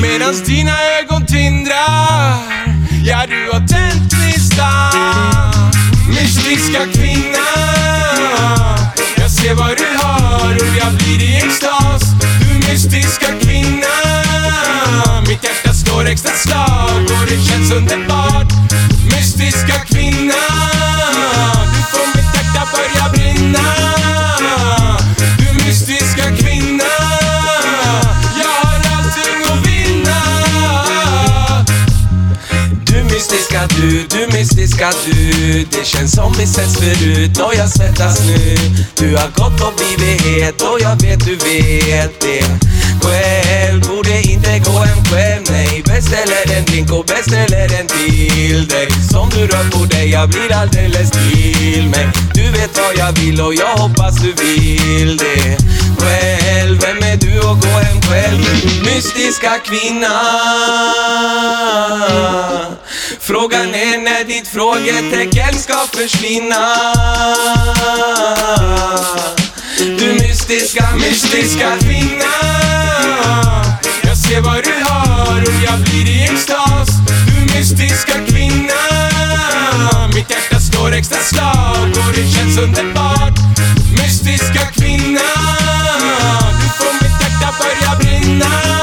Medans 0.00 0.42
dina 0.42 0.72
ögon 1.00 1.26
tindrar. 1.26 2.38
Ja, 3.04 3.26
du 3.26 3.50
har 3.52 3.66
tänt 3.66 4.12
gnistan 4.12 5.72
Mystiska 6.08 6.80
kvinna. 6.92 7.48
Jag 9.16 9.30
ser 9.30 9.54
vad 9.54 9.76
du 9.76 9.98
har 9.98 10.54
och 10.54 10.76
jag 10.78 10.92
blir 10.92 11.22
i 11.22 11.36
extas. 11.36 12.02
Du 12.40 12.68
mystiska 12.68 13.26
kvinna. 13.40 13.94
Mitt 15.28 15.44
hjärta 15.44 15.72
slår 15.72 16.06
extra 16.06 16.32
slag 16.32 17.02
och 17.02 17.26
det 17.28 17.50
känns 17.50 17.72
underbart. 17.72 18.52
Mystiska 19.04 19.78
kvinna. 19.86 20.47
Du, 33.80 34.06
du 34.10 34.26
mystiska 34.38 34.90
du. 35.04 35.64
Det 35.70 35.84
känns 35.84 36.12
som 36.12 36.32
vi 36.38 36.46
setts 36.46 36.78
förut 36.78 37.40
och 37.40 37.54
jag 37.56 37.68
svettas 37.68 38.20
nu. 38.26 38.56
Du 38.94 39.16
har 39.16 39.28
gått 39.28 39.60
och 39.60 39.72
blivit 39.76 40.20
het 40.22 40.62
och 40.62 40.80
jag 40.80 41.02
vet 41.02 41.24
du 41.24 41.36
vet 41.36 42.20
det. 42.20 42.44
Själv 43.02 43.80
borde 43.80 44.22
inte 44.22 44.58
gå 44.58 44.78
hem 44.78 45.04
själv 45.04 45.42
nej. 45.50 45.82
Beställer 45.84 46.56
en 46.58 46.64
drink 46.64 46.92
och 46.92 47.04
beställer 47.04 47.80
en 47.80 47.86
till 47.86 48.68
dig. 48.68 48.88
Som 49.10 49.30
du 49.30 49.46
rör 49.46 49.70
på 49.70 49.84
dig, 49.84 50.10
jag 50.10 50.28
blir 50.28 50.52
alldeles 50.52 51.10
till 51.10 51.88
mig 51.88 52.08
Du 52.34 52.50
vet 52.50 52.78
vad 52.78 52.96
jag 53.06 53.12
vill 53.12 53.40
och 53.40 53.54
jag 53.54 53.76
hoppas 53.76 54.16
du 54.16 54.32
vill 54.32 55.16
det. 55.16 55.58
Mystiska 59.28 59.58
kvinna. 59.58 60.20
Frågan 63.20 63.74
är 63.74 63.98
när 63.98 64.24
ditt 64.24 64.48
frågetecken 64.48 65.58
ska 65.58 65.74
försvinna. 65.92 66.74
Du 69.78 70.12
mystiska, 70.12 70.88
mystiska 70.96 71.76
kvinna. 71.80 72.34
Jag 74.02 74.16
ser 74.16 74.40
vad 74.40 74.64
du 74.64 74.84
har 74.84 75.42
och 75.42 75.62
jag 75.66 75.80
blir 75.80 76.08
i 76.08 76.24
extas. 76.24 76.88
Du 77.26 77.58
mystiska 77.58 78.12
kvinna. 78.28 78.80
Mitt 80.14 80.30
hjärta 80.30 80.60
slår 80.60 80.92
extra 80.92 81.18
slag 81.18 81.88
och 82.08 82.12
det 82.14 82.28
känns 82.28 82.58
underbart. 82.58 83.38
Mystiska 83.92 84.66
kvinna. 84.74 85.28
Du 86.60 86.68
får 86.78 86.92
mitt 87.02 87.22
hjärta 87.22 87.54
börja 87.58 87.98
brinna. 87.98 88.77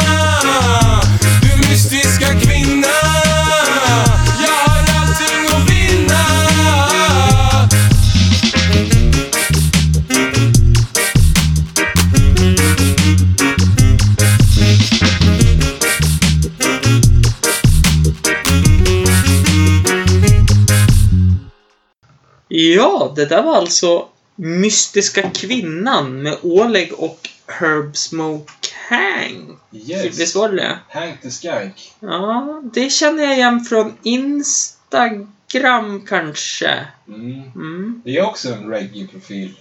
Det 23.15 23.25
där 23.25 23.43
var 23.43 23.55
alltså 23.55 24.07
Mystiska 24.35 25.29
Kvinnan 25.29 26.23
med 26.23 26.37
Oleg 26.41 26.93
och 26.93 27.29
Herb 27.47 27.97
Smoke 27.97 28.51
Hang. 28.89 29.57
Yes. 29.71 30.19
Visst 30.19 30.35
var 30.35 30.49
det 30.49 30.55
det? 30.55 30.79
Hank 30.89 31.21
the 31.21 31.31
Skank. 31.31 31.93
Ja, 31.99 32.61
det 32.73 32.89
känner 32.89 33.23
jag 33.23 33.33
igen 33.33 33.59
från 33.61 33.93
Instagram 34.03 36.01
kanske. 36.07 36.87
Mm. 37.07 37.41
Mm. 37.55 38.01
Det 38.05 38.17
är 38.17 38.25
också 38.25 38.53
en 38.53 38.69
reggae-profil. 38.69 39.53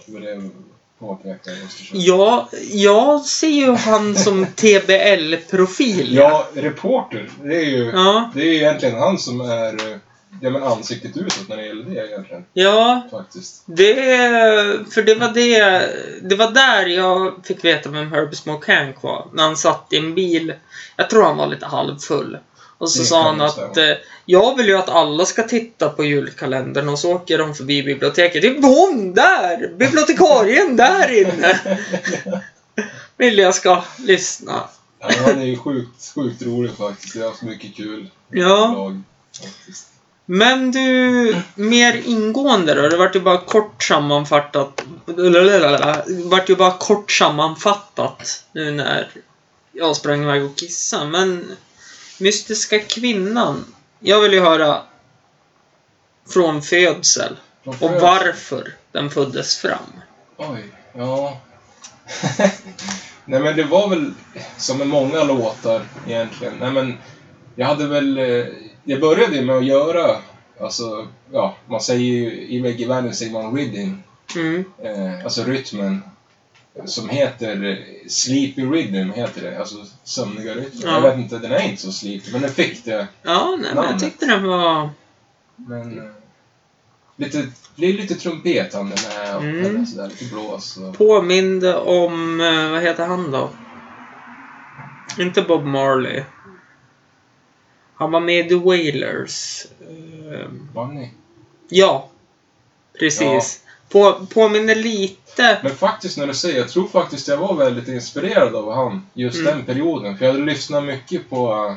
Ja, 1.91 2.49
jag 2.71 3.21
ser 3.21 3.47
ju 3.47 3.71
han 3.71 4.15
som 4.15 4.45
TBL-profil. 4.55 6.15
Ja, 6.15 6.47
reporter. 6.53 7.29
Det 7.43 7.55
är 7.55 7.65
ju 7.65 7.91
Ja, 7.93 8.31
det 8.33 8.41
är 8.41 8.45
ju 8.45 8.55
egentligen 8.55 8.95
han 8.95 9.19
som 9.19 9.41
är 9.41 9.91
eh, 9.91 9.97
ja, 10.41 10.49
men 10.49 10.63
ansiktet 10.63 11.17
utåt 11.17 11.49
när 11.49 11.57
det 11.57 11.65
gäller 11.65 11.83
det 11.83 12.07
egentligen. 12.07 12.45
ja 12.53 13.07
Faktiskt. 13.11 13.63
det, 13.65 13.95
för 14.93 15.01
det 15.01 15.15
var 15.15 15.29
det, 15.33 15.89
det 16.29 16.35
var 16.35 16.51
där 16.51 16.85
jag 16.85 17.33
fick 17.43 17.63
veta 17.65 17.89
vem 17.89 18.11
Herbie 18.11 18.35
Smoke 18.35 18.73
Hank 18.73 19.03
var. 19.03 19.27
När 19.33 19.43
han 19.43 19.57
satt 19.57 19.87
i 19.91 19.97
en 19.97 20.15
bil. 20.15 20.53
Jag 20.95 21.09
tror 21.09 21.23
han 21.23 21.37
var 21.37 21.47
lite 21.47 21.65
halvfull. 21.65 22.37
Och 22.77 22.91
så 22.91 22.99
Det 22.99 23.05
sa 23.05 23.23
kan 23.23 23.25
han 23.39 23.41
att 23.47 23.51
stämma. 23.53 23.87
eh, 23.91 23.97
jag 24.25 24.57
vill 24.57 24.67
ju 24.67 24.77
att 24.77 24.89
alla 24.89 25.25
ska 25.25 25.43
titta 25.43 25.89
på 25.89 26.03
julkalendern 26.03 26.89
och 26.89 26.99
så 26.99 27.13
åker 27.13 27.37
de 27.37 27.55
förbi 27.55 27.83
biblioteket. 27.83 28.41
Det 28.41 28.47
är 28.47 28.61
hon 28.61 29.13
där! 29.13 29.67
Bibliotekarien 29.77 30.75
där 30.75 31.21
inne! 31.21 31.59
Vill 33.17 33.37
jag 33.37 33.55
ska 33.55 33.83
lyssna. 33.99 34.63
Ja, 34.99 35.09
han 35.25 35.41
är 35.41 35.45
ju 35.45 35.57
sjukt, 35.57 36.11
sjukt 36.15 36.41
rolig 36.41 36.71
faktiskt. 36.77 37.15
Jag 37.15 37.23
har 37.23 37.29
haft 37.29 37.41
mycket 37.41 37.75
kul 37.75 38.09
Ja. 38.31 38.73
lag, 38.77 39.01
faktiskt. 39.41 39.87
Men 40.25 40.71
du, 40.71 41.41
mer 41.55 42.01
ingående 42.05 42.73
då? 42.73 42.89
Det 42.89 42.97
vart 42.97 43.15
ju 43.15 43.19
bara 43.19 43.37
kort 43.37 43.83
sammanfattat. 43.83 44.81
Det 45.05 46.23
vart 46.25 46.49
ju 46.49 46.55
bara 46.55 46.71
kort 46.71 47.11
sammanfattat 47.11 48.43
nu 48.51 48.71
när 48.71 49.07
jag 49.71 49.95
sprang 49.95 50.23
iväg 50.23 50.45
och 50.45 50.57
kissade. 50.57 51.05
Men 51.05 51.57
Mystiska 52.19 52.79
Kvinnan. 52.79 53.65
Jag 53.99 54.21
vill 54.21 54.33
ju 54.33 54.39
höra 54.39 54.81
från 56.33 56.61
födsel 56.61 57.35
och 57.63 57.91
varför 58.01 58.73
den 58.91 59.09
föddes 59.09 59.57
fram. 59.57 60.01
Oj. 60.37 60.65
Ja. 60.93 61.41
Nej 63.25 63.39
men 63.39 63.55
det 63.55 63.63
var 63.63 63.89
väl 63.89 64.13
som 64.57 64.77
med 64.77 64.87
många 64.87 65.23
låtar 65.23 65.81
egentligen. 66.07 66.53
Nej 66.59 66.71
men 66.71 66.97
jag 67.55 67.67
hade 67.67 67.87
väl... 67.87 68.19
Jag 68.85 69.01
började 69.01 69.41
med 69.41 69.55
att 69.57 69.65
göra, 69.65 70.15
alltså, 70.59 71.07
ja, 71.31 71.55
man 71.67 71.81
säger 71.81 72.01
ju 72.01 72.31
i 72.31 72.61
reggae-världen 72.63 73.15
säger 73.15 73.31
man 73.33 73.55
rhythm. 73.57 73.93
Mm. 74.35 74.65
Eh, 74.83 75.23
alltså 75.23 75.43
rytmen. 75.43 76.01
Som 76.85 77.09
heter 77.09 77.63
eh, 77.71 78.07
Sleepy 78.07 78.61
Rhythm, 78.65 79.11
heter 79.11 79.41
det. 79.41 79.59
Alltså 79.59 79.75
sömniga 80.03 80.53
rytmen. 80.53 80.81
Ja. 80.83 80.93
Jag 80.93 81.01
vet 81.01 81.17
inte, 81.17 81.37
den 81.37 81.51
är 81.51 81.69
inte 81.69 81.81
så 81.81 81.91
sleepy, 81.91 82.31
men 82.31 82.41
den 82.41 82.51
fick 82.51 82.85
det. 82.85 83.07
Ja, 83.21 83.57
nej, 83.61 83.71
men 83.75 83.83
jag 83.83 83.99
tyckte 83.99 84.25
den 84.25 84.43
var... 84.47 84.89
Men... 85.55 85.97
Eh, 85.99 86.05
lite, 87.17 87.37
det 87.37 87.51
blir 87.75 87.93
lite 87.93 88.15
trumpet 88.15 88.73
han 88.73 88.89
den 88.89 88.97
är 89.21 89.35
och 89.37 89.43
Mm. 89.43 89.65
eller 89.65 89.85
sådär, 89.85 90.07
lite 90.07 90.25
blås 90.25 90.77
och... 90.77 90.97
Påminde 90.97 91.75
om... 91.75 92.41
eh, 92.41 92.71
Vad 92.71 92.81
heter 92.81 93.05
han 93.05 93.31
då? 93.31 93.49
Inte 95.19 95.41
Bob 95.41 95.63
Marley. 95.65 96.23
Han 97.95 98.11
var 98.11 98.19
med 98.19 98.45
i 98.45 98.49
The 98.49 98.55
Wailers. 98.55 99.65
Eh, 99.81 100.47
Bunny. 100.73 101.09
Ja, 101.69 102.09
precis. 102.99 103.61
På, 103.89 104.25
påminner 104.33 104.75
lite. 104.75 105.59
Men 105.63 105.75
faktiskt 105.75 106.17
när 106.17 106.27
du 106.27 106.33
säger, 106.33 106.57
jag 106.59 106.69
tror 106.69 106.87
faktiskt 106.87 107.27
jag 107.27 107.37
var 107.37 107.55
väldigt 107.55 107.87
inspirerad 107.87 108.55
av 108.55 108.71
han 108.73 109.07
just 109.13 109.39
Mm. 109.39 109.55
den 109.57 109.65
perioden. 109.65 110.17
För 110.17 110.25
jag 110.25 110.33
hade 110.33 110.45
lyssnat 110.45 110.83
mycket 110.83 111.29
på, 111.29 111.67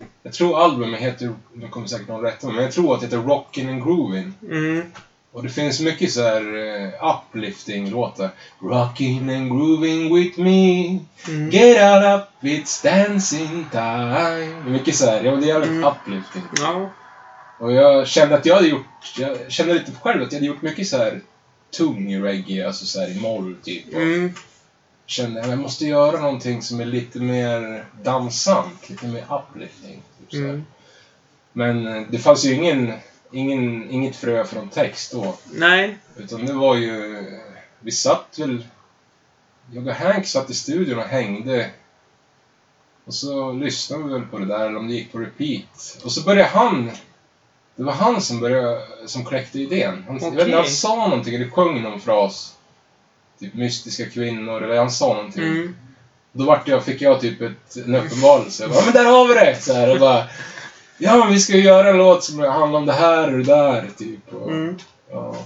eh, 0.00 0.06
jag 0.22 0.32
tror 0.32 0.58
albumet 0.64 1.00
heter, 1.00 1.34
nu 1.52 1.68
kommer 1.68 1.86
säkert 1.86 2.08
någon 2.08 2.22
rätta 2.22 2.46
mig, 2.46 2.56
men 2.56 2.64
jag 2.64 2.72
tror 2.72 2.94
att 2.94 3.00
det 3.00 3.06
heter 3.06 3.18
Rockin' 3.18 3.68
and 3.70 3.82
Groovin'. 3.82 4.32
Mm. 4.42 4.92
Och 5.32 5.42
det 5.42 5.48
finns 5.48 5.80
mycket 5.80 6.12
så 6.12 6.22
här 6.22 6.56
uh, 6.56 6.90
uplifting-låtar. 7.02 8.30
Rockin' 8.60 9.36
and 9.36 9.50
grooving 9.50 10.14
with 10.14 10.40
me. 10.40 10.98
Mm. 11.28 11.50
Get 11.50 11.76
out 11.76 12.20
up, 12.20 12.28
it's 12.42 12.84
dancing 12.84 13.66
time. 13.70 14.64
Mycket 14.66 14.96
så 14.96 15.06
här, 15.06 15.24
ja 15.24 15.30
men 15.30 15.40
det 15.40 15.46
är 15.46 15.48
jävligt 15.48 15.70
Mm. 15.70 15.84
uplifting. 15.84 16.42
Ja. 16.60 16.90
Och 17.58 17.72
jag 17.72 18.06
kände 18.08 18.34
att 18.34 18.46
jag 18.46 18.54
hade 18.54 18.68
gjort, 18.68 18.86
jag 19.18 19.52
kände 19.52 19.74
lite 19.74 19.92
själv 20.00 20.22
att 20.22 20.32
jag 20.32 20.38
hade 20.38 20.46
gjort 20.46 20.62
mycket 20.62 20.88
så 20.88 20.96
här 20.96 21.20
tung 21.76 22.22
reggae, 22.22 22.66
alltså 22.66 22.86
så 22.86 23.00
här 23.00 23.16
i 23.16 23.20
moll 23.20 23.56
typ. 23.64 23.94
Mm. 23.94 24.32
kände 25.06 25.40
att 25.40 25.48
jag 25.48 25.58
måste 25.58 25.86
göra 25.86 26.20
någonting 26.20 26.62
som 26.62 26.80
är 26.80 26.84
lite 26.84 27.18
mer 27.18 27.84
dansant, 28.02 28.90
lite 28.90 29.06
mer 29.06 29.24
uplifting. 29.30 30.02
Typ 30.20 30.30
så. 30.30 30.36
Mm. 30.36 30.64
Men 31.52 31.86
eh, 31.86 32.02
det 32.10 32.18
fanns 32.18 32.44
ju 32.44 32.54
ingen, 32.54 32.92
ingen, 33.32 33.90
inget 33.90 34.16
frö 34.16 34.44
från 34.44 34.68
text 34.68 35.12
då. 35.12 35.34
Nej. 35.52 35.98
Utan 36.16 36.46
det 36.46 36.52
var 36.52 36.76
ju... 36.76 37.24
Vi 37.80 37.90
satt 37.90 38.38
väl... 38.38 38.64
Jag 39.72 39.86
och 39.86 39.94
Hank 39.94 40.26
satt 40.26 40.50
i 40.50 40.54
studion 40.54 40.98
och 40.98 41.04
hängde. 41.04 41.70
Och 43.04 43.14
så 43.14 43.52
lyssnade 43.52 44.04
vi 44.04 44.12
väl 44.12 44.22
på 44.22 44.38
det 44.38 44.46
där, 44.46 44.66
eller 44.66 44.78
om 44.78 44.88
det 44.88 44.94
gick 44.94 45.12
på 45.12 45.18
repeat. 45.18 45.98
Och 46.04 46.12
så 46.12 46.22
började 46.22 46.48
han... 46.48 46.90
Det 47.76 47.82
var 47.82 47.92
han 47.92 48.20
som 48.20 48.40
började, 48.40 48.82
som 49.06 49.24
kläckte 49.24 49.60
idén. 49.60 50.04
Han, 50.06 50.18
jag 50.22 50.30
vet 50.30 50.46
inte, 50.46 50.56
han 50.56 50.66
sa 50.66 51.08
någonting, 51.08 51.34
eller 51.34 51.50
sjöng 51.50 51.82
någon 51.82 52.00
fras. 52.00 52.54
Typ 53.40 53.54
mystiska 53.54 54.10
kvinnor, 54.10 54.62
eller 54.62 54.76
han 54.76 54.90
sa 54.90 55.14
någonting. 55.14 55.42
Mm. 55.42 55.76
Då 56.32 56.44
vart 56.44 56.68
jag, 56.68 56.84
fick 56.84 57.02
jag 57.02 57.20
typ 57.20 57.40
ett, 57.40 57.76
en 57.76 57.94
uppenbarelse. 57.94 58.62
Jag 58.62 58.72
bara, 58.72 58.84
men 58.84 58.94
där 58.94 59.04
har 59.04 59.28
vi 59.28 59.34
det! 59.34 59.62
Så 59.62 59.72
här, 59.72 59.90
och 59.90 60.00
bara, 60.00 60.26
ja 61.02 61.16
men 61.16 61.32
vi 61.32 61.40
ska 61.40 61.52
ju 61.56 61.62
göra 61.62 61.90
en 61.90 61.96
låt 61.98 62.24
som 62.24 62.38
handlar 62.38 62.78
om 62.78 62.86
det 62.86 62.92
här 62.92 63.32
och 63.32 63.38
det 63.38 63.44
där, 63.44 63.88
typ. 63.98 64.32
Och, 64.34 64.50
Mm. 64.50 64.78
ja. 65.10 65.36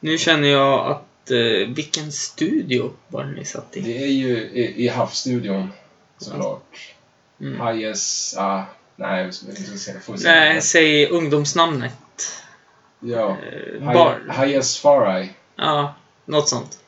Nu 0.00 0.18
känner 0.18 0.48
jag 0.48 0.86
att... 0.90 1.30
Eh, 1.30 1.68
vilken 1.74 2.12
studio 2.12 2.92
var 3.08 3.24
det 3.24 3.30
ni 3.32 3.44
satt 3.44 3.76
i? 3.76 3.80
Det 3.80 4.02
är 4.02 4.06
ju 4.06 4.38
i, 4.38 4.84
i 4.84 4.88
havsstudion, 4.88 5.72
såklart. 6.18 6.94
Mm. 7.40 7.60
Hayes, 7.60 8.34
ah, 8.38 8.62
nej, 8.96 9.26
vi 9.26 9.32
ska 9.32 9.76
se. 9.76 10.00
Får 10.00 10.16
se. 10.16 10.28
Nej, 10.28 10.62
säg 10.62 11.06
ungdomsnamnet. 11.08 11.92
Ja. 13.00 13.36
Eh, 13.80 13.92
bar. 13.92 14.22
Hayes 14.28 14.78
Farai. 14.78 15.30
Ja, 15.56 15.94
något 16.24 16.48
sånt. 16.48 16.78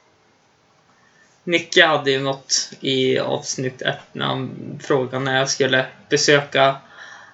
Nicke 1.45 1.87
hade 1.87 2.11
ju 2.11 2.21
något 2.21 2.71
i 2.81 3.19
avsnitt 3.19 3.83
ett 3.83 3.99
när 4.13 4.27
han 4.27 4.51
frågade 4.83 5.25
när 5.25 5.39
jag 5.39 5.51
skulle 5.51 5.87
besöka 6.09 6.77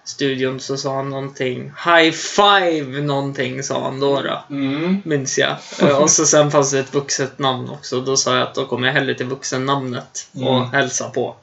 studion 0.08 0.60
så 0.60 0.76
sa 0.76 0.96
han 0.96 1.10
någonting. 1.10 1.72
High 1.84 2.10
five 2.12 3.00
någonting 3.02 3.62
sa 3.62 3.82
han 3.82 4.00
då. 4.00 4.22
då. 4.22 4.44
Mm. 4.50 5.02
Minns 5.04 5.38
jag. 5.38 5.56
Eh, 5.82 5.98
Och 6.02 6.10
så 6.10 6.26
sen 6.26 6.50
fanns 6.50 6.70
det 6.70 6.78
ett 6.78 6.94
vuxet 6.94 7.38
namn 7.38 7.70
också. 7.70 8.00
Då 8.00 8.16
sa 8.16 8.34
jag 8.38 8.42
att 8.48 8.54
då 8.54 8.66
kommer 8.66 8.86
jag 8.86 8.94
hellre 8.94 9.14
till 9.14 9.26
vuxennamnet 9.26 10.28
och 10.34 10.56
Mm. 10.56 10.70
hälsa 10.70 11.10
på. 11.10 11.36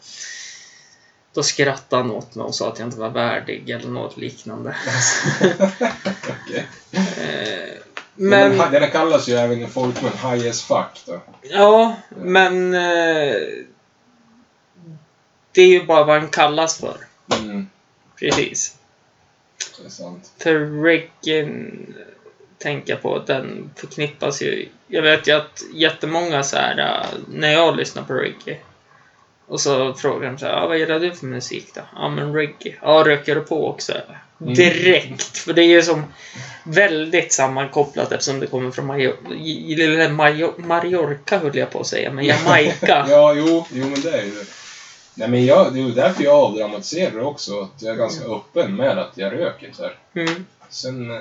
Då 1.33 1.43
skrattade 1.43 2.01
han 2.01 2.11
åt 2.11 2.35
mig 2.35 2.43
och 2.45 2.55
sa 2.55 2.67
att 2.71 2.79
jag 2.79 2.87
inte 2.87 2.99
var 2.99 3.09
värdig 3.09 3.69
eller 3.69 3.89
något 3.89 4.17
liknande. 4.17 4.75
Okej. 6.45 6.67
Eh, 6.91 7.81
Men, 8.15 8.57
Men, 8.57 8.71
den 8.71 8.91
kallas 8.91 9.27
ju 9.27 9.33
även 9.33 9.61
i 9.61 9.67
folkmun 9.67 10.11
High 10.11 10.49
as 10.49 10.61
fuck 10.61 11.01
då. 11.05 11.21
ja, 11.41 11.95
men 12.09 12.73
eh, 12.73 13.35
det 15.51 15.61
är 15.61 15.67
ju 15.67 15.85
bara 15.85 16.03
vad 16.03 16.21
den 16.21 16.29
kallas 16.29 16.77
för. 16.77 16.97
Mm, 17.39 17.69
Precis. 18.19 18.77
det 19.79 19.85
är 19.85 19.89
sant. 19.89 20.31
För 20.37 20.83
reggae 20.83 21.71
tänker 22.57 22.93
jag 22.93 23.01
på, 23.01 23.19
den 23.19 23.71
förknippas 23.75 24.41
ju... 24.41 24.69
Jag 24.87 25.01
vet 25.01 25.27
ju 25.27 25.31
att 25.31 25.63
jättemånga 25.73 26.43
så 26.43 26.57
här 26.57 26.79
äh, 26.79 27.19
när 27.27 27.53
jag 27.53 27.77
lyssnar 27.77 28.03
på 28.03 28.13
reggae 28.13 28.57
och 29.47 29.61
så 29.61 29.93
frågar 29.93 30.31
de 30.31 30.37
så 30.37 30.45
här, 30.45 30.53
ah, 30.53 30.67
vad 30.67 30.77
gillar 30.77 30.99
du 30.99 31.11
för 31.11 31.25
musik 31.25 31.71
då? 31.75 31.81
Ja, 31.95 32.09
men 32.09 32.33
reggae. 32.33 32.75
Ja, 32.81 33.03
röker 33.05 33.35
du 33.35 33.41
på 33.41 33.67
också? 33.67 33.93
Mm. 34.41 34.53
Direkt! 34.53 35.37
För 35.37 35.53
det 35.53 35.61
är 35.61 35.67
ju 35.67 35.81
som 35.81 36.03
väldigt 36.63 37.33
sammankopplat 37.33 38.11
eftersom 38.11 38.39
det 38.39 38.47
kommer 38.47 38.71
från 38.71 38.85
Major 38.85 40.09
Major 40.09 40.53
Mallorca 40.57 41.37
höll 41.37 41.57
jag 41.57 41.71
på 41.71 41.79
att 41.79 41.87
säga, 41.87 42.11
men 42.11 42.25
Jamaica. 42.25 43.05
Ja, 43.09 43.33
jo, 43.33 43.65
jo 43.71 43.85
men 43.85 44.01
det 44.01 44.11
är 44.11 44.23
ju 44.23 44.31
det. 44.31 44.45
Nej 45.15 45.27
men 45.29 45.45
jag, 45.45 45.73
det 45.73 45.79
är 45.79 45.83
ju 45.83 45.91
därför 45.91 46.23
jag 46.23 46.35
avdramatiserar 46.35 47.21
också. 47.23 47.61
Att 47.61 47.81
jag 47.81 47.91
är 47.93 47.97
ganska 47.97 48.25
öppen 48.25 48.75
med 48.75 48.99
att 48.99 49.11
jag 49.15 49.33
röker 49.33 49.71
så 49.73 49.83
här. 49.83 49.93
Mm. 50.23 50.45
Sen, 50.69 51.11
eh, 51.11 51.17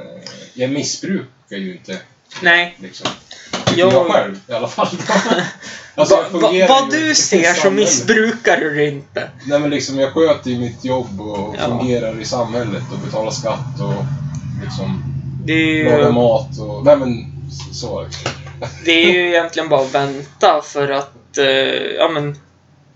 jag 0.55 0.71
missbrukar 0.71 1.57
ju 1.57 1.73
inte 1.73 1.99
Nej. 2.43 2.77
liksom. 2.81 3.07
Jag- 3.77 3.93
jag 3.93 4.07
själv 4.07 4.41
i 4.49 4.53
alla 4.53 4.69
fall. 4.69 4.89
alltså, 5.95 6.17
Va, 6.33 6.53
jag 6.53 6.69
va, 6.69 6.81
vad 6.81 6.95
ju 6.95 7.01
du 7.01 7.11
i 7.11 7.15
ser 7.15 7.39
så 7.55 7.61
samhället. 7.61 7.73
missbrukar 7.89 8.57
du 8.61 8.75
det 8.75 8.87
inte. 8.89 9.31
Nej 9.47 9.59
men 9.61 9.71
liksom 9.71 9.99
jag 9.99 10.13
sköter 10.13 10.51
ju 10.51 10.59
mitt 10.59 10.85
jobb 10.85 11.21
och 11.21 11.55
Ja. 11.59 11.79
fungerar 11.79 12.21
i 12.21 12.25
samhället 12.25 12.83
och 12.93 12.99
betalar 12.99 13.31
skatt 13.31 13.81
och 13.81 14.05
liksom 14.65 15.03
Det 15.45 15.53
är 15.53 15.85
lagar 15.85 16.07
ju, 16.07 16.13
mat 16.13 16.59
och... 16.61 16.85
Nej 16.85 16.97
men 16.97 17.33
s- 17.49 17.81
så. 17.81 18.07
det 18.85 18.91
är 18.93 19.13
ju 19.13 19.29
egentligen 19.29 19.69
bara 19.69 19.81
att 19.81 19.95
vänta 19.95 20.63
för 20.65 20.89
att, 20.91 21.39
eh, 21.39 21.45
ja 21.99 22.09
men, 22.09 22.39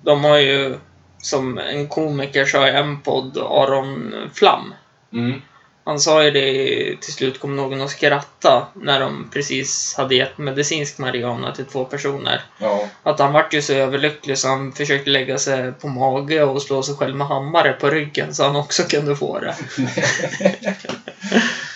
de 0.02 0.24
har 0.24 0.38
ju, 0.38 0.76
som 1.22 1.58
en 1.58 1.88
komiker 1.88 2.44
sa 2.44 2.68
i 2.68 2.70
en 2.70 3.00
podd, 3.00 3.38
Aron 3.38 4.14
Flam. 4.34 4.74
Mm. 5.12 5.42
Han 5.84 6.00
sa 6.00 6.24
ju 6.24 6.30
det, 6.30 6.96
till 7.00 7.12
slut 7.12 7.40
kom 7.40 7.56
någon 7.56 7.80
att 7.80 7.90
skratta 7.90 8.66
när 8.74 9.00
de 9.00 9.30
precis 9.32 9.94
hade 9.96 10.14
gett 10.14 10.38
medicinsk 10.38 10.98
marijuana 10.98 11.54
till 11.54 11.64
två 11.64 11.84
personer. 11.84 12.42
Ja. 12.58 12.88
Att 13.02 13.18
han 13.18 13.32
vart 13.32 13.54
ju 13.54 13.62
så 13.62 13.72
överlycklig 13.72 14.38
så 14.38 14.48
han 14.48 14.72
försökte 14.72 15.10
lägga 15.10 15.38
sig 15.38 15.72
på 15.72 15.88
mage 15.88 16.42
och 16.42 16.62
slå 16.62 16.82
sig 16.82 16.94
själv 16.94 17.16
med 17.16 17.26
hammare 17.26 17.72
på 17.72 17.90
ryggen 17.90 18.34
så 18.34 18.44
han 18.44 18.56
också 18.56 18.82
kunde 18.82 19.16
få 19.16 19.40
det. 19.40 19.56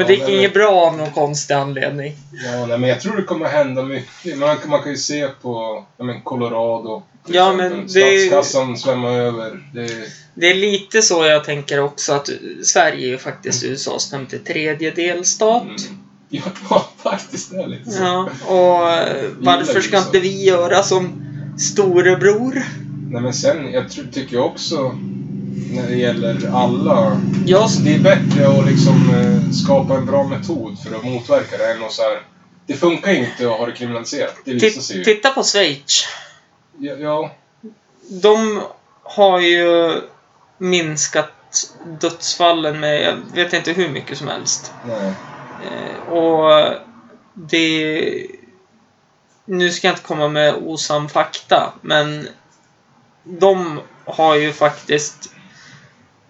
Men 0.00 0.06
det 0.06 0.14
gick 0.14 0.22
nej, 0.22 0.36
inget 0.38 0.54
bra 0.54 0.70
av 0.70 0.96
någon 0.96 1.10
konstig 1.10 1.54
anledning. 1.54 2.16
Ja, 2.32 2.66
nej, 2.66 2.78
men 2.78 2.88
jag 2.88 3.00
tror 3.00 3.16
det 3.16 3.22
kommer 3.22 3.48
hända 3.48 3.82
mycket. 3.82 4.38
Man, 4.38 4.56
man 4.66 4.82
kan 4.82 4.92
ju 4.92 4.98
se 4.98 5.28
på 5.42 5.84
ja, 5.96 6.04
men 6.04 6.20
Colorado. 6.20 7.02
Ja, 7.26 7.52
men 7.52 7.86
det 7.86 8.26
Statskassan 8.26 8.78
svämmar 8.78 9.12
över. 9.12 9.70
Det, 9.74 9.88
Det 10.34 10.50
är 10.50 10.54
lite 10.54 11.02
så 11.02 11.24
jag 11.26 11.44
tänker 11.44 11.80
också 11.80 12.12
att 12.12 12.30
Sverige 12.62 13.06
är 13.06 13.10
ju 13.10 13.18
faktiskt 13.18 13.64
USAs 13.64 14.10
53 14.10 14.74
delstat. 14.74 15.62
mm, 15.62 15.76
ja, 16.28 16.42
ja, 16.70 16.88
faktiskt 17.02 17.50
det 17.50 17.62
är 17.62 17.66
lite 17.66 17.90
så. 17.90 18.02
Ja, 18.02 18.28
och 18.46 18.80
varför 19.38 19.80
ska 19.80 19.98
inte 19.98 20.20
vi 20.20 20.44
göra 20.44 20.82
som 20.82 21.22
storebror? 21.58 22.62
Nej, 23.10 23.22
men 23.22 23.34
sen, 23.34 23.72
jag 23.72 23.90
tror, 23.90 24.04
tycker 24.12 24.36
jag 24.36 24.46
också 24.46 24.98
när 25.70 25.88
det 25.88 25.96
gäller 25.96 26.50
alla. 26.54 27.20
Ja, 27.46 27.62
Alltså, 27.62 27.80
det 27.80 27.94
är 27.94 27.98
bättre 27.98 28.48
att 28.48 28.66
liksom 28.66 29.14
eh, 29.14 29.50
skapa 29.52 29.94
en 29.94 30.06
bra 30.06 30.24
metod 30.24 30.78
för 30.78 30.96
att 30.96 31.04
motverka 31.04 31.56
det 31.56 31.72
än 31.72 31.84
att 31.84 31.92
så 31.92 32.02
här, 32.02 32.22
Det 32.66 32.74
funkar 32.74 33.12
inte 33.12 33.50
att 33.50 33.58
ha 33.58 33.66
det 33.66 33.72
kriminaliserat. 33.72 34.34
Det 34.44 34.52
visar 34.52 34.82
sig 34.82 34.96
ju. 34.96 35.04
titta 35.04 35.30
på 35.30 35.42
Schweiz. 35.42 36.04
Ja, 36.78 36.94
ja, 36.94 37.30
De 38.08 38.62
har 39.02 39.40
ju 39.40 40.00
minskat 40.58 41.32
dödsfallen 42.00 42.80
med, 42.80 43.02
jag 43.02 43.16
vet 43.34 43.52
inte 43.52 43.72
hur 43.72 43.88
mycket 43.88 44.18
som 44.18 44.28
helst. 44.28 44.72
nej. 44.86 45.12
Eh, 45.64 46.12
och 46.12 46.74
det... 47.34 48.26
nu 49.44 49.70
ska 49.70 49.86
jag 49.86 49.92
inte 49.92 50.06
komma 50.06 50.28
med 50.28 50.54
osann 50.54 51.08
fakta, 51.08 51.72
men 51.80 52.28
de 53.24 53.80
har 54.04 54.34
ju 54.34 54.52
faktiskt 54.52 55.32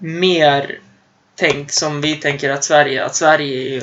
mer 0.00 0.78
tänkt 1.36 1.74
som 1.74 2.00
vi 2.00 2.14
tänker 2.16 2.50
att 2.50 2.64
Sverige, 2.64 3.04
att 3.04 3.14
Sverige 3.14 3.62
ju- 3.62 3.82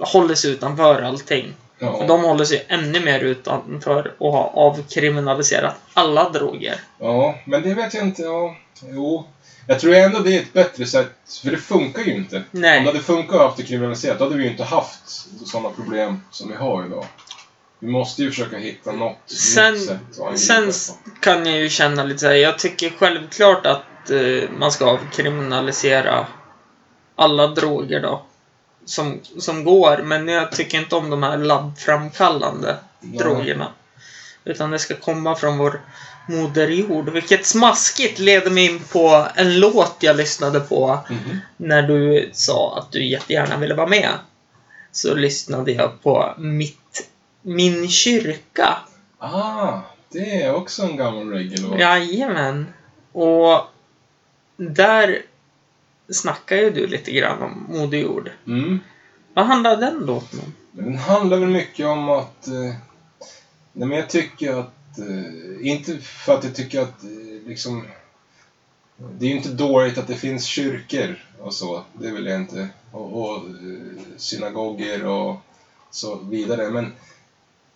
håller 0.00 0.34
sig 0.34 0.50
utanför 0.50 1.02
allting. 1.02 1.54
Ja. 1.78 2.04
De 2.08 2.22
håller 2.24 2.44
sig 2.44 2.64
ännu 2.68 3.00
mer 3.00 3.20
utanför 3.20 4.14
och 4.18 4.32
har 4.32 4.50
avkriminaliserat 4.54 5.74
alla 5.94 6.28
droger. 6.30 6.74
Ja, 6.98 7.38
men 7.44 7.62
det 7.62 7.74
vet 7.74 7.94
jag 7.94 8.02
inte. 8.04 8.22
Ja, 8.22 8.56
jo. 8.88 9.24
Jag 9.66 9.80
tror 9.80 9.94
ändå 9.94 10.18
det 10.18 10.36
är 10.36 10.40
ett 10.40 10.52
bättre 10.52 10.86
sätt, 10.86 11.10
för 11.42 11.50
det 11.50 11.56
funkar 11.56 12.02
ju 12.02 12.14
inte. 12.14 12.42
Nej. 12.50 12.78
Om 12.78 12.84
det 12.84 12.90
hade 12.90 13.02
funkat 13.04 13.34
och 13.36 13.42
haft 13.42 13.56
det 13.56 13.62
kriminaliserat, 13.62 14.18
då 14.18 14.24
hade 14.24 14.36
vi 14.36 14.44
ju 14.44 14.50
inte 14.50 14.64
haft 14.64 15.00
sådana 15.46 15.70
problem 15.70 16.20
som 16.30 16.48
vi 16.48 16.54
har 16.54 16.86
idag. 16.86 17.04
Vi 17.78 17.88
måste 17.88 18.22
ju 18.22 18.30
försöka 18.30 18.56
hitta 18.58 18.92
något 18.92 19.16
Sen- 19.26 19.74
nytt 19.74 19.86
sätt 19.86 19.98
att 20.20 20.38
Sen 20.38 20.72
kan 21.20 21.46
jag 21.46 21.58
ju 21.58 21.68
känna 21.68 22.04
lite 22.04 22.18
såhär, 22.18 22.34
jag 22.34 22.58
tycker 22.58 22.90
självklart 22.98 23.66
att 23.66 23.82
eh, 24.10 24.50
man 24.58 24.72
ska 24.72 24.86
avkriminalisera 24.90 26.26
alla 27.16 27.46
droger 27.46 28.00
då. 28.00 28.22
Som, 28.84 29.20
som 29.38 29.64
går, 29.64 30.02
men 30.02 30.28
jag 30.28 30.52
tycker 30.52 30.78
inte 30.78 30.96
om 30.96 31.10
de 31.10 31.22
här 31.22 31.38
labbframkallande 31.38 32.76
Nej. 33.00 33.18
drogerna. 33.18 33.66
Utan 34.44 34.70
det 34.70 34.78
ska 34.78 34.96
komma 34.96 35.34
från 35.34 35.58
vår 35.58 35.80
moder 36.28 36.68
jord. 36.68 37.08
Vilket 37.08 37.46
smaskigt 37.46 38.18
leder 38.18 38.50
mig 38.50 38.64
in 38.66 38.80
på 38.92 39.26
en 39.34 39.60
låt 39.60 39.96
jag 40.00 40.16
lyssnade 40.16 40.60
på 40.60 40.98
Mhm. 41.10 41.38
när 41.56 41.82
du 41.82 42.30
sa 42.32 42.78
att 42.78 42.92
du 42.92 43.04
jättegärna 43.06 43.56
ville 43.56 43.74
vara 43.74 43.86
med. 43.86 44.10
Så 44.92 45.14
lyssnade 45.14 45.72
jag 45.72 46.02
på 46.02 46.34
mitt, 46.38 47.06
Min 47.42 47.88
kyrka. 47.88 48.78
Ah, 49.18 49.78
det 50.12 50.42
är 50.42 50.54
också 50.54 50.82
en 50.82 50.96
gammal 50.96 51.30
reggae-låt. 51.30 51.80
Jajamän. 51.80 52.66
Och 53.12 53.60
där 54.60 55.22
snackar 56.08 56.56
ju 56.56 56.70
du 56.70 56.86
lite 56.86 57.12
grann 57.12 57.42
om 57.42 57.66
Moder 57.68 57.98
Jord. 57.98 58.30
Mm. 58.46 58.78
Vad 59.34 59.46
handlar 59.46 59.76
den 59.76 59.98
låten 59.98 60.40
om? 60.40 60.54
Den 60.72 60.96
handlar 60.96 61.38
väl 61.38 61.48
mycket 61.48 61.86
om 61.86 62.08
att... 62.08 62.48
Eh, 62.48 62.74
nej 63.72 63.88
men 63.88 63.90
jag 63.90 64.10
tycker 64.10 64.60
att... 64.60 64.98
Eh, 64.98 65.66
inte 65.66 65.98
för 65.98 66.34
att 66.34 66.44
jag 66.44 66.54
tycker 66.54 66.80
att 66.80 67.02
eh, 67.04 67.48
liksom... 67.48 67.86
Det 68.96 69.26
är 69.26 69.30
ju 69.30 69.36
inte 69.36 69.48
dåligt 69.48 69.98
att 69.98 70.06
det 70.06 70.16
finns 70.16 70.44
kyrkor 70.44 71.24
och 71.40 71.54
så. 71.54 71.82
Det 71.92 72.10
vill 72.10 72.26
jag 72.26 72.40
inte. 72.40 72.68
Och, 72.92 73.30
och 73.30 73.42
synagoger 74.16 75.06
och 75.06 75.36
så 75.90 76.16
vidare. 76.16 76.70
Men 76.70 76.92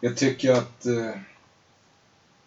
jag 0.00 0.16
tycker 0.16 0.52
att... 0.52 0.86
Eh, 0.86 1.10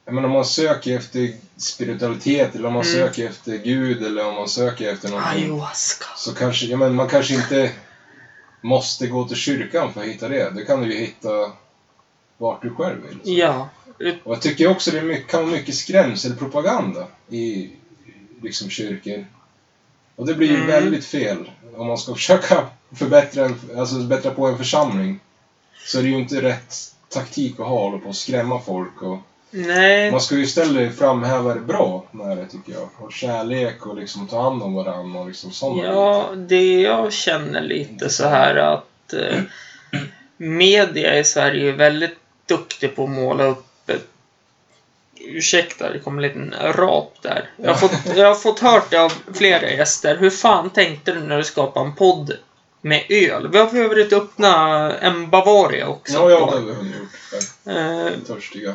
jag 0.07 0.13
menar 0.15 0.27
om 0.27 0.33
man 0.33 0.45
söker 0.45 0.97
efter 0.97 1.33
spiritualitet 1.57 2.55
eller 2.55 2.67
om 2.67 2.73
man 2.73 2.83
Mm. 2.85 2.93
söker 2.93 3.27
efter 3.27 3.57
Gud 3.57 4.05
eller 4.05 4.25
om 4.27 4.35
man 4.35 4.49
söker 4.49 4.93
efter 4.93 5.09
någonting. 5.09 5.43
Ayahuasca. 5.43 6.05
Så 6.17 6.33
kanske, 6.33 6.65
ja, 6.65 6.77
men 6.77 6.95
man 6.95 7.09
kanske 7.09 7.33
inte 7.33 7.71
måste 8.61 9.07
gå 9.07 9.27
till 9.27 9.37
kyrkan 9.37 9.93
för 9.93 10.01
att 10.01 10.07
hitta 10.07 10.27
det. 10.27 10.49
Det 10.55 10.65
kan 10.65 10.81
du 10.81 10.93
ju 10.93 10.99
hitta 10.99 11.51
vart 12.37 12.61
du 12.61 12.69
själv 12.75 12.97
vill. 13.07 13.19
Så. 13.23 13.31
Ja. 13.39 13.69
Och 14.23 14.33
jag 14.35 14.41
tycker 14.41 14.67
också 14.67 14.91
det 14.91 14.97
är 14.99 15.03
mycket, 15.03 15.27
kan 15.31 15.41
vara 15.43 15.51
mycket 15.51 15.75
skrämselpropaganda 15.75 17.07
i 17.29 17.71
liksom 18.41 18.69
kyrkor. 18.69 19.25
Och 20.15 20.25
det 20.25 20.33
blir 20.33 20.47
ju 20.47 20.55
Mm. 20.55 20.67
väldigt 20.67 21.05
fel 21.05 21.51
om 21.75 21.87
man 21.87 21.97
ska 21.97 22.13
försöka 22.21 22.67
förbättra, 22.95 23.45
en, 23.45 23.59
alltså 23.77 23.95
bättra 24.03 24.31
på 24.31 24.47
en 24.47 24.57
församling. 24.57 25.19
Så 25.85 25.99
är 25.99 26.03
det 26.03 26.09
ju 26.09 26.17
inte 26.17 26.41
rätt 26.41 26.75
taktik 27.09 27.53
att 27.59 27.65
ha, 27.67 27.79
hålla 27.79 27.97
på 27.97 28.09
och 28.09 28.15
skrämma 28.15 28.59
folk. 28.61 29.01
Och 29.01 29.17
Nej. 29.51 30.11
man 30.11 30.21
ska 30.21 30.35
ju 30.35 30.43
istället 30.43 30.97
framhäva 30.97 31.53
det 31.53 31.59
bra 31.59 32.03
med 32.11 32.37
det 32.37 32.47
tycker 32.47 32.73
jag. 32.73 32.89
Och 32.97 33.13
kärlek 33.13 33.85
och 33.85 33.95
liksom 33.95 34.27
ta 34.27 34.41
hand 34.41 34.63
om 34.63 34.73
varandra 34.73 35.19
och 35.19 35.27
liksom 35.27 35.51
sådana 35.51 35.83
Ja, 35.83 36.29
det 36.35 36.81
jag 36.81 37.13
känner 37.13 37.61
lite 37.61 38.09
så 38.09 38.27
här 38.27 38.55
att 38.55 39.13
eh, 39.13 39.41
media 40.37 41.19
i 41.19 41.23
Sverige 41.23 41.69
är 41.69 41.73
väldigt 41.73 42.17
duktig 42.45 42.95
på 42.95 43.03
att 43.03 43.09
måla 43.09 43.43
upp 43.43 43.89
ett 43.89 44.07
Ursäkta, 45.19 45.91
det 45.91 45.99
kom 45.99 46.17
en 46.17 46.21
liten 46.21 46.55
rap 46.61 47.17
där. 47.21 47.49
Jag 47.57 47.73
har, 47.73 47.75
fått, 47.75 48.15
jag 48.15 48.27
har 48.27 48.35
fått 48.35 48.59
hört 48.59 48.91
det 48.91 48.97
av 48.97 49.13
flera 49.33 49.69
gäster. 49.71 50.17
Hur 50.17 50.29
fan 50.29 50.69
tänkte 50.69 51.11
du 51.11 51.19
när 51.19 51.37
du 51.37 51.43
skapade 51.43 51.85
en 51.85 51.95
podd 51.95 52.37
med 52.81 53.03
öl? 53.09 53.49
Vi 53.51 53.57
har 53.57 53.67
för 53.67 53.77
övrigt 53.77 54.13
öppnat 54.13 54.93
en 55.01 55.29
Bavaria 55.29 55.87
också. 55.87 56.13
Ja, 56.13 56.29
ja, 56.31 56.37
det 56.39 56.73
har 56.73 56.83
vi 56.83 56.89
gjort. 56.89 57.07
Eh, 57.65 58.19
Törstiga. 58.27 58.73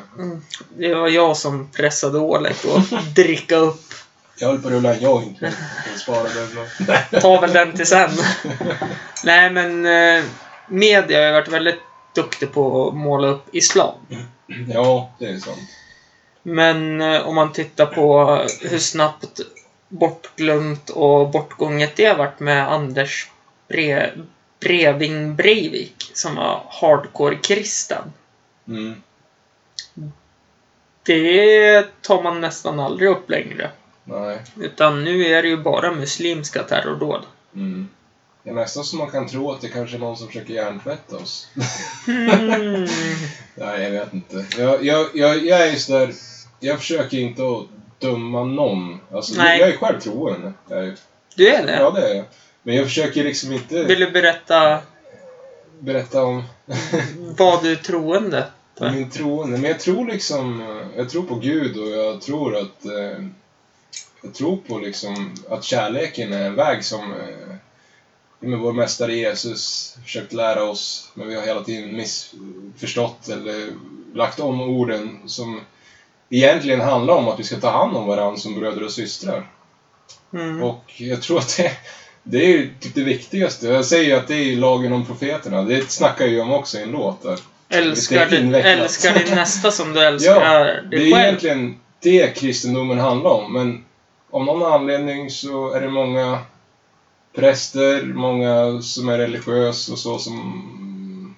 det 0.76 0.94
var 0.94 1.08
jag 1.08 1.36
som 1.36 1.68
pressade 1.72 2.18
Oleg 2.18 2.54
att 2.92 3.14
dricka 3.16 3.56
upp. 3.56 3.94
Jag 4.38 4.48
höll 4.48 4.58
på 4.58 4.68
att 4.68 4.74
rulla 4.74 4.94
en 4.94 5.02
joint, 5.02 5.40
men 5.40 5.52
jag 5.90 6.00
sparade 6.00 6.46
den. 7.10 7.20
Ta 7.20 7.40
väl 7.40 7.52
den 7.52 7.72
till 7.72 7.86
sen. 7.86 8.10
Nej, 9.24 9.50
men 9.50 9.86
eh, 9.86 10.24
media 10.68 11.18
har 11.18 11.26
ju 11.26 11.32
varit 11.32 11.48
väldigt 11.48 11.80
duktig 12.14 12.52
på 12.52 12.88
att 12.88 12.94
måla 12.94 13.28
upp 13.28 13.54
islam. 13.54 13.94
Ja, 14.68 15.10
det 15.18 15.26
är 15.26 15.38
sant. 15.38 15.58
Men 16.42 17.00
eh, 17.00 17.28
om 17.28 17.34
man 17.34 17.52
tittar 17.52 17.86
på 17.86 18.36
hur 18.60 18.78
snabbt 18.78 19.40
bortglömt 19.88 20.90
och 20.90 21.30
bortgånget 21.30 21.96
det 21.96 22.04
har 22.04 22.16
varit 22.16 22.40
med 22.40 22.72
Anders 22.72 23.30
Bre- 23.72 24.26
Breving 24.60 25.34
Breivik 25.36 26.10
som 26.14 26.34
var 26.34 26.62
hardcore 26.68 27.36
kristen. 27.36 28.12
Mm. 28.68 29.02
Det 31.02 31.84
tar 32.02 32.22
man 32.22 32.40
nästan 32.40 32.80
aldrig 32.80 33.08
upp 33.08 33.30
längre. 33.30 33.70
Nej. 34.04 34.38
Utan 34.60 35.04
nu 35.04 35.26
är 35.26 35.42
det 35.42 35.48
ju 35.48 35.56
bara 35.56 35.90
muslimska 35.90 36.62
terrordåd. 36.62 37.22
Mm. 37.54 37.88
Det 38.42 38.50
är 38.50 38.54
nästan 38.54 38.84
så 38.84 38.96
man 38.96 39.10
kan 39.10 39.28
tro 39.28 39.50
att 39.52 39.60
det 39.60 39.68
kanske 39.68 39.96
är 39.96 40.00
någon 40.00 40.16
som 40.16 40.26
försöker 40.26 40.54
hjärntvätta 40.54 41.16
oss. 41.16 41.48
Mm. 42.08 42.82
Nej, 43.54 43.82
jag 43.82 43.90
vet 43.90 44.12
inte. 44.12 44.44
Jag, 44.58 44.84
jag, 44.84 45.06
jag, 45.14 45.44
jag 45.46 45.68
är 45.68 45.76
sådär... 45.76 46.12
Jag 46.60 46.78
försöker 46.78 47.18
inte 47.18 47.42
att 47.42 47.66
döma 47.98 48.44
någon. 48.44 49.00
Alltså, 49.12 49.34
Nej. 49.42 49.60
jag 49.60 49.68
är 49.68 49.76
själv 49.76 50.00
troende. 50.00 50.52
Jag 50.68 50.78
är, 50.86 50.94
Du 51.36 51.48
är 51.48 51.66
det? 51.66 51.76
ja, 51.76 51.90
det 51.90 52.08
är 52.10 52.14
jag. 52.14 52.24
Men 52.62 52.76
jag 52.76 52.84
försöker 52.84 53.24
liksom 53.24 53.52
inte 53.52 53.84
Vill 53.84 54.00
du 54.00 54.10
berätta 54.10 54.78
berätta 55.78 56.24
om 56.24 56.42
vad 57.38 57.62
du 57.62 57.72
är 57.72 57.76
troende? 57.76 58.46
min 58.80 59.10
troende. 59.10 59.58
Men 59.58 59.70
jag 59.70 59.80
tror 59.80 60.06
liksom... 60.06 60.62
Jag 60.96 61.10
tror 61.10 61.22
på 61.22 61.34
Gud 61.34 61.76
och 61.76 61.88
jag 61.88 62.20
tror 62.20 62.56
att... 62.56 62.84
Eh, 62.84 63.24
jag 64.22 64.34
tror 64.34 64.56
på 64.56 64.78
liksom 64.78 65.34
att 65.48 65.64
kärleken 65.64 66.32
är 66.32 66.46
en 66.46 66.54
väg 66.54 66.84
som... 66.84 67.12
Eh, 67.12 67.56
med 68.40 68.58
vår 68.58 68.72
mästare 68.72 69.14
Jesus 69.14 69.96
försökt 70.02 70.32
lära 70.32 70.64
oss, 70.64 71.10
men 71.14 71.28
vi 71.28 71.34
har 71.34 71.42
hela 71.42 71.64
tiden 71.64 71.96
missförstått 71.96 73.28
eller 73.28 73.68
lagt 74.14 74.40
om 74.40 74.60
orden 74.60 75.20
som 75.26 75.60
egentligen 76.30 76.80
handlar 76.80 77.14
om 77.14 77.28
att 77.28 77.38
vi 77.38 77.44
ska 77.44 77.56
ta 77.56 77.70
hand 77.70 77.96
om 77.96 78.06
varandra 78.06 78.36
som 78.36 78.54
bröder 78.54 78.82
och 78.82 78.92
systrar. 78.92 79.50
Mm. 80.32 80.62
Och 80.62 80.84
jag 80.96 81.22
tror 81.22 81.38
att 81.38 81.56
det, 81.56 81.72
det 82.22 82.38
är 82.44 82.48
ju 82.48 82.70
typ 82.80 82.94
det 82.94 83.02
viktigaste. 83.02 83.66
Jag 83.66 83.84
säger 83.84 84.04
ju 84.04 84.12
att 84.12 84.28
det 84.28 84.34
är 84.34 84.56
lagen 84.56 84.92
om 84.92 85.06
profeterna. 85.06 85.62
Det 85.62 85.90
snackar 85.90 86.24
jag 86.24 86.32
ju 86.34 86.40
om 86.40 86.52
också 86.52 86.78
i 86.78 86.82
en 86.82 86.90
låt 86.90 87.22
där. 87.22 87.38
Älskar, 87.68 88.26
din, 88.26 88.54
älskar 88.54 89.14
din 89.14 89.34
nästa 89.34 89.70
som 89.70 89.92
du 89.92 90.00
älskar 90.00 90.40
Ja, 90.54 90.64
dig 90.64 90.80
Det 90.90 90.96
är 90.96 91.00
själv. 91.00 91.14
egentligen 91.24 91.80
det 92.00 92.36
kristendomen 92.36 92.98
handlar 92.98 93.30
om, 93.30 93.52
men 93.52 93.84
av 94.30 94.44
någon 94.44 94.72
anledning 94.72 95.30
så 95.30 95.72
är 95.72 95.80
det 95.80 95.88
många 95.88 96.38
präster, 97.34 98.02
många 98.02 98.82
som 98.82 99.08
är 99.08 99.18
religiösa 99.18 99.92
och 99.92 99.98
så 99.98 100.18
som 100.18 101.34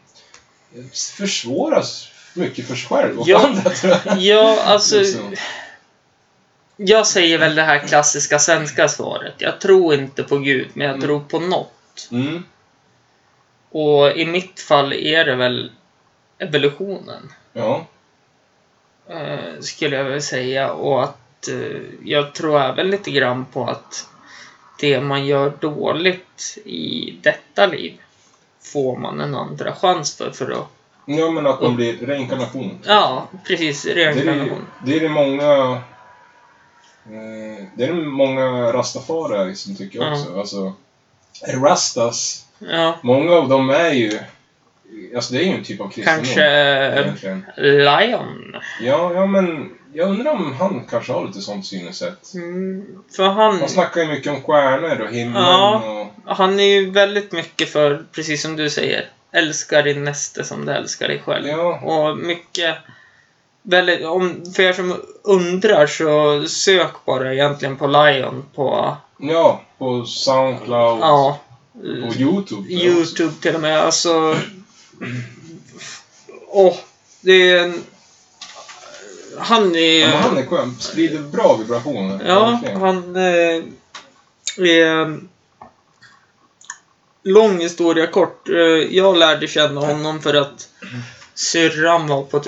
försvåras 1.16 2.08
mycket 2.34 2.66
för 2.68 2.74
sig 2.74 2.88
själv 2.88 3.18
och 3.18 3.28
Ja. 3.28 3.46
andra 3.46 3.70
tror 3.70 3.92
jag. 4.04 4.18
Ja, 4.18 4.58
alltså... 4.64 4.98
Liksom. 4.98 5.34
Jag 6.76 7.06
säger 7.06 7.38
väl 7.38 7.54
det 7.54 7.62
här 7.62 7.78
klassiska 7.78 8.38
svenska 8.38 8.88
svaret. 8.88 9.34
Jag 9.38 9.60
tror 9.60 9.94
inte 9.94 10.22
på 10.22 10.38
Gud, 10.38 10.68
men 10.74 10.86
jag 10.86 10.94
Mm. 10.94 11.06
tror 11.06 11.20
på 11.20 11.38
något. 11.38 12.08
Mm. 12.12 12.44
Och 13.70 14.10
i 14.16 14.26
mitt 14.26 14.60
fall 14.60 14.92
är 14.92 15.24
det 15.24 15.34
väl 15.36 15.70
evolutionen. 16.38 17.32
Ja. 17.52 17.86
eh, 19.08 19.60
skulle 19.60 19.96
jag 19.96 20.04
väl 20.04 20.22
säga. 20.22 20.72
Och 20.72 21.04
att 21.04 21.48
eh, 21.48 21.80
jag 22.04 22.34
tror 22.34 22.60
även 22.60 22.90
lite 22.90 23.10
grann 23.10 23.44
på 23.52 23.66
att 23.66 24.08
det 24.80 25.00
man 25.00 25.26
gör 25.26 25.52
dåligt 25.60 26.58
i 26.64 27.18
detta 27.22 27.66
liv 27.66 27.92
får 28.60 28.96
man 28.98 29.20
en 29.20 29.34
andra 29.34 29.74
chans 29.74 30.16
för. 30.16 30.30
för 30.30 30.50
att, 30.50 30.66
ja, 31.06 31.30
men 31.30 31.46
att 31.46 31.62
man 31.62 31.76
blir 31.76 32.06
reinkarnation. 32.06 32.78
ja, 32.86 33.28
precis. 33.46 33.82
Det 33.82 33.90
är 33.90 33.94
det, 33.94 34.04
Reinkarnation. 34.12 34.66
det 34.84 34.96
är 34.96 35.00
det 35.00 35.08
många... 35.08 35.80
Eh, 37.06 37.64
det 37.76 37.84
är 37.84 37.88
det 37.88 37.94
många 37.94 38.72
rastafari 38.72 39.54
som 39.54 39.76
tycker 39.76 39.98
Ja. 39.98 40.10
också. 40.12 40.38
Alltså, 40.38 40.72
rastas, 41.62 42.46
Ja, 42.58 42.98
många 43.02 43.32
av 43.32 43.48
dem 43.48 43.70
är 43.70 43.90
ju 43.92 44.18
Alltså 45.16 45.32
det 45.34 45.40
är 45.40 45.44
ju 45.44 45.54
en 45.54 45.64
typ 45.64 45.80
av 45.80 45.88
kristendom. 45.90 46.24
Kanske 46.24 46.44
Egentligen. 46.50 47.44
Lion. 47.56 48.56
Ja, 48.80 49.12
ja, 49.14 49.26
men 49.26 49.70
jag 49.92 50.08
undrar 50.10 50.32
om 50.32 50.52
han 50.52 50.86
kanske 50.90 51.12
har 51.12 51.26
lite 51.26 51.40
sånt 51.40 51.66
synsätt. 51.66 52.34
Mm, 52.34 52.86
för 53.16 53.24
han, 53.28 53.58
Han 53.60 53.68
snackar 53.68 54.00
ju 54.00 54.06
mycket 54.08 54.32
om 54.32 54.42
stjärnor 54.42 55.00
och 55.00 55.12
himlen 55.14 55.42
Ja. 55.42 55.82
och... 56.26 56.36
han 56.36 56.60
är 56.60 56.64
ju 56.64 56.90
väldigt 56.90 57.32
mycket 57.32 57.68
för, 57.68 58.04
precis 58.12 58.42
som 58.42 58.56
du 58.56 58.70
säger, 58.70 59.08
älska 59.32 59.82
din 59.82 60.04
näste 60.04 60.44
som 60.44 60.66
du 60.66 60.72
älskar 60.72 61.08
dig 61.08 61.22
själv. 61.26 61.46
Ja. 61.48 61.80
Och 61.80 62.18
mycket... 62.18 62.76
Väldigt, 63.66 64.06
om, 64.06 64.44
för 64.54 64.62
er 64.62 64.72
som 64.72 65.00
undrar 65.22 65.86
så 65.86 66.44
sök 66.48 67.04
bara 67.04 67.34
egentligen 67.34 67.76
på 67.76 67.86
Lion 67.86 68.44
på, 68.54 68.96
Ja, 69.18 69.60
på 69.78 70.04
Soundcloud. 70.04 71.00
ja, 71.00 71.40
På 71.72 72.14
Youtube. 72.14 72.68
Youtube 72.72 73.32
till 73.40 73.54
och 73.54 73.60
med. 73.60 73.80
Alltså... 73.80 74.36
Åh, 76.48 76.74
det 77.20 77.50
är 77.50 77.64
en... 77.64 77.82
Han 79.38 79.76
är... 79.76 80.00
Ja, 80.08 80.16
han 80.16 80.38
är 80.38 80.46
skön. 80.46 80.76
Sprider 80.80 81.18
bra 81.20 81.56
vibrationer. 81.56 82.24
Ja, 82.26 82.46
verkligen. 82.50 82.80
han 82.80 83.16
eh, 83.16 83.62
är... 84.58 85.20
Lång 87.22 87.60
historia 87.60 88.06
kort. 88.06 88.48
Eh, 88.48 88.54
jag 88.96 89.16
lärde 89.16 89.48
känna 89.48 89.80
honom 89.80 90.22
för 90.22 90.34
att 90.34 90.68
syrran 91.34 92.06
var 92.06 92.22
på 92.22 92.36
ett 92.36 92.46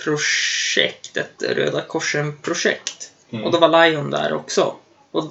utlandsprojekt, 0.00 1.16
ett 1.16 1.42
Röda 1.42 1.82
Korsen-projekt. 1.82 3.10
Mm. 3.30 3.44
Och 3.44 3.52
då 3.52 3.58
var 3.58 3.68
Lion 3.88 4.10
där 4.10 4.32
också. 4.32 4.74
Och, 5.10 5.24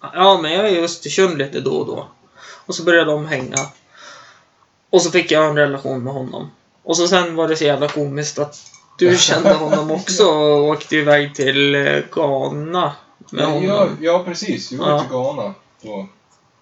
ja, 0.00 0.38
men 0.42 0.52
jag 0.52 0.66
är 0.68 0.70
i 0.74 0.80
Östersund 0.80 1.38
lite 1.38 1.60
då 1.60 1.70
och 1.76 1.86
då. 1.86 2.08
Och 2.66 2.74
så 2.74 2.82
började 2.84 3.10
de 3.10 3.26
hänga. 3.26 3.58
Och 4.90 5.02
så 5.02 5.10
fick 5.10 5.30
jag 5.30 5.46
en 5.48 5.56
relation 5.56 6.02
med 6.04 6.12
honom. 6.12 6.50
Och 6.82 6.96
så 6.96 7.08
sen 7.08 7.34
var 7.36 7.48
det 7.48 7.56
så 7.56 7.64
jävla 7.64 7.88
komiskt 7.88 8.38
att 8.38 8.56
du 8.98 9.16
kände 9.18 9.52
honom 9.54 9.90
också 9.90 10.24
och 10.26 10.64
åkte 10.64 10.96
iväg 10.96 11.34
till 11.34 11.74
eh, 11.74 12.02
Ghana 12.12 12.92
med 13.30 13.42
Ja, 13.44 13.46
honom. 13.46 13.64
ja, 13.64 13.88
ja, 14.00 14.22
precis. 14.24 14.72
Vi 14.72 14.76
var 14.76 14.90
Ja. 14.90 15.00
till 15.00 15.08
Ghana 15.10 15.54
för 15.82 16.06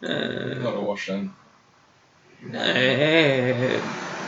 Eh, 0.08 0.62
några 0.62 0.78
år 0.78 0.96
sedan. 0.96 1.34
nej, 2.40 3.70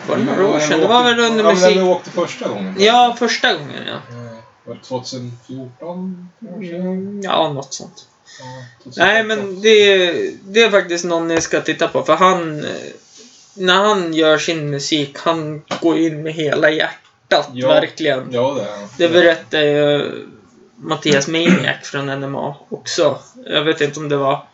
var 0.08 0.16
det 0.16 0.24
några 0.24 0.46
år 0.46 0.58
sedan? 0.58 0.80
Det 0.80 0.86
var 0.86 1.04
väl 1.04 1.18
under 1.20 1.24
ja, 1.26 1.32
men 1.32 1.44
när 1.44 1.52
musik... 1.54 1.76
vi 1.76 1.82
åkte 1.82 2.10
första 2.10 2.48
gången. 2.48 2.74
Ja, 2.78 3.16
första 3.18 3.52
gången 3.54 3.82
ja. 3.86 4.00
Var 4.64 4.74
det 4.74 4.80
2014? 4.80 6.28
kanske? 6.40 6.76
Mm, 6.76 7.20
Ja, 7.22 7.52
något 7.52 7.74
sånt. 7.74 8.08
Ja, 8.40 8.44
2015. 8.84 8.92
Nej, 9.06 9.24
men 9.24 9.60
det, 9.60 10.12
det 10.44 10.62
är 10.62 10.70
faktiskt 10.70 11.04
någon 11.04 11.28
ni 11.28 11.40
ska 11.40 11.60
titta 11.60 11.88
på. 11.88 12.02
För 12.02 12.16
han... 12.16 12.66
När 13.58 13.74
han 13.74 14.14
gör 14.14 14.38
sin 14.38 14.70
musik, 14.70 15.18
han 15.18 15.62
går 15.80 15.98
in 15.98 16.22
med 16.22 16.32
hela 16.32 16.70
hjärtat, 16.70 17.48
Ja. 17.52 17.68
verkligen. 17.68 18.28
Ja, 18.32 18.54
det 18.54 18.62
är. 18.62 18.88
Det 18.98 19.08
berättar 19.08 19.60
ju 19.60 20.12
Mattias 20.76 21.28
Maniac 21.28 21.76
från 21.82 22.06
NMA 22.20 22.54
också. 22.68 23.18
Jag 23.46 23.64
vet 23.64 23.80
inte 23.80 24.00
om 24.00 24.08
det 24.08 24.16
var 24.16 24.46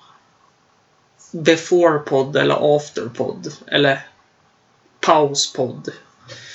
Before 1.32 1.98
podd 1.98 2.36
eller 2.36 2.76
After 2.76 3.08
podd. 3.16 3.52
Eller 3.66 4.06
Pauspodd. 5.06 5.88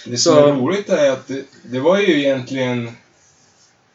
Det 0.05 0.17
som 0.17 0.33
Så- 0.33 0.47
är 0.47 0.53
roligt 0.53 0.89
är 0.89 1.11
att 1.11 1.27
det, 1.27 1.45
det 1.63 1.79
var 1.79 1.99
ju 1.99 2.19
egentligen 2.19 2.91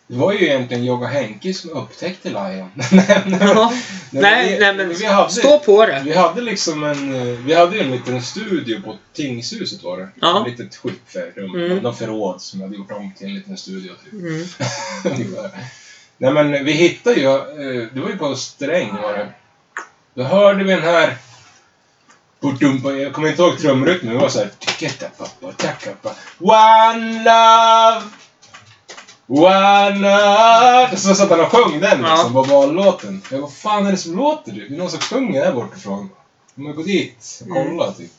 det 0.06 0.18
var 0.18 0.32
ju 0.32 0.44
egentligen 0.46 0.84
jag 0.84 1.02
och 1.02 1.08
Henke 1.08 1.54
som 1.54 1.70
upptäckte 1.70 2.28
Lion. 2.28 2.70
nej, 2.92 3.22
nej, 3.26 3.38
Ja. 3.40 3.72
men 4.10 4.22
Nej, 4.22 4.52
vi, 4.52 4.58
nej 4.58 4.74
men 4.74 4.88
vi 4.88 5.04
hade, 5.06 5.30
stå 5.30 5.58
på 5.58 5.86
det. 5.86 6.02
Vi 6.04 6.12
hade 6.14 6.40
liksom 6.40 6.84
en, 6.84 7.14
eh, 7.14 7.22
vi 7.46 7.54
hade 7.54 7.80
en 7.80 7.90
liten 7.90 8.22
studio 8.22 8.80
på 8.84 8.96
Tingshuset 9.12 9.82
var 9.82 9.98
det. 9.98 10.08
Ja. 10.20 10.46
Ett 10.46 10.58
litet 10.58 10.76
skifferrum. 10.76 11.54
Mm. 11.54 11.78
Någon 11.78 11.96
förråd 11.96 12.42
som 12.42 12.60
jag 12.60 12.66
hade 12.66 12.78
gjort 12.78 12.92
om 12.92 13.12
till 13.18 13.26
en 13.26 13.34
liten 13.34 13.56
studio 13.56 13.92
typ. 14.04 14.12
Mm. 14.12 14.44
Nej 16.18 16.32
men 16.32 16.64
vi 16.64 16.72
hittade 16.72 17.16
ju, 17.20 17.26
eh, 17.36 17.88
det 17.94 18.00
var 18.00 18.08
ju 18.08 18.16
på 18.18 18.34
Sträng 18.36 18.96
var 19.02 19.12
det. 19.18 19.28
Då 20.14 20.22
hörde 20.22 20.64
vi 20.64 20.70
den 20.72 20.82
här 20.82 21.16
jag 22.42 23.12
kommer 23.12 23.28
inte 23.28 23.42
ihåg 23.42 23.58
trumrytmen, 23.58 24.06
men 24.12 24.14
det 24.14 24.22
var 24.22 24.28
såhär 24.28 24.50
One 26.38 27.24
love 27.24 28.02
One 29.26 29.98
love 29.98 30.96
Så 30.96 31.14
satt 31.14 31.30
han 31.30 31.40
och 31.40 31.48
sjöng 31.52 31.80
den 31.80 32.02
Ja. 32.02 32.10
liksom, 32.10 32.32
Bob 32.32 32.46
Marley-låten. 32.48 33.22
Jag 33.30 33.38
vad 33.38 33.52
fan 33.52 33.86
är 33.86 33.90
det 33.90 33.96
som 33.98 34.16
låter 34.16 34.52
typ? 34.52 34.68
Det 34.68 34.74
är 34.74 34.78
någon 34.78 34.90
som 34.90 35.00
sjunger 35.00 35.44
här 35.44 35.52
bortifrån. 35.52 36.10
Jag 36.54 36.76
går 36.76 36.84
dit 36.84 37.42
och 37.50 37.56
Mm. 37.56 37.68
kollar 37.68 37.92
typ. 37.92 38.10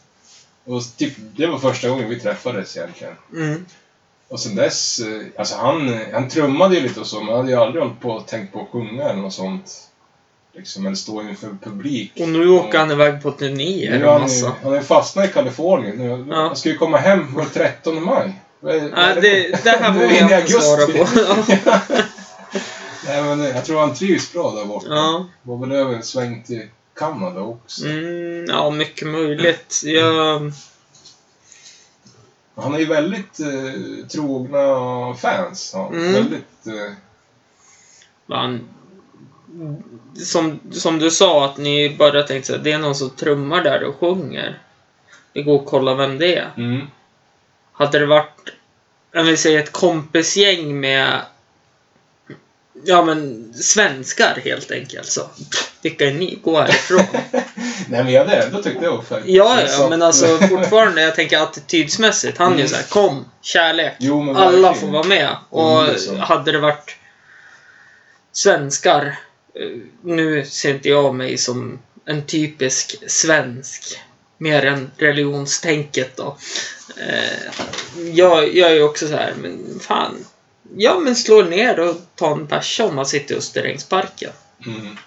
Och 0.66 0.82
typ, 0.98 1.14
det 1.18 1.48
var 1.48 1.58
första 1.58 1.90
gången 1.90 2.10
vi 2.10 2.20
träffades 2.20 2.78
egentligen. 2.78 3.14
Mm. 3.34 3.66
Och 4.28 4.40
sen 4.40 4.56
dess, 4.56 5.00
eh, 5.00 5.22
alltså 5.40 5.56
han, 5.58 6.00
han 6.14 6.30
trummade 6.30 6.76
ju 6.76 6.82
lite 6.82 7.00
och 7.00 7.08
så, 7.08 7.18
men 7.20 7.28
han 7.28 7.38
hade 7.38 7.52
ju 7.52 7.58
aldrig 7.58 7.84
hållit 7.84 8.00
på 8.02 8.12
och 8.12 8.28
tänkt 8.28 8.54
på 8.54 8.62
att 8.62 8.70
sjunga 8.72 9.04
eller 9.04 9.22
något 9.22 9.34
sånt. 9.34 9.90
Liksom, 10.56 10.86
eller 10.86 10.96
stå 10.96 11.22
inför 11.22 11.58
publik. 11.64 12.12
Och 12.20 12.30
nu 12.30 12.50
åker 12.50 12.80
han 12.80 12.92
iväg 12.92 13.22
på 13.24 13.32
turnéer 13.32 13.92
Nu 13.92 13.98
är 13.98 14.06
och 14.06 14.12
han, 14.12 14.22
massa. 14.22 14.52
han 14.64 14.74
är 14.74 14.82
fastnat 14.82 15.30
i 15.30 15.34
Kalifornien. 15.34 15.98
Nu, 15.98 16.26
Ja. 16.30 16.36
Han 16.48 16.56
ska 16.56 16.70
ju 16.70 16.78
komma 16.78 16.98
hem 16.98 17.34
den 17.38 17.50
13 17.50 18.04
maj. 18.04 18.24
Är- 18.26 18.34
vad 18.62 18.76
Ja, 18.76 18.98
är 18.98 19.22
det, 19.22 19.64
det 19.64 19.70
här 19.70 19.94
får 19.94 20.02
är 20.02 20.08
vi 20.08 20.20
inte 20.20 20.62
svara 20.62 20.86
på. 20.88 21.08
Nej, 23.06 23.24
men 23.24 23.40
jag 23.40 23.66
tror 23.66 23.80
han 23.80 23.94
trivs 23.94 24.34
bra 24.34 24.52
där 24.52 24.66
borta. 24.66 24.88
Ja. 24.90 25.26
Var 25.42 25.58
väl 25.58 25.72
över 25.72 25.94
en 25.94 26.04
sväng 26.04 26.44
till 26.44 26.68
Kanada 26.96 27.42
också. 27.42 27.86
Mm, 27.86 28.46
ja, 28.50 28.70
mycket 28.70 29.08
möjligt. 29.08 29.82
Jag, 29.86 30.52
Han 32.56 32.72
har 32.72 32.80
ju 32.80 32.86
väldigt 32.86 33.40
eh, 33.40 34.08
trogna 34.12 34.60
fans. 35.16 35.72
Ja. 35.74 35.88
Mm. 35.94 36.14
Väldigt... 36.14 36.68
Eh, 36.68 36.94
man, 38.26 38.62
som, 40.26 40.60
som 40.72 41.00
du 41.00 41.12
sa, 41.12 41.46
att 41.46 41.58
ni 41.58 41.96
bara 42.00 42.24
tänkte 42.24 42.52
här, 42.54 42.60
det 42.60 42.72
är 42.72 42.78
någon 42.78 42.96
som 42.96 43.10
trummar 43.10 43.64
där 43.64 43.84
och 43.84 43.96
sjunger. 44.00 44.60
Vi 45.34 45.44
går 45.44 45.56
och 45.56 45.66
kollar 45.66 45.96
vem 45.96 46.18
det 46.18 46.36
är. 46.36 46.50
mm. 46.58 46.88
Hade 47.74 48.00
det 48.00 48.06
varit, 48.06 48.50
jag 49.12 49.24
vill 49.24 49.38
säga 49.38 49.60
ett 49.60 49.72
kompisgäng 49.72 50.80
med 50.80 51.22
Ja 52.86 53.06
men 53.06 53.54
svenskar 53.54 54.42
helt 54.46 54.72
enkelt 54.72 55.08
så. 55.08 55.30
Vilka 55.82 56.06
är 56.08 56.14
ni? 56.14 56.40
Gå 56.44 56.60
härifrån. 56.62 57.00
Nej, 57.88 58.04
men 58.04 58.10
jag 58.14 58.26
hade 58.26 58.38
ändå 58.44 58.62
tyckt 58.64 58.82
det 58.82 59.02
fett. 59.10 59.22
Ja, 59.26 59.58
Så 59.68 59.74
ja 59.78 59.84
att- 59.84 59.90
men 59.90 60.02
alltså 60.02 60.38
fortfarande, 60.38 61.02
jag 61.02 61.16
tänker 61.16 61.38
attitydsmässigt. 61.40 62.38
Han 62.38 62.48
är 62.54 62.58
ju 62.58 62.60
Mm. 62.62 62.70
såhär, 62.70 62.84
kom, 62.84 63.26
kärlek. 63.42 63.94
Jo, 64.00 64.34
Alla 64.36 64.74
får 64.74 64.88
vara 64.88 65.04
med. 65.08 65.30
Och 65.50 65.72
Mm, 65.74 65.86
det 65.86 65.92
är 65.94 65.98
så. 65.98 66.16
hade 66.16 66.52
det 66.52 66.60
varit 66.60 66.96
svenskar, 68.32 69.20
nu 70.04 70.46
ser 70.46 70.74
inte 70.74 70.90
jag 70.90 71.16
mig 71.16 71.38
som 71.38 71.80
en 72.06 72.26
typisk 72.26 72.96
svensk, 73.08 74.00
mer 74.38 74.66
än 74.66 74.92
religionstänket 74.98 76.18
då. 76.18 76.38
Eh, 76.98 77.54
jag, 78.14 78.56
jag 78.56 78.72
är 78.72 78.76
ju 78.76 78.84
också 78.84 79.08
så 79.08 79.16
här, 79.16 79.34
men 79.42 79.80
fan. 79.80 80.26
Ja, 80.78 81.00
men 81.00 81.16
slå 81.16 81.42
ner 81.42 81.80
och 81.80 81.96
ta 82.16 82.32
en 82.32 82.46
bärsa 82.46 82.86
om 82.86 82.96
man 82.96 83.06
sitter 83.06 83.36
i 83.36 83.38
Österängsparken. 83.38 84.32
Mm. 84.66 84.98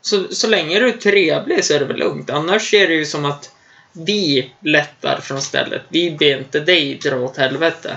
Så, 0.00 0.34
så 0.34 0.46
länge 0.46 0.80
du 0.80 0.88
är 0.88 0.96
trevlig 0.96 1.64
så 1.64 1.74
är 1.74 1.78
det 1.78 1.84
väl 1.84 1.96
lugnt. 1.96 2.30
Annars 2.30 2.74
är 2.74 2.88
det 2.88 2.94
ju 2.94 3.06
som 3.06 3.24
att 3.24 3.50
vi 3.92 4.52
lättar 4.60 5.20
från 5.20 5.42
stället. 5.42 5.82
Vi 5.88 6.10
ber 6.10 6.38
inte 6.38 6.60
dig 6.60 6.94
dra 7.02 7.16
åt 7.16 7.36
helvete. 7.36 7.96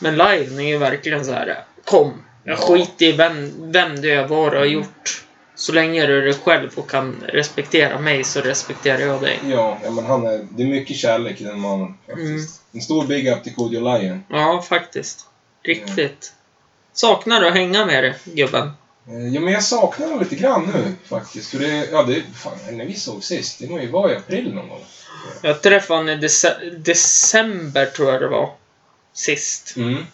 Men 0.00 0.16
Lion 0.16 0.60
är 0.60 0.68
ju 0.68 0.78
verkligen 0.78 1.24
så 1.24 1.32
här. 1.32 1.64
Kom, 1.84 2.22
Ja. 2.44 2.56
skiter 2.56 3.06
i 3.06 3.12
vem, 3.12 3.52
vem 3.72 4.00
du 4.00 4.10
är, 4.12 4.26
vad 4.28 4.52
du 4.52 4.58
har 4.58 4.64
gjort. 4.64 5.24
Så 5.54 5.72
länge 5.72 6.06
du 6.06 6.18
är 6.18 6.22
dig 6.22 6.34
själv 6.34 6.70
och 6.74 6.90
kan 6.90 7.16
respektera 7.28 7.98
mig 7.98 8.24
så 8.24 8.40
respekterar 8.40 8.98
jag 9.00 9.20
dig. 9.22 9.40
Ja, 9.50 9.78
ja, 9.84 9.90
men 9.90 10.06
han 10.06 10.26
är, 10.26 10.46
det 10.50 10.62
är 10.62 10.66
mycket 10.66 10.96
kärlek 10.96 11.40
i 11.40 11.44
den 11.44 11.60
mannen. 11.60 11.94
Faktiskt. 12.06 12.28
Mm. 12.28 12.46
En 12.72 12.80
stor 12.80 13.06
big 13.06 13.28
up 13.28 13.42
till 13.44 13.54
Kodjo 13.54 13.80
Lion. 13.80 14.24
Ja, 14.28 14.64
faktiskt. 14.68 15.26
Riktigt. 15.62 16.32
Saknar 16.92 17.42
att 17.44 17.52
hänga 17.54 17.86
med 17.86 18.04
dig, 18.04 18.14
gubben. 18.24 18.70
Eh, 19.08 19.28
Ja, 19.34 19.40
men 19.40 19.52
jag 19.52 19.62
saknar 19.64 20.06
honom 20.06 20.20
lite 20.22 20.36
grann 20.36 20.70
nu 20.74 20.92
faktiskt. 21.08 21.50
För 21.50 21.58
det, 21.58 21.88
ja, 21.92 22.02
det, 22.02 22.22
fan, 22.34 22.52
när 22.72 22.84
vi 22.84 22.94
såg 22.94 23.24
sist, 23.24 23.58
det 23.58 23.68
må 23.70 23.80
ju 23.80 23.90
vara 23.90 24.12
i 24.12 24.16
april 24.16 24.54
någon 24.54 24.68
gång. 24.68 24.84
Jag 25.42 25.62
träffade 25.62 25.98
honom 26.00 26.14
i 26.14 26.26
dece- 26.26 26.70
december, 26.78 27.86
tror 27.86 28.12
jag 28.12 28.20
det 28.20 28.28
var. 28.28 28.50
Sist. 29.12 29.76
Mm. 29.76 30.06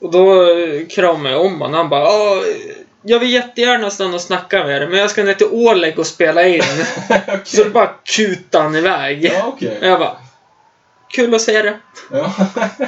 Och 0.00 0.10
då 0.10 0.42
eh, 0.58 0.86
kramade 0.86 1.30
jag 1.34 1.44
om 1.46 1.52
honom. 1.60 1.74
Han 1.74 1.88
bara 1.88 2.00
"Ja, 2.04 2.42
Jag 3.02 3.18
vill 3.18 3.30
jättegärna 3.30 3.90
stanna 3.90 4.14
och 4.14 4.20
snacka 4.20 4.64
med 4.64 4.80
dig, 4.82 4.88
men 4.90 4.98
jag 4.98 5.10
ska 5.10 5.22
ner 5.24 5.34
till 5.34 5.46
Oleg 5.46 5.98
och 5.98 6.06
spela 6.06 6.46
in. 6.46 6.62
Okej. 7.10 7.40
Så 7.44 7.64
då 7.64 7.70
bara 7.70 7.90
kutade 8.04 8.64
han 8.64 8.74
iväg. 8.76 9.24
Ja, 9.24 9.44
okej. 9.56 9.78
Och 9.80 9.86
jag 9.86 9.98
bara... 10.00 10.16
Kul 11.08 11.34
att 11.34 11.40
se 11.42 11.62
det. 11.62 11.78
Ja. 12.12 12.32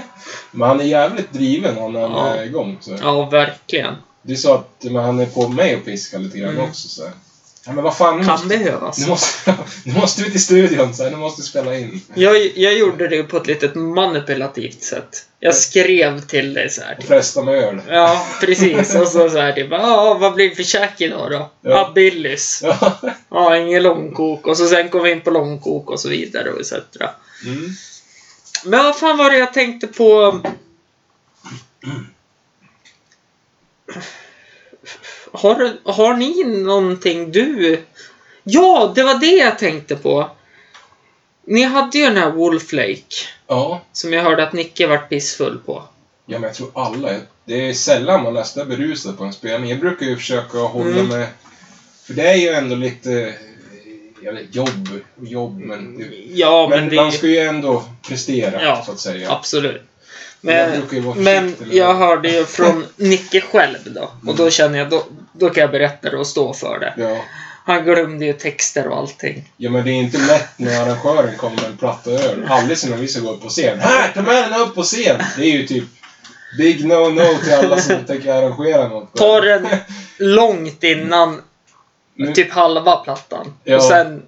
men 0.51 0.69
han 0.69 0.81
är 0.81 0.85
jävligt 0.85 1.33
driven 1.33 1.75
när 1.75 2.01
han 2.01 2.11
Ja. 2.13 2.35
är 2.35 2.45
igång. 2.45 2.79
Så. 2.81 2.97
Ja, 3.03 3.25
verkligen. 3.25 3.95
Är 4.29 4.35
så 4.35 4.55
att 4.55 4.69
men 4.81 5.05
han 5.05 5.21
är 5.21 5.27
på 5.27 5.49
mig 5.49 5.77
och 5.77 5.85
piskar 5.85 6.19
lite 6.19 6.39
grann 6.39 6.51
Mm. 6.51 6.65
också. 6.65 6.89
Så. 6.89 7.03
Ja, 7.67 7.73
men 7.73 7.85
vad 7.85 7.97
fan, 7.97 8.19
nu 8.19 8.25
Kan 8.25 8.33
måste, 8.33 8.49
behövas. 8.49 8.99
nu, 8.99 9.07
måste, 9.07 9.55
nu 9.85 9.93
måste 9.95 10.23
vi 10.23 10.31
till 10.31 10.43
studion, 10.45 10.95
så 10.95 11.03
här, 11.03 11.11
nu 11.11 11.17
måste 11.17 11.43
vi 11.43 11.47
spela 11.49 11.79
in. 11.79 12.01
Jag, 12.15 12.57
jag 12.57 12.75
gjorde 12.79 13.09
det 13.09 13.23
på 13.23 13.37
ett 13.37 13.47
litet 13.47 13.75
manipulativt 13.75 14.83
sätt. 14.83 15.27
Jag 15.41 15.55
skrev 15.55 16.21
till 16.21 16.55
dig 16.55 16.71
så 16.71 16.83
här. 16.83 16.95
Typ. 16.95 17.07
fresta 17.09 17.43
med 17.43 17.55
öl. 17.55 17.81
Ja, 17.89 18.27
precis. 18.41 18.95
Och 18.95 19.09
så, 19.09 19.31
så 19.31 19.39
här 19.39 19.53
typ, 19.53 19.67
ja, 19.71 20.15
vad 20.21 20.35
blir 20.35 20.49
det 20.51 20.57
för 20.57 20.63
käk 20.63 21.01
idag 21.01 21.31
då? 21.31 21.37
Ja, 21.37 21.51
Ja. 21.71 21.81
ah, 21.81 21.93
Billys. 21.93 22.63
Ja. 22.65 23.01
Ja, 23.31 23.57
ingen 23.57 23.83
långkok. 23.83 24.47
Och 24.47 24.57
så 24.57 24.69
sen 24.69 24.89
kom 24.89 25.03
vi 25.03 25.11
in 25.13 25.21
på 25.21 25.31
långkok 25.31 25.91
och 25.91 26.01
så 26.01 26.09
vidare 26.09 26.51
och 26.51 26.61
etc. 26.61 26.73
Mm. 27.47 27.71
Men 28.65 28.85
vad 28.85 28.99
fan 28.99 29.19
var 29.19 29.31
det 29.31 29.39
jag 29.39 29.53
tänkte 29.55 29.87
på? 29.87 30.41
Har, 35.33 35.73
har 35.85 36.15
ni 36.15 36.45
någonting 36.45 37.33
du... 37.33 37.83
Ja, 38.45 38.93
det 38.95 39.03
var 39.03 39.15
det 39.21 39.27
jag 39.37 39.59
tänkte 39.59 39.97
på. 39.97 40.31
Ni 41.47 41.63
hade 41.63 41.99
ju 41.99 42.05
den 42.05 42.17
här 42.17 42.31
Wolf 42.31 42.73
Lake. 42.73 43.03
ja. 43.47 43.81
Som 43.93 44.13
jag 44.13 44.23
hörde 44.23 44.43
att 44.43 44.53
Nicke 44.53 44.87
vart 44.87 45.09
pissfull 45.09 45.59
på. 45.67 45.83
Ja, 46.27 46.39
men 46.39 46.43
jag 46.43 46.55
tror 46.55 46.71
alla. 46.75 47.11
Det 47.45 47.69
är 47.69 47.73
sällan 47.75 48.23
man 48.23 48.35
nästan 48.35 48.63
är 48.63 48.77
berusad 48.77 49.19
på 49.19 49.25
en 49.25 49.33
spelning. 49.33 49.71
Jag 49.71 49.81
brukar 49.81 50.07
ju 50.07 50.17
försöka 50.17 50.59
hålla 50.59 50.91
Mm. 50.91 51.09
med... 51.09 51.27
För 52.07 52.15
det 52.15 52.29
är 52.29 52.37
ju 52.37 52.49
ändå 52.49 52.77
lite... 52.77 53.35
Jag 54.23 54.33
vet, 54.33 54.55
jobb 54.55 54.89
jobb, 55.21 55.59
men... 55.59 56.05
Ja, 56.35 56.67
men, 56.71 56.81
men 56.81 56.89
det... 56.89 56.97
man 56.97 57.13
ska 57.13 57.27
ju 57.27 57.39
ändå 57.39 57.85
prestera, 58.09 58.63
Ja, 58.65 58.83
så 58.87 58.93
att 58.93 59.01
säga. 59.01 59.33
Absolut. 59.33 59.83
Jag 60.45 60.93
Men, 60.93 61.05
vara 61.05 61.15
men 61.15 61.57
jag 61.71 61.95
hörde 61.95 62.29
ju 62.31 62.45
från 62.45 62.87
Nicke 62.97 63.41
själv 63.41 63.79
då. 63.85 64.11
Och 64.27 64.37
då 64.37 64.51
känner 64.51 64.79
jag, 64.79 64.91
då, 64.91 65.05
då 65.33 65.51
kan 65.51 65.61
jag 65.61 65.71
berätta 65.71 66.11
det 66.11 66.17
och 66.17 66.27
stå 66.27 66.53
för 66.53 66.79
det. 66.79 66.95
Ja. 66.97 67.17
Han 67.65 67.85
glömde 67.85 68.25
ju 68.27 68.33
texter 68.33 68.89
och 68.89 68.97
allting. 68.99 69.53
ja, 69.57 69.71
men 69.71 69.85
det 69.85 69.91
är 69.91 69.95
inte 69.95 70.19
lätt 70.19 70.59
när 70.59 70.83
arrangören 70.83 71.37
kommer 71.37 71.57
med 71.57 71.65
en 71.65 71.77
platta 71.77 72.11
öl. 72.11 72.47
Aldrig 72.49 72.79
så 72.79 72.89
när 72.89 72.97
vi 72.97 73.09
ska 73.09 73.21
gå 73.21 73.31
upp 73.31 73.43
på 73.43 73.49
scen. 73.49 73.81
Här, 73.81 74.13
ta 74.15 74.23
med 74.23 74.51
den 74.51 74.61
upp 74.61 74.75
på 74.75 74.83
scen! 74.83 75.21
Det 75.37 75.43
är 75.43 75.51
ju 75.59 75.67
typ 75.67 75.85
big 76.59 76.85
no-no 76.85 77.45
till 77.45 77.55
alla 77.55 77.81
som 77.81 78.05
tänker 78.07 78.33
arrangera 78.33 78.89
något. 78.89 79.15
Ta 79.17 79.41
den 79.41 79.67
långt 80.19 80.85
innan 80.85 81.43
Nu- 82.15 82.33
typ 82.33 82.53
halva 82.53 82.97
plattan. 82.97 83.55
Ja. 83.65 83.77
Och 83.77 83.83
sen 83.83 84.23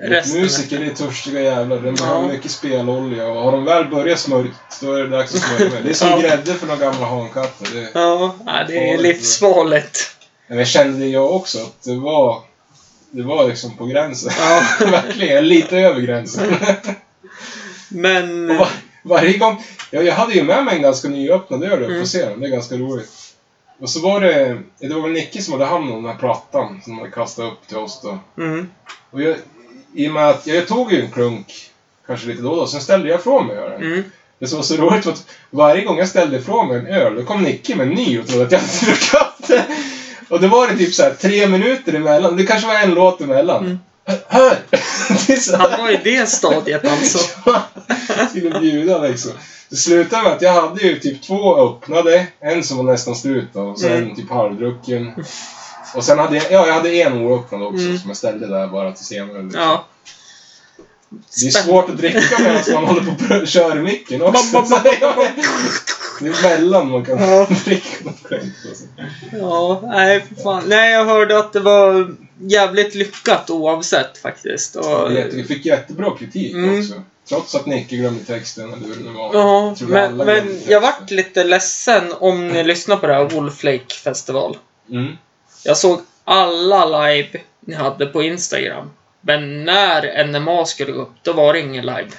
resten. 0.00 0.40
Musiker 0.40 0.80
är 0.80 0.90
törstiga 0.94 1.40
jävlar. 1.40 1.76
De 1.80 1.94
behöver 1.94 2.22
Ja. 2.22 2.28
mycket 2.28 2.50
spelolja 2.50 3.26
och 3.28 3.42
har 3.42 3.52
de 3.52 3.64
väl 3.64 3.88
börjat 3.88 4.18
smörja, 4.18 4.50
då 4.80 4.92
är 4.92 5.02
det 5.02 5.08
dags 5.08 5.34
att 5.34 5.40
smörja 5.40 5.72
med. 5.72 5.84
Det 5.84 5.90
är 5.90 5.94
som 5.94 6.08
Ja. 6.08 6.18
grädde 6.18 6.54
för 6.54 6.66
några 6.66 6.80
gamla 6.80 7.06
hankatter. 7.06 7.74
Det... 7.74 7.90
Ja, 7.94 8.34
nej, 8.44 8.64
det 8.68 8.76
är 8.90 8.96
Farligt. 8.96 9.16
livsfarligt. 9.16 10.16
Men 10.48 10.58
jag 10.58 10.66
kände 10.66 10.98
det 10.98 11.06
jag 11.10 11.32
också, 11.34 11.58
att 11.58 11.82
det 11.82 11.96
var... 11.96 12.42
Det 13.10 13.22
var 13.22 13.48
liksom 13.48 13.76
på 13.76 13.86
gränsen. 13.86 14.32
Ja. 14.38 14.62
Verkligen, 14.90 15.48
lite 15.48 15.76
över 15.78 16.00
gränsen. 16.00 16.54
Men... 17.88 18.50
och 18.50 18.56
var, 18.56 18.68
varje 19.02 19.38
gång... 19.38 19.64
Ja, 19.90 20.02
jag 20.02 20.14
hade 20.14 20.32
ju 20.34 20.42
med 20.42 20.64
mig 20.64 20.76
en 20.76 20.82
ganska 20.82 21.08
nyöppnad 21.08 21.64
öl 21.64 21.84
Mm. 21.84 22.00
på 22.00 22.06
scenen. 22.06 22.40
Det 22.40 22.46
är 22.46 22.50
ganska 22.50 22.74
roligt. 22.74 23.10
Och 23.80 23.90
så 23.90 24.00
var 24.00 24.20
det... 24.20 24.58
Det 24.78 24.94
var 24.94 25.02
väl 25.02 25.12
Nicke 25.12 25.42
som 25.42 25.52
hade 25.52 25.64
hand 25.64 25.90
om 25.92 26.02
den 26.02 26.12
här 26.12 26.18
plattan 26.18 26.80
som 26.84 26.92
de 26.92 26.98
hade 26.98 27.10
kastat 27.12 27.52
upp 27.52 27.66
till 27.68 27.76
oss 27.76 28.00
då. 28.02 28.18
Mm. 28.42 28.70
Och 29.10 29.22
jag, 29.22 29.36
I 29.96 30.08
och 30.08 30.12
med 30.12 30.28
att 30.28 30.46
jag 30.46 30.68
tog 30.68 30.92
ju 30.92 31.00
en 31.00 31.10
klunk, 31.10 31.70
kanske 32.06 32.26
lite 32.26 32.42
då 32.42 32.50
och 32.50 32.56
då, 32.56 32.66
sen 32.66 32.80
ställde 32.80 33.08
jag 33.08 33.20
ifrån 33.20 33.46
mig 33.46 33.56
ölen. 33.56 33.82
Mm. 33.82 34.04
Det 34.38 34.46
som 34.46 34.56
var 34.58 34.64
så 34.64 34.76
roligt 34.76 35.06
var 35.06 35.12
att 35.12 35.24
varje 35.50 35.84
gång 35.84 35.98
jag 35.98 36.08
ställde 36.08 36.36
ifrån 36.36 36.68
mig 36.68 36.78
en 36.78 36.86
öl, 36.86 37.14
då 37.14 37.22
kom 37.22 37.42
Nicke 37.42 37.76
med 37.76 37.86
en 37.88 37.94
ny 37.94 38.18
och 38.20 38.26
trodde 38.26 38.44
att 38.46 38.52
jag 38.52 38.58
hade 38.58 38.86
druckit 38.86 39.48
det. 39.48 39.64
Och 40.28 40.40
då 40.40 40.48
var 40.48 40.68
det 40.68 40.76
typ 40.76 40.94
så 40.94 41.02
här 41.02 41.14
tre 41.14 41.46
minuter 41.46 41.92
emellan. 41.94 42.36
Det 42.36 42.46
kanske 42.46 42.66
var 42.68 42.74
en 42.74 42.94
låt 42.94 43.20
emellan. 43.20 43.64
Mm. 43.64 43.78
Hör! 44.28 44.56
Han 45.58 45.80
var 45.80 45.90
i 45.90 46.00
det 46.04 46.28
stadiet 46.28 46.84
alltså. 46.84 47.18
Skulle 48.30 48.60
bjuda 48.60 48.98
liksom. 48.98 49.32
Det 49.68 49.76
slutade 49.76 50.22
med 50.22 50.32
att 50.32 50.42
jag 50.42 50.52
hade 50.52 50.82
ju 50.82 50.98
typ 50.98 51.22
två 51.22 51.56
öppnade. 51.56 52.26
En 52.40 52.64
som 52.64 52.76
var 52.76 52.84
nästan 52.84 53.16
slut 53.16 53.48
då, 53.52 53.60
och 53.60 53.80
sen 53.80 53.92
Mm. 53.92 54.16
typ 54.16 54.30
halvdrucken. 54.30 55.12
Och 55.96 56.04
sen 56.04 56.18
hade 56.18 56.36
jag, 56.36 56.44
ja, 56.50 56.66
jag 56.66 56.74
hade 56.74 56.90
en 56.90 57.12
oöppnad 57.12 57.62
också 57.62 57.84
Mm. 57.84 57.98
som 57.98 58.10
jag 58.10 58.16
ställde 58.16 58.46
där 58.46 58.66
bara 58.66 58.92
till 58.92 59.04
senare. 59.06 59.42
Liksom. 59.42 59.60
Ja. 59.62 59.84
Det 61.40 61.46
är 61.46 61.50
svårt 61.50 61.88
att 61.90 61.96
dricka 61.96 62.20
medan 62.38 62.62
man 62.74 62.84
håller 62.84 63.28
på 63.28 63.34
och 63.34 63.48
kör 63.48 63.74
micken 63.74 64.22
också. 64.22 64.42
Så 64.66 64.80
det 66.20 66.28
är 66.28 66.42
mellan 66.42 66.90
man 66.90 67.04
kan 67.04 67.18
Ja. 67.30 67.46
dricka 67.64 68.04
något 68.04 68.22
skämt. 68.22 68.54
och 68.70 68.76
så. 68.76 68.84
Ja, 69.32 69.80
nej 69.84 70.20
för 70.28 70.42
fan. 70.42 70.62
Nej, 70.66 70.92
jag 70.92 71.04
hörde 71.04 71.38
att 71.38 71.52
det 71.52 71.60
var 71.60 72.14
jävligt 72.38 72.94
lyckat 72.94 73.50
oavsett 73.50 74.18
faktiskt. 74.18 74.76
Och, 74.76 75.10
Vi 75.10 75.44
fick 75.48 75.66
jättebra 75.66 76.16
kritik 76.18 76.52
Mm. 76.54 76.80
också. 76.80 77.02
Trots 77.28 77.54
att 77.54 77.66
Nicke 77.66 77.96
glömde 77.96 78.24
texten 78.24 78.72
eller 78.72 78.86
hur 78.86 79.04
det 79.04 79.10
var. 79.10 79.30
Ja, 79.34 79.74
Jag 79.80 79.88
men, 79.88 80.16
men 80.16 80.60
jag 80.68 80.80
vart 80.80 81.10
lite 81.10 81.44
ledsen 81.44 82.12
om 82.20 82.48
ni 82.48 82.64
lyssnar 82.64 82.96
på 82.96 83.06
det 83.06 83.14
här 83.14 83.24
Wolf 83.24 83.64
Lake 83.64 83.94
festival. 84.04 84.56
Mm. 84.90 85.12
Jag 85.66 85.76
såg 85.76 86.00
alla 86.24 86.84
live 87.06 87.40
ni 87.60 87.74
hade 87.74 88.06
på 88.06 88.22
Instagram. 88.22 88.90
Men 89.20 89.64
när 89.64 90.24
NMA 90.26 90.64
skulle 90.66 90.92
upp, 90.92 91.12
då 91.22 91.32
var 91.32 91.52
det 91.52 91.60
ingen 91.60 91.86
live. 91.86 92.10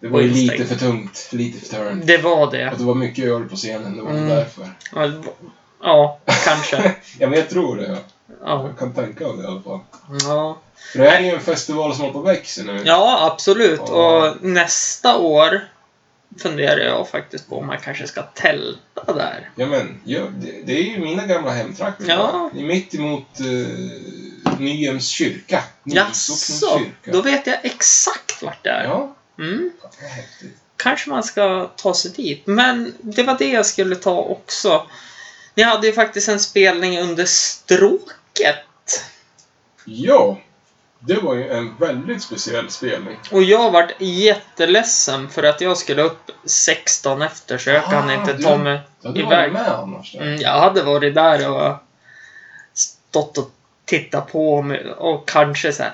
Det 0.00 0.08
var 0.08 0.20
ju 0.20 0.30
lite 0.30 0.64
för 0.64 0.74
tungt. 0.74 1.28
Lite 1.32 1.60
för 1.66 1.76
turn. 1.76 2.02
Det 2.04 2.18
var 2.18 2.50
det. 2.50 2.70
Och 2.70 2.78
det 2.78 2.84
var 2.84 2.94
mycket 2.94 3.24
öl 3.24 3.44
på 3.48 3.56
scenen. 3.56 3.96
Det 3.96 4.02
var 4.02 4.10
Mm. 4.10 4.28
därför. 4.28 4.68
Ja, 4.94 5.00
det 5.06 5.16
var- 5.16 5.34
Ja, 5.82 6.18
kanske. 6.44 6.76
Ja, 7.18 7.28
men 7.28 7.38
jag 7.38 7.48
tror 7.50 7.76
det. 7.76 7.96
Ja. 8.44 8.66
Jag 8.66 8.78
kan 8.78 8.92
tänka 8.94 9.26
mig 9.28 9.36
det 9.36 9.42
i 9.42 9.46
alla 9.46 9.62
fall. 9.62 9.78
Ja, 10.22 10.58
För 10.92 10.98
det 10.98 11.10
här 11.10 11.18
är 11.18 11.24
ju 11.24 11.30
en 11.34 11.40
festival 11.40 11.92
som 11.94 12.00
håller 12.00 12.12
på 12.12 12.18
att 12.20 12.26
växa 12.36 12.62
nu. 12.62 12.82
ja 12.84 13.30
absolut. 13.32 13.80
Ja. 13.86 14.28
Och 14.28 14.36
nästa 14.44 15.16
år 15.18 15.60
funderar 16.38 16.80
jag 16.84 17.08
faktiskt 17.08 17.48
på 17.48 17.58
om 17.58 17.66
man 17.66 17.78
kanske 17.78 18.06
ska 18.06 18.22
tälta 18.22 19.12
där. 19.14 19.50
Ja, 19.56 19.66
men 19.66 20.00
ja, 20.04 20.20
det, 20.38 20.62
det 20.66 20.72
är 20.72 20.82
ju 20.82 20.98
mina 20.98 21.26
gamla 21.26 21.50
hemtrakter. 21.50 22.04
Ja. 22.08 22.50
Det 22.54 22.60
är 22.60 22.64
mitt 22.64 22.94
emot 22.94 23.40
uh, 23.40 23.66
Nyhems 24.58 25.08
kyrka. 25.08 25.64
Jaså, 25.84 26.78
kyrka. 26.78 27.12
då 27.12 27.22
vet 27.22 27.46
jag 27.46 27.58
exakt 27.62 28.42
vart 28.42 28.64
det 28.64 28.70
är. 28.70 28.84
Ja, 28.84 29.16
Mm. 29.38 29.70
det 30.00 30.06
är. 30.06 30.24
Kanske 30.76 31.10
man 31.10 31.22
ska 31.22 31.70
ta 31.76 31.94
sig 31.94 32.10
dit. 32.10 32.46
Men 32.46 32.94
det 33.00 33.22
var 33.22 33.38
det 33.38 33.48
jag 33.50 33.66
skulle 33.66 33.96
ta 33.96 34.18
också. 34.18 34.86
Ni 35.54 35.62
hade 35.62 35.86
ju 35.86 35.92
faktiskt 35.92 36.28
en 36.28 36.40
spelning 36.40 36.98
under 36.98 37.24
stråket. 37.24 39.04
Ja, 39.84 40.38
det 41.00 41.14
var 41.14 41.34
ju 41.34 41.48
en 41.50 41.74
väldigt 41.78 42.22
speciell 42.22 42.70
spelning. 42.70 43.16
Och 43.30 43.42
jag 43.42 43.70
vart 43.70 43.90
jätteledsen 43.98 45.28
för 45.28 45.42
att 45.42 45.60
jag 45.60 45.76
skulle 45.76 46.02
upp 46.02 46.30
16 46.44 47.22
efter 47.22 47.58
så 47.58 47.70
jag 47.70 47.84
kan 47.84 48.10
Ah, 48.10 48.14
inte 48.14 48.32
du- 48.32 48.42
ta 48.42 48.56
mig 48.56 48.80
Du 49.02 49.08
hade 49.08 49.20
iväg. 49.20 49.30
varit 49.30 49.52
med 49.52 49.68
annars. 49.72 50.14
Mm, 50.14 50.36
jag 50.36 50.60
hade 50.60 50.82
varit 50.82 51.14
där 51.14 51.48
och 51.50 51.76
stått 52.74 53.38
och 53.38 53.50
tittat 53.84 54.32
på 54.32 54.62
mig 54.62 54.92
och 54.92 55.28
kanske 55.28 55.72
så 55.72 55.82
här. 55.82 55.92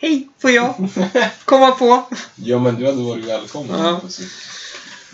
Hej, 0.00 0.28
får 0.42 0.50
jag 0.50 0.74
komma 1.44 1.70
på? 1.70 2.02
Ja, 2.34 2.58
men 2.58 2.74
du 2.74 2.86
hade 2.86 3.02
varit 3.02 3.24
välkommen. 3.24 3.80
Ja. 3.84 4.00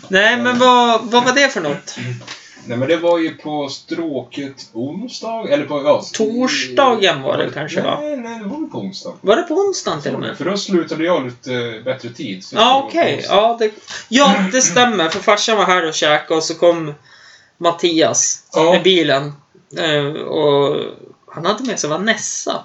Nej, 0.07 0.37
men 0.37 0.59
vad, 0.59 1.01
vad 1.11 1.23
var 1.25 1.31
det 1.33 1.49
för 1.49 1.61
något? 1.61 1.95
Nej, 2.67 2.77
men 2.77 2.87
det 2.87 2.97
var 2.97 3.17
ju 3.19 3.35
på 3.35 3.69
stråket 3.69 4.69
onsdag, 4.73 5.47
eller 5.49 5.65
på... 5.65 5.81
Ja, 5.83 6.03
Torsdagen 6.13 7.21
var 7.21 7.37
det 7.37 7.49
kanske, 7.53 7.81
va? 7.81 7.97
Nej, 8.01 8.17
nej, 8.17 8.39
det 8.39 8.45
var 8.45 8.59
väl 8.59 8.69
på 8.69 8.77
onsdag. 8.77 9.13
Var 9.21 9.35
det 9.35 9.41
på 9.41 9.53
onsdagen 9.53 10.01
till 10.01 10.13
och 10.13 10.19
med? 10.19 10.37
För 10.37 10.45
då 10.45 10.57
slutade 10.57 11.03
jag 11.05 11.25
lite 11.25 11.81
bättre 11.85 12.09
tid. 12.09 12.43
Ja, 12.53 12.83
okej. 12.87 13.15
onsdag. 13.17 13.35
Ja, 13.35 13.55
det, 13.59 13.71
ja, 14.09 14.35
det 14.51 14.61
stämmer. 14.61 15.09
För 15.09 15.19
farsan 15.19 15.57
var 15.57 15.65
här 15.65 15.87
och 15.87 15.93
käkade 15.93 16.37
och 16.37 16.43
så 16.43 16.55
kom 16.55 16.93
Mattias 17.57 18.43
Ja. 18.53 18.71
med 18.71 18.83
bilen. 18.83 19.33
Eh, 19.77 20.05
och 20.21 20.81
han 21.27 21.45
hade 21.45 21.63
med 21.63 21.79
sig 21.79 21.89
Vanessa. 21.89 22.63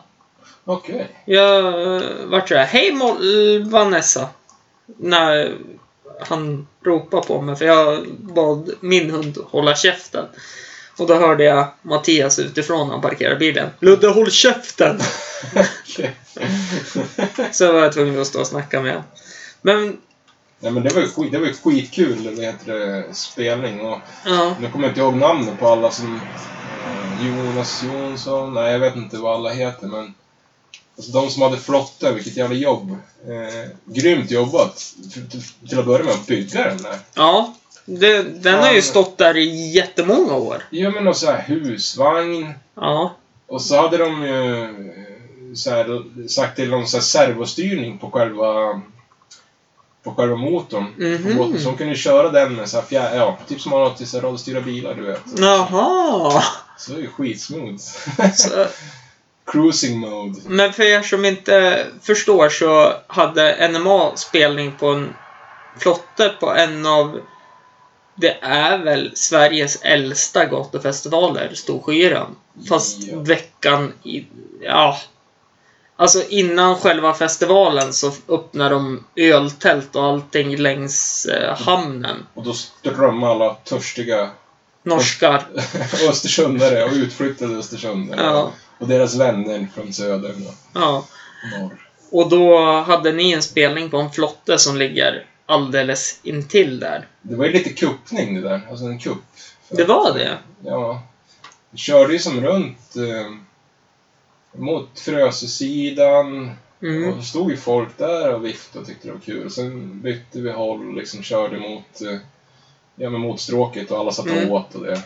Okej. 0.65 1.09
Jag 1.25 1.65
eh, 1.97 2.03
vart 2.27 2.49
sådär, 2.49 2.65
hej 2.65 2.91
Mo- 2.93 3.71
Vanessa. 3.71 4.29
När 4.99 5.55
han 6.21 6.67
ropade 6.85 7.27
på 7.27 7.41
mig, 7.41 7.57
för 7.57 7.65
jag 7.65 8.07
bad 8.19 8.71
min 8.81 9.11
hund 9.11 9.39
hålla 9.45 9.75
käften. 9.75 10.25
Och 10.99 11.07
då 11.07 11.15
hörde 11.15 11.45
jag 11.45 11.69
Mattias 11.83 12.39
utifrån 12.39 12.87
när 12.87 12.95
han 12.95 13.03
parkerade 13.03 13.37
bilen. 13.37 13.69
Ludde, 13.81 14.09
håll 14.09 14.31
käften! 14.31 15.01
Så 17.53 17.73
var 17.73 17.81
jag 17.81 17.93
tvungen 17.93 18.21
att 18.21 18.27
stå 18.27 18.41
och 18.41 18.47
snacka 18.47 18.81
med 18.81 18.93
honom. 18.93 19.05
Men, 19.63 19.97
Nej, 20.63 20.73
men 20.73 20.83
det 20.83 20.95
var 20.95 21.01
ju, 21.01 21.09
skit, 21.09 21.33
det 21.33 21.39
var 21.39 21.47
ju 21.47 21.55
skitkul 21.55 22.35
vad 22.37 22.45
heter 22.45 22.79
det, 22.79 23.15
spelning. 23.15 23.81
Och 23.81 23.99
ja. 24.25 24.57
nu 24.61 24.71
kommer 24.71 24.85
jag 24.85 24.91
inte 24.91 25.01
ihåg 25.01 25.15
namnet 25.15 25.61
på 25.61 25.69
alla 25.69 25.91
som... 25.91 26.21
Jonas 27.23 27.85
Jonsson, 27.85 28.55
nej 28.55 28.73
jag 28.73 28.79
vet 28.79 28.97
inte 28.97 29.17
vad 29.17 29.35
alla 29.35 29.51
heter 29.51 29.87
men... 29.87 30.15
Alltså 31.01 31.13
de 31.13 31.31
som 31.31 31.43
hade 31.43 31.57
flotten, 31.57 32.15
vilket 32.15 32.37
jävla 32.37 32.57
jobb. 32.57 32.97
Eh, 33.29 33.71
grymt 33.85 34.31
jobbat 34.31 34.95
till, 35.69 35.79
att 35.79 35.87
börja 35.87 36.05
med 36.05 36.15
att 36.15 36.27
bygga 36.27 36.65
den 36.65 36.83
där. 36.83 36.99
Ja. 37.15 37.55
Det, 37.85 38.23
den 38.23 38.59
har 38.59 38.73
ju 38.73 38.83
stått 38.83 39.19
där 39.19 39.37
i 39.37 39.71
jättemånga 39.71 40.35
år. 40.35 40.63
Ja 40.71 40.91
men 40.91 41.09
och 41.09 41.17
så 41.17 41.27
här 41.27 41.43
husvagn. 41.43 42.55
Ja. 42.75 43.15
Och 43.47 43.63
så 43.63 43.77
hade 43.77 43.97
de 43.97 44.23
ju... 44.23 45.55
så 45.55 45.71
här, 45.71 46.03
sagt 46.29 46.57
till 46.57 46.71
någon 46.71 46.89
så 46.89 46.97
här 46.97 47.05
servostyrning 47.05 47.99
på 47.99 48.11
själva 48.11 48.81
på 50.03 50.15
själva 50.15 50.37
motorn. 50.37 50.87
Mhm. 50.99 51.37
På 51.37 51.45
båten. 51.45 51.61
Så 51.61 51.71
de 51.71 51.77
kunde 51.77 51.95
köra 51.95 52.31
den 52.31 52.55
med 52.55 52.69
så 52.69 52.77
här 52.77 52.85
fjär, 52.85 53.17
ja, 53.17 53.39
typ 53.49 53.61
som 53.61 53.71
man 53.71 53.81
har 53.81 53.91
till 53.91 54.21
radiostyrda 54.21 54.61
bilar, 54.61 54.95
du 54.95 55.03
vet. 55.03 55.21
Jaha! 55.39 56.43
Så 56.79 56.93
det 56.93 56.99
är 56.99 57.03
ju 57.03 57.09
skitsmooth. 57.09 57.85
Så, 58.35 58.67
Cruising 59.53 59.99
mode. 59.99 60.41
men 60.47 60.73
för 60.73 60.83
er 60.83 61.03
som 61.03 61.25
inte 61.25 61.87
förstår 62.03 62.49
så 62.49 62.93
hade 63.07 63.69
NMA 63.69 64.17
spelning 64.17 64.73
på 64.79 64.87
en 64.87 65.15
flotte 65.79 66.35
på 66.41 66.55
en 66.55 66.87
av 66.87 67.21
det 68.15 68.37
är 68.43 68.79
väl 68.79 69.11
Sveriges 69.15 69.83
äldsta 69.83 70.45
gatufestivaler, 70.45 71.51
Storskyran. 71.55 72.37
Fast 72.69 72.99
Ja. 73.03 73.19
veckan 73.19 73.93
i... 74.03 74.27
Ja. 74.61 74.99
Alltså 75.97 76.23
innan 76.29 76.77
själva 76.77 77.15
festivalen 77.15 77.93
så 77.93 78.13
öppnar 78.29 78.71
de 78.71 79.05
öltält 79.17 79.97
och 79.97 80.05
allting 80.05 80.57
längs 80.57 81.27
eh, 81.27 81.57
hamnen. 81.57 82.27
Och 82.35 82.45
då 82.45 82.53
strömmar 82.53 83.31
alla 83.31 83.55
törstiga 83.55 84.31
Norskar. 84.83 85.47
östersundare 86.09 86.85
och 86.85 86.93
utflyttade 86.93 87.57
östersundare. 87.57 88.21
Ja. 88.23 88.53
Och 88.81 88.89
deras 88.89 89.15
vänner 89.15 89.69
från 89.75 89.93
söder 89.93 90.31
och 90.31 90.55
Ja. 90.75 91.07
norr. 91.59 91.87
Och 92.11 92.29
då 92.31 92.59
hade 92.81 93.13
ni 93.13 93.33
en 93.33 93.43
spelning 93.43 93.91
på 93.91 93.97
en 93.97 94.11
flotte 94.11 94.59
som 94.59 94.77
ligger 94.77 95.27
alldeles 95.47 96.21
intill 96.23 96.81
där. 96.81 97.07
Det 97.23 97.35
var 97.37 97.45
ju 97.47 97.53
lite 97.53 97.71
kuppning 97.71 98.35
det 98.35 98.41
där. 98.49 98.61
Alltså 98.71 98.85
en 98.85 98.99
kupp. 98.99 99.23
Det 99.69 99.85
var 99.85 100.15
det? 100.15 100.39
Ja. 100.65 101.03
Vi 101.71 101.79
körde 101.79 102.13
ju 102.13 102.19
som 102.19 102.41
runt 102.41 102.97
eh, 102.97 103.33
mot 104.61 105.01
Frösesidan. 105.01 106.51
Mm. 106.83 107.09
Och 107.13 107.17
så 107.17 107.23
stod 107.23 107.51
ju 107.51 107.57
folk 107.57 107.99
där 107.99 108.35
och 108.35 108.45
viftade 108.45 108.81
och 108.81 108.87
tyckte 108.87 109.09
det 109.09 109.13
var 109.13 109.21
kul. 109.21 109.51
Sen 109.51 110.01
bytte 110.03 110.41
vi 110.41 110.51
håll 110.53 110.89
och 110.89 110.97
liksom 110.97 111.23
körde 111.23 111.59
mot, 111.59 112.01
eh, 112.01 112.19
ja, 112.97 113.11
men 113.11 113.21
mot 113.21 113.41
stråket 113.41 113.91
och 113.91 113.99
alla 113.99 114.13
satt 114.13 114.27
Mm. 114.27 114.51
åt 114.51 114.75
och 114.75 114.83
det. 114.87 115.03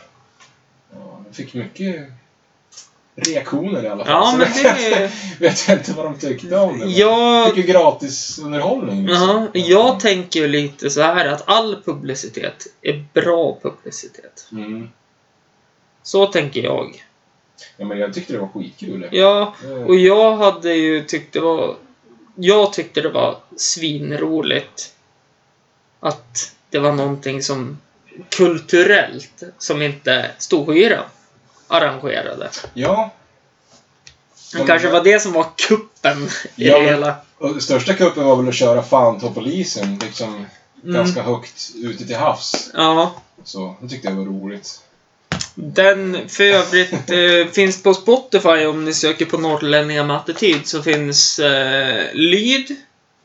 Ja, 0.92 1.20
jag 1.26 1.34
fick 1.36 1.54
mycket 1.54 1.96
reaktioner 3.16 3.84
i 3.84 3.88
alla 3.88 4.04
fall. 4.04 4.14
Ja, 4.14 4.30
Så 4.30 4.36
men 4.36 4.48
vet, 4.48 4.62
det- 4.62 4.88
inte, 4.88 5.10
vet 5.40 5.68
jag 5.68 5.78
inte 5.78 5.92
vad 5.92 6.04
de 6.04 6.18
tyckte 6.18 6.56
om 6.56 6.78
det. 6.78 6.86
Jag, 6.86 7.56
ju 7.56 7.62
gratis 7.62 8.38
underhållning. 8.38 9.06
liksom. 9.06 9.48
ja, 9.52 9.60
jag 9.60 10.00
tänker 10.00 10.40
ju 10.40 10.48
lite 10.48 10.90
så 10.90 11.02
här 11.02 11.26
att 11.28 11.48
all 11.48 11.82
publicitet 11.84 12.66
är 12.82 13.04
bra 13.12 13.58
publicitet. 13.62 14.48
Mm. 14.52 14.88
Så 16.02 16.26
tänker 16.26 16.62
jag. 16.62 17.04
Ja, 17.76 17.84
men 17.84 17.98
jag 17.98 18.14
tyckte 18.14 18.32
det 18.32 18.38
var 18.38 18.48
skitkul. 18.48 19.08
Ja, 19.12 19.54
Eh, 19.64 19.70
och 19.72 19.96
jag 19.96 20.36
hade 20.36 20.74
ju 20.74 21.04
tyckt 21.04 21.32
det 21.32 21.40
var... 21.40 21.76
Jag 22.36 22.72
tyckte 22.72 23.00
det 23.00 23.08
var 23.08 23.36
svinroligt 23.56 24.92
att 26.00 26.52
det 26.70 26.78
var 26.78 26.92
någonting 26.92 27.42
som 27.42 27.78
kulturellt 28.28 29.42
som 29.58 29.82
inte 29.82 30.30
Storskyra 30.38 31.02
arrangerade. 31.68 32.50
Ja. 32.74 33.10
Det 34.52 34.58
Men- 34.58 34.66
kanske 34.66 34.88
var 34.90 35.04
det 35.04 35.20
som 35.20 35.32
var 35.32 35.46
kuppen 35.68 36.22
i 36.56 36.68
Ja, 36.68 36.78
det 36.78 36.84
hela. 36.84 37.16
Och 37.38 37.62
största 37.62 37.94
kuppen 37.94 38.24
var 38.24 38.36
väl 38.36 38.48
att 38.48 38.54
köra 38.54 38.82
fan 38.82 39.20
polisen 39.34 39.98
liksom 40.02 40.46
Mm. 40.84 40.94
ganska 40.96 41.22
högt 41.22 41.70
ute 41.74 42.06
till 42.06 42.16
havs. 42.16 42.70
Ja. 42.74 43.14
Så 43.44 43.74
det 43.80 43.88
tyckte 43.88 44.08
jag 44.08 44.14
var 44.14 44.24
roligt. 44.24 44.80
Den 45.54 46.28
för 46.28 46.44
övrigt 46.44 46.92
eh, 47.10 47.52
finns 47.52 47.82
på 47.82 47.94
Spotify 47.94 48.66
om 48.66 48.84
ni 48.84 48.94
söker 48.94 49.24
på 49.26 49.38
Norrlänningar 49.38 50.04
med 50.04 50.16
attityd 50.16 50.66
så 50.66 50.82
finns 50.82 51.38
eh, 51.38 52.04
Lyd, 52.14 52.76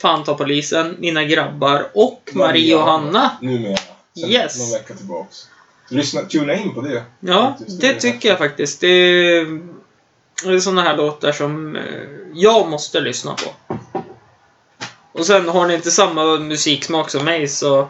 Fan 0.02 0.24
ta 0.24 0.34
polisen, 0.38 0.96
Mina 1.00 1.24
grabbar 1.24 1.88
och 1.94 2.30
Marie 2.34 2.76
och 2.76 2.84
Hanna. 2.84 3.32
Numera. 3.42 3.78
Sen 4.20 4.30
Yes. 4.30 4.60
någon 4.60 4.72
vecka 4.72 4.94
tillbaks. 4.94 5.48
Lyssna, 5.90 6.22
tuna 6.22 6.56
in 6.56 6.74
på 6.74 6.82
det. 6.82 7.04
Ja, 7.20 7.56
Faktiskt, 7.60 7.82
det 7.82 7.94
tycker 7.94 8.30
jag 8.30 8.38
faktiskt. 8.38 8.82
Det 8.82 8.88
är, 8.88 9.60
det 10.44 10.54
är 10.54 10.60
såna 10.60 10.82
här 10.82 10.98
låtar 10.98 11.32
som 11.32 11.76
eh, 11.76 11.84
jag 12.34 12.70
måste 12.70 13.00
lyssna 13.00 13.34
på. 13.34 13.78
Och 15.12 15.26
sen 15.26 15.50
har 15.50 15.68
ni 15.68 15.74
inte 15.74 15.92
samma 15.92 16.38
musiksmak 16.38 17.10
som 17.10 17.26
mig 17.26 17.48
så 17.48 17.88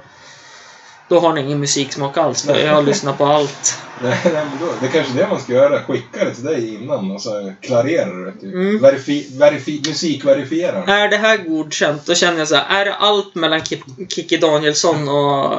då 1.07 1.19
har 1.19 1.33
ni 1.33 1.41
ingen 1.41 1.59
musiksmak 1.59 2.17
alls 2.17 2.43
för 2.45 2.59
jag 2.59 2.73
har 2.73 2.81
lyssnat 2.81 3.17
på 3.17 3.25
allt. 3.25 3.79
Nej, 4.03 4.19
nej, 4.23 4.33
men 4.33 4.59
då, 4.59 4.73
det 4.81 4.87
är 4.87 4.91
kanske 4.91 5.13
det 5.13 5.27
man 5.27 5.39
ska 5.39 5.53
göra. 5.53 5.83
Skicka 5.83 6.25
det 6.25 6.33
till 6.35 6.43
dig 6.43 6.73
innan 6.75 7.11
och 7.11 7.21
så 7.21 7.53
klarera 7.61 8.13
det. 8.13 8.31
Typ. 8.31 8.43
Mm. 8.53 8.79
Verifi, 8.81 9.37
verifi, 9.37 9.81
musikverifiera. 9.87 10.83
Är 10.83 11.07
det 11.07 11.17
här 11.17 11.37
godkänt, 11.37 12.05
då 12.05 12.15
känner 12.15 12.39
jag 12.39 12.47
så 12.47 12.55
här, 12.55 12.81
är 12.81 12.85
det 12.85 12.93
allt 12.95 13.35
mellan 13.35 13.59
Ki- 13.59 14.07
Kikki 14.09 14.37
Danielsson 14.37 15.09
och... 15.09 15.49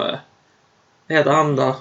Vad 1.09 1.19
heter 1.19 1.31
han 1.31 1.57
då? 1.57 1.77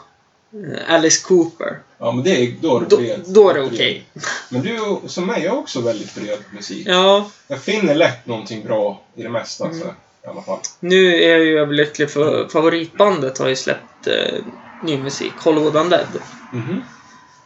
Eh, 0.53 0.93
Alice 0.93 1.23
Cooper. 1.27 1.79
Ja, 1.97 2.11
men 2.11 2.23
det 2.23 2.29
är, 2.31 2.55
då 2.61 2.77
är 2.77 2.79
det 2.81 2.85
Då, 2.89 2.97
bred. 2.97 3.21
då 3.27 3.49
är 3.49 3.53
det 3.53 3.61
okej. 3.61 4.05
Men 4.49 4.61
du, 4.61 4.99
som 5.07 5.25
mig, 5.25 5.45
är 5.45 5.51
också 5.57 5.81
väldigt 5.81 6.15
bred 6.15 6.39
musik. 6.51 6.87
Ja, 6.87 7.31
Jag 7.47 7.61
finner 7.61 7.95
lätt 7.95 8.25
någonting 8.25 8.63
bra 8.63 9.01
i 9.15 9.23
det 9.23 9.29
mesta. 9.29 9.65
Mm. 9.65 9.79
Så, 9.79 9.85
I 10.23 10.27
alla 10.27 10.41
fall. 10.41 10.59
nu 10.79 11.15
är 11.23 11.29
jag 11.29 11.45
ju 11.45 11.59
överlycklig 11.59 12.11
för 12.11 12.47
favoritbandet 12.47 13.37
har 13.37 13.47
ju 13.47 13.55
släppt 13.55 14.07
eh, 14.07 14.43
ny 14.83 14.97
musik, 14.97 15.33
Hollywood 15.37 15.75
Undead. 15.75 16.07
Mhm. 16.53 16.83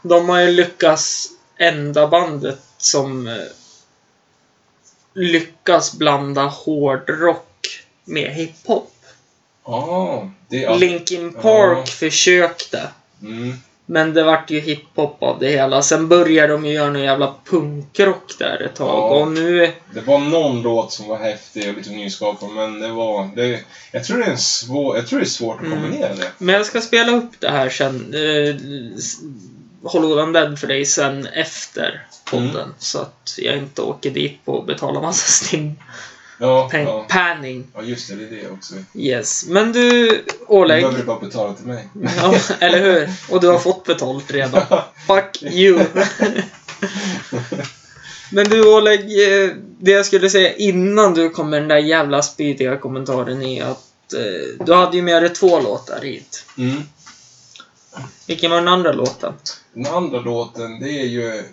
De 0.02 0.30
har 0.30 0.40
ju 0.42 0.52
lyckats 0.52 1.30
enda 1.58 2.08
bandet 2.08 2.60
som 2.78 3.28
eh, 3.28 3.34
lyckas 5.14 5.94
blanda 5.94 6.44
hårdrock 6.46 7.84
med 8.06 8.32
hiphop. 8.34 8.93
Ja. 9.66 10.30
Linkin 10.80 11.34
Park 11.34 11.78
Ja. 11.78 11.86
försökte. 11.86 12.88
Mm. 13.22 13.54
Men 13.86 14.14
det 14.14 14.24
vart 14.24 14.52
ju 14.52 14.60
hiphop 14.60 15.24
av 15.24 15.40
det 15.40 15.50
hela. 15.50 15.82
Sen 15.82 16.08
började 16.08 16.54
de 16.54 16.66
ju 16.66 16.74
göra 16.74 16.90
någon 16.90 17.02
jävla 17.02 17.34
punkrock 17.46 18.36
där 18.40 18.62
ett 18.62 18.76
tag. 18.76 18.88
Ja. 18.88 19.22
Och 19.22 19.28
nu... 19.32 19.72
Det 19.94 20.02
var 20.02 20.20
någon 20.20 20.62
låt 20.62 20.92
som 20.92 21.08
var 21.08 21.18
häftig 21.18 21.70
och 21.70 21.76
lite 21.76 21.90
nyskapad, 21.90 22.50
men 22.50 22.80
det 22.80 22.88
var... 22.92 23.30
Det, 23.36 23.60
jag, 23.92 24.04
tror 24.04 24.18
det 24.18 24.24
är 24.26 24.30
en 24.32 24.38
svår, 24.38 24.96
jag 24.96 25.08
tror 25.08 25.20
det 25.20 25.26
är 25.26 25.30
svårt 25.30 25.60
att 25.60 25.66
Mm. 25.66 25.82
kombinera 25.82 26.16
det. 26.16 26.32
Men 26.38 26.56
jag 26.56 26.66
ska 26.66 26.82
spela 26.82 27.12
upp 27.12 27.32
det 27.40 27.50
här 27.50 27.70
sen. 27.70 28.14
Eh, 28.14 28.56
Hollywood 29.92 30.20
Undead 30.20 30.60
för 30.60 30.68
dig 30.68 30.86
sen 30.86 31.26
efter 31.28 32.08
podden. 32.26 32.50
Mm. 32.56 32.74
Så 32.80 33.00
att 33.00 33.36
jag 33.38 33.58
inte 33.58 33.82
åker 33.82 34.10
dit 34.12 34.46
på 34.46 34.52
och 34.54 34.66
betalar 34.66 35.02
massa 35.02 35.46
stim 35.46 35.76
Ja, 36.44 36.70
pen- 36.72 36.86
ja. 36.88 37.06
panning. 37.10 37.68
ja, 37.76 37.82
just 37.82 38.10
det. 38.10 38.16
Det 38.16 38.26
är 38.40 38.44
det 38.44 38.50
också. 38.50 38.74
Yes. 38.94 39.46
Men 39.48 39.72
du, 39.72 40.08
Du 40.08 40.24
Oleg. 40.48 40.82
behöver 40.82 41.00
du 41.00 41.06
bara 41.06 41.20
betala 41.20 41.54
till 41.54 41.66
mig. 41.66 41.88
Ja, 42.18 42.36
eller 42.60 42.80
hur? 42.82 43.10
Och 43.30 43.42
du 43.42 43.48
har 43.48 43.60
fått 43.60 43.84
betalt 43.86 44.32
redan. 44.32 44.62
Fuck 45.08 45.44
you. 45.44 45.80
Men 48.32 48.50
du 48.50 48.76
Oleg, 48.78 49.00
eh, 49.00 49.50
det 49.80 49.92
jag 49.92 50.06
skulle 50.06 50.30
säga 50.30 50.54
innan 50.56 51.14
du 51.14 51.30
kom 51.30 51.50
med 51.50 51.62
den 51.62 51.68
där 51.70 51.78
jävla 51.78 52.22
spydiga 52.22 52.78
kommentaren 52.78 53.42
är 53.44 53.64
att 53.64 54.14
eh, 54.14 54.66
du 54.66 54.74
hade 54.74 54.98
ju 54.98 55.04
med 55.04 55.24
dig 55.24 55.34
två 55.34 55.60
låtar 55.60 56.02
hit. 56.02 56.46
Mm. 56.58 56.82
Vilken 58.28 58.52
var 58.52 58.58
den 58.58 58.68
andra 58.68 58.92
låten? 58.92 59.34
Den 59.74 59.94
andra 59.94 60.20
låten, 60.20 60.80
det 60.80 60.90
är 61.02 61.06
ju... 61.06 61.44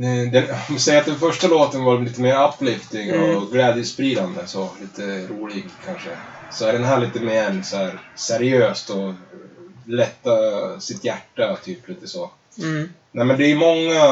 Nej, 0.00 0.26
Den, 0.26 0.78
säger 0.78 1.00
att 1.00 1.06
den 1.06 1.18
första 1.18 1.48
låten 1.48 1.84
var 1.84 2.00
lite 2.00 2.20
mer 2.20 2.48
uplifting 2.48 3.08
Mm. 3.10 3.36
och 3.36 3.52
glädjespridande, 3.52 4.46
så 4.46 4.68
lite 4.80 5.26
rolig 5.26 5.64
kanske. 5.84 6.10
Så 6.50 6.66
är 6.66 6.72
den 6.72 6.84
här 6.84 7.00
lite 7.00 7.20
mer 7.20 7.62
så 7.62 7.76
här, 7.76 8.00
seriöst 8.14 8.90
och 8.90 9.14
lätta 9.86 10.30
sitt 10.80 11.04
hjärta, 11.04 11.56
typ 11.64 11.88
lite 11.88 12.08
så. 12.08 12.30
Mm. 12.58 12.88
Nej 13.12 13.26
men 13.26 13.38
det 13.38 13.50
är 13.50 13.54
många... 13.54 14.04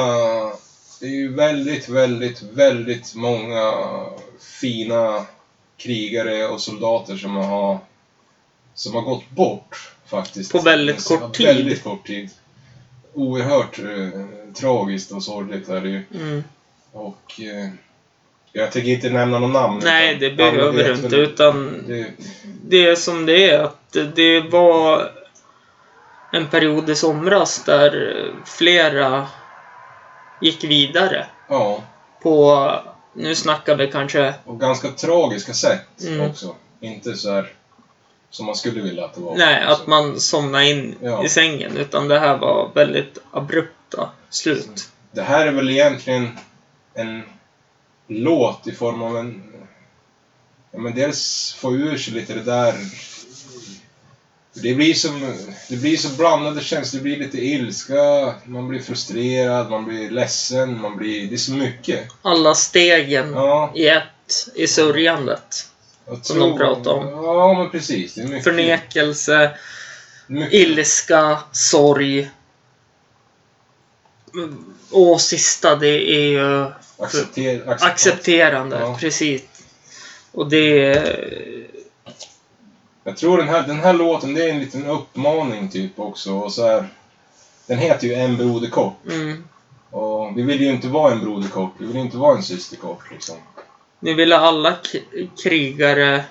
Det 1.01 1.07
är 1.07 1.11
ju 1.11 1.34
väldigt, 1.34 1.89
väldigt, 1.89 2.43
väldigt 2.43 3.14
många 3.14 3.74
fina 4.41 5.26
krigare 5.76 6.47
och 6.47 6.61
soldater 6.61 7.16
som 7.16 7.36
har, 7.36 7.78
som 8.74 8.95
har 8.95 9.03
gått 9.03 9.30
bort 9.30 9.93
faktiskt. 10.07 10.53
På 10.53 10.59
väldigt 10.59 11.05
kort 11.05 11.36
tid. 11.36 11.47
Väldigt 11.47 11.82
kort 11.82 12.07
tid. 12.07 12.30
Oerhört 13.18 13.78
eh, 13.78 14.20
tragiskt 14.54 15.12
och 15.12 15.22
sorgligt 15.22 15.68
är 15.68 15.80
det 15.80 15.88
ju. 15.88 16.02
Mm. 16.14 16.44
Och 16.92 17.40
eh, 17.40 17.70
jag 18.52 18.72
tänker 18.72 18.90
inte 18.90 19.10
nämna 19.10 19.38
någon 19.38 19.52
namn. 19.52 19.80
Nej, 19.84 20.14
det 20.14 20.30
behöver 20.30 20.84
du 20.84 20.94
inte. 20.94 21.16
Utan 21.16 21.84
Det, 21.86 22.06
det 22.64 22.86
är 22.86 22.94
som 22.94 23.26
det 23.26 23.50
är. 23.50 23.58
Att 23.62 23.96
det 24.14 24.40
var 24.40 25.12
en 26.32 26.46
period 26.46 26.90
i 26.90 26.94
somras 26.94 27.64
där 27.64 28.14
flera 28.44 29.26
gick 30.40 30.64
vidare 30.64 31.26
ja, 31.48 31.82
på, 32.22 32.70
nu 33.14 33.34
snackar 33.34 33.76
vi 33.76 33.90
kanske, 33.90 34.34
och 34.44 34.60
ganska 34.60 34.88
tragiska 34.88 35.52
sätt 35.52 36.02
Mm. 36.06 36.30
också. 36.30 36.54
Inte 36.80 37.14
så 37.14 37.32
här 37.32 37.52
som 38.30 38.46
man 38.46 38.56
skulle 38.56 38.80
vilja 38.82 39.04
att 39.04 39.14
det 39.14 39.20
var. 39.20 39.36
nej, 39.36 39.62
att 39.64 39.86
man 39.86 40.20
somnar 40.20 40.60
in 40.60 40.94
Ja. 41.02 41.24
i 41.24 41.28
sängen. 41.28 41.76
Utan 41.76 42.08
det 42.08 42.18
här 42.18 42.36
var 42.38 42.70
väldigt 42.74 43.18
abrupta 43.32 44.10
slut. 44.30 44.88
Det 45.12 45.22
här 45.22 45.46
är 45.46 45.52
väl 45.52 45.70
egentligen 45.70 46.38
en 46.94 47.22
låt 48.06 48.66
i 48.66 48.72
form 48.72 49.02
av 49.02 49.16
en... 49.18 49.42
Ja, 50.72 50.78
men 50.78 50.94
dels 50.94 51.52
få 51.58 51.74
ur 51.74 51.96
sig 51.98 52.14
lite 52.14 52.34
det 52.34 52.42
där... 52.42 52.74
Det 54.54 54.74
blir 54.74 54.94
som... 54.94 55.34
Det 55.68 55.76
blir 55.76 55.96
så 55.96 56.08
blandade 56.08 56.60
känslor. 56.60 56.98
Det 56.98 57.02
blir 57.02 57.16
lite 57.16 57.38
ilska, 57.44 58.34
man 58.44 58.68
blir 58.68 58.80
frustrerad, 58.80 59.70
man 59.70 59.84
blir 59.84 60.10
ledsen, 60.10 60.80
man 60.80 60.96
blir... 60.96 61.26
Det 61.28 61.34
är 61.34 61.38
så 61.38 61.52
mycket. 61.52 62.08
Alla 62.22 62.54
stegen 62.54 63.32
Ja, 63.32 63.72
i 63.74 63.88
ett 63.88 64.48
i 64.54 64.66
sörjandet. 64.66 65.68
Jag 66.09 66.26
Som 66.26 66.38
de 66.38 66.59
pratar 66.59 66.90
om. 66.90 67.06
Ja, 67.24 67.54
men 67.59 67.70
precis. 67.70 68.14
Det 68.14 68.20
är 68.20 68.26
mycket... 68.26 68.44
Förnekelse, 68.44 69.50
mycket. 70.26 70.52
ilska, 70.54 71.38
sorg. 71.52 72.30
Och 74.90 75.20
sista, 75.20 75.76
det 75.76 76.11
är 76.11 76.28
ju 76.28 76.64
Accepter, 76.98 77.64
accept- 77.66 77.82
accepterande. 77.82 78.78
Ja. 78.78 78.96
Precis. 79.00 79.42
Och 80.32 80.48
det 80.50 80.84
är... 80.84 81.66
Jag 83.04 83.16
tror 83.16 83.38
den 83.38 83.48
här, 83.48 83.66
den 83.66 83.78
här 83.80 83.92
låten, 83.92 84.34
det 84.34 84.44
är 84.44 84.48
en 84.48 84.59
liten 84.61 84.86
uppmaning 84.86 85.68
typ 85.68 85.98
också. 85.98 86.32
Och 86.34 86.52
så 86.52 86.66
här, 86.66 86.88
den 87.66 87.78
heter 87.78 88.06
ju 88.06 88.14
En 88.14 88.36
broderkock. 88.36 88.94
Mm, 89.11 89.44
Och 89.90 90.38
vi 90.38 90.42
vill 90.42 90.61
ju 90.61 90.68
inte 90.70 90.88
vara 90.88 91.12
en 91.12 91.20
broderkock, 91.20 91.72
vi 91.78 91.86
vill 91.86 91.96
inte 91.96 92.16
vara 92.16 92.36
en 92.36 92.42
systerkock 92.42 93.11
liksom. 93.11 93.36
Nu 94.01 94.14
vill 94.14 94.32
alla 94.32 94.74
krigare... 95.42 96.24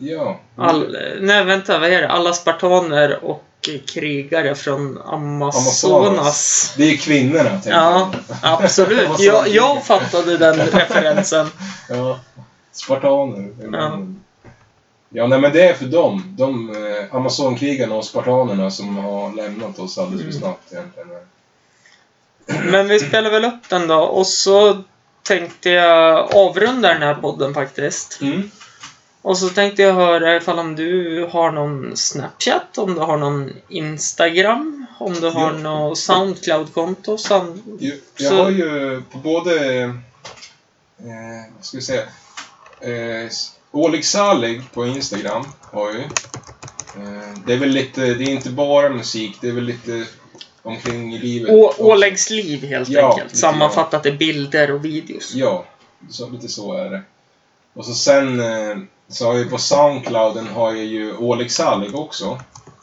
Ja. 0.00 0.40
All, 0.56 0.96
nej, 1.20 1.44
vänta, 1.44 1.78
vad 1.78 1.92
är 1.92 2.02
det? 2.02 2.08
Alla 2.08 2.32
spartaner 2.32 3.24
och 3.24 3.44
krigare 3.94 4.54
från 4.54 4.98
Amazonas. 5.04 5.84
Amazonas. 5.84 6.74
Det 6.76 6.90
är 6.90 6.96
kvinnorna, 6.96 7.50
tänker 7.50 7.70
Ja, 7.70 8.10
jag. 8.28 8.38
absolut. 8.62 9.08
Jag, 9.18 9.48
jag 9.48 9.84
fattade 9.86 10.36
den 10.36 10.56
referensen. 10.72 11.46
Ja. 11.88 12.18
Spartaner. 12.72 13.48
Ja. 13.72 13.98
Ja, 15.12 15.26
nej 15.26 15.40
men 15.40 15.52
det 15.52 15.68
är 15.68 15.74
för 15.74 15.84
dem. 15.84 16.34
De 16.38 16.70
eh, 16.70 17.14
Amazonkrigarna 17.16 17.94
och 17.94 18.04
spartanerna 18.04 18.70
som 18.70 18.96
har 18.96 19.34
lämnat 19.36 19.78
oss 19.78 19.98
alldeles 19.98 20.20
för 20.22 20.28
Mm. 20.30 20.40
snabbt 20.40 20.72
egentligen. 20.72 21.08
Men 22.72 22.88
vi 22.88 23.00
spelar 23.00 23.30
väl 23.30 23.44
upp 23.44 23.68
den 23.68 23.88
då 23.88 23.96
och 24.00 24.26
så 24.26 24.82
tänkte 25.22 25.70
jag 25.70 26.34
avrunda 26.34 26.88
den 26.88 27.02
här 27.02 27.14
podden 27.14 27.54
faktiskt. 27.54 28.18
Mm. 28.20 28.50
Och 29.22 29.38
så 29.38 29.48
tänkte 29.48 29.82
jag 29.82 29.94
höra 29.94 30.36
ifall 30.36 30.58
om 30.58 30.76
du 30.76 31.24
har 31.32 31.50
någon 31.50 31.96
Snapchat, 31.96 32.78
om 32.78 32.94
du 32.94 33.00
har 33.00 33.16
någon 33.16 33.52
Instagram, 33.68 34.86
om 34.98 35.14
du 35.14 35.30
har 35.30 35.52
Ja. 35.52 35.58
något 35.58 35.98
Soundcloud-konto. 35.98 37.18
Sound... 37.18 37.62
Jag, 37.80 37.94
jag 38.16 38.44
har 38.44 38.50
ju 38.50 39.02
på 39.12 39.18
både, 39.18 39.80
eh, 39.84 39.90
vad 41.56 41.64
ska 41.64 41.76
vi 41.76 41.82
säga, 41.82 42.02
eh, 42.80 43.30
Oleg 43.70 44.04
Salig 44.04 44.62
på 44.72 44.86
Instagram 44.86 45.44
har 45.60 45.86
jag 45.86 45.94
ju. 45.94 46.02
Eh, 46.02 47.38
det 47.46 47.52
är 47.52 47.56
väl 47.58 47.68
lite, 47.68 48.00
det 48.00 48.24
är 48.24 48.30
inte 48.30 48.50
bara 48.50 48.88
musik, 48.88 49.38
det 49.40 49.48
är 49.48 49.52
väl 49.52 49.64
lite 49.64 50.06
omkring 50.62 51.14
i 51.14 51.18
livet. 51.18 51.50
Å-. 51.50 51.74
Åläggs 51.78 52.30
liv 52.30 52.64
helt 52.64 52.88
Ja, 52.88 53.10
enkelt. 53.12 53.36
Sammanfattat 53.36 54.06
i 54.06 54.12
bilder 54.12 54.70
och 54.70 54.84
videos. 54.84 55.34
Ja, 55.34 55.64
så, 56.10 56.28
lite 56.28 56.48
så 56.48 56.74
är 56.74 56.90
det. 56.90 57.02
Och 57.74 57.84
så 57.86 57.92
sen 57.94 58.40
eh, 58.40 58.76
så 59.08 59.26
har 59.26 59.34
jag 59.34 59.44
ju 59.44 59.50
på 59.50 59.58
Soundclouden 59.58 60.46
har 60.46 60.72
jag 60.74 60.84
ju 60.84 61.16
Oleg 61.16 61.50
Salig 61.50 61.94
också. 61.94 62.40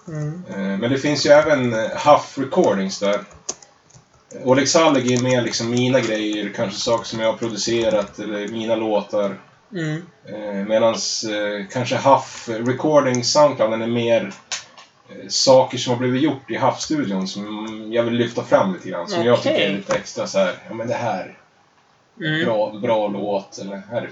Mm. 0.07 0.43
Eh, 0.49 0.79
Men 0.79 0.91
det 0.91 0.97
finns 0.97 1.25
ju 1.25 1.29
även 1.29 1.73
eh, 1.73 1.89
Huff 2.05 2.37
Recordings 2.37 2.99
där. 2.99 3.19
Oleg 4.43 4.69
Salig 4.69 5.11
är 5.11 5.21
mer 5.21 5.41
liksom 5.41 5.69
mina 5.69 5.99
grejer, 5.99 6.53
kanske 6.55 6.79
saker 6.79 7.05
som 7.05 7.19
jag 7.19 7.31
har 7.31 7.37
producerat 7.37 8.19
eller 8.19 8.47
mina 8.47 8.75
låtar. 8.75 9.39
Mm. 9.73 10.01
Medan 10.67 10.95
kanske 11.71 11.95
Huff 11.95 12.49
Recording 12.49 13.23
Soundclouden 13.23 13.81
är 13.81 13.87
mer 13.87 14.33
saker 15.29 15.77
som 15.77 15.93
har 15.93 15.99
blivit 15.99 16.21
gjort 16.21 16.51
i 16.51 16.57
Huff-studion 16.57 17.27
som 17.27 17.67
jag 17.93 18.03
vill 18.03 18.13
lyfta 18.13 18.43
fram 18.43 18.73
lite 18.73 18.89
grann. 18.89 19.07
Som 19.07 19.25
jag 19.25 19.41
tycker 19.43 19.55
är 19.59 19.73
lite 19.73 19.95
extra 19.95 20.27
så 20.27 20.37
här, 20.39 20.55
ja 20.67 20.73
men 20.73 20.87
det 20.87 20.93
här, 20.93 21.37
Mm. 22.21 22.45
bra, 22.45 22.71
bra 22.71 23.07
låt 23.07 23.57
eller 23.57 23.81
här 23.91 24.09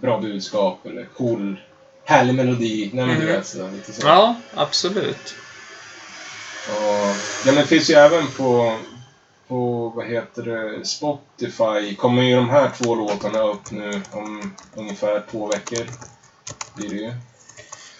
bra 0.00 0.20
budskap 0.20 0.86
eller 0.86 1.04
cool, 1.04 1.60
härlig 2.04 2.34
melodi. 2.34 2.90
Nej 2.94 3.06
men 3.06 3.16
du 3.20 3.26
Mhm. 3.26 3.32
vet, 3.34 3.46
så, 3.46 3.68
lite 3.68 3.92
så. 3.92 4.06
Ja, 4.06 4.34
absolut. 4.54 5.34
Och, 6.68 6.82
ja, 7.46 7.46
men 7.46 7.54
det 7.54 7.66
finns 7.66 7.90
ju 7.90 7.94
även 7.94 8.26
på, 8.26 8.78
på 9.48 9.88
vad 9.88 10.06
heter 10.06 10.42
det, 10.42 10.84
Spotify 10.86 11.94
kommer 11.98 12.22
ju 12.22 12.36
de 12.36 12.50
här 12.50 12.70
två 12.78 12.94
låtarna 12.94 13.40
upp 13.42 13.70
nu 13.70 14.00
om 14.12 14.54
ungefär 14.74 15.22
två 15.30 15.46
veckor. 15.46 15.86
Blir 16.74 16.88
det 16.88 16.96
ju. 16.96 17.12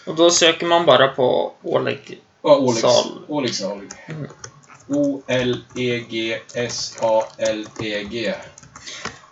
Och 0.07 0.15
då 0.15 0.31
söker 0.31 0.65
man 0.65 0.85
bara 0.85 1.07
på 1.07 1.53
Oleg. 1.61 2.19
Ja, 2.43 2.55
Oleg 2.57 2.81
Sal. 2.81 3.11
Oleg 3.27 3.55
Salig. 3.55 3.89
Mm. 4.05 4.23
E 4.23 4.27
O-L-E-G-S-A-L-E-G. 4.87 5.53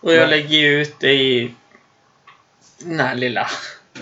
Och 0.01 0.13
jag 0.13 0.29
lägger 0.29 0.57
ju 0.57 0.81
ut 0.81 0.95
det 0.99 1.13
i 1.13 1.53
den 2.79 2.99
här 2.99 3.15
lilla 3.15 3.49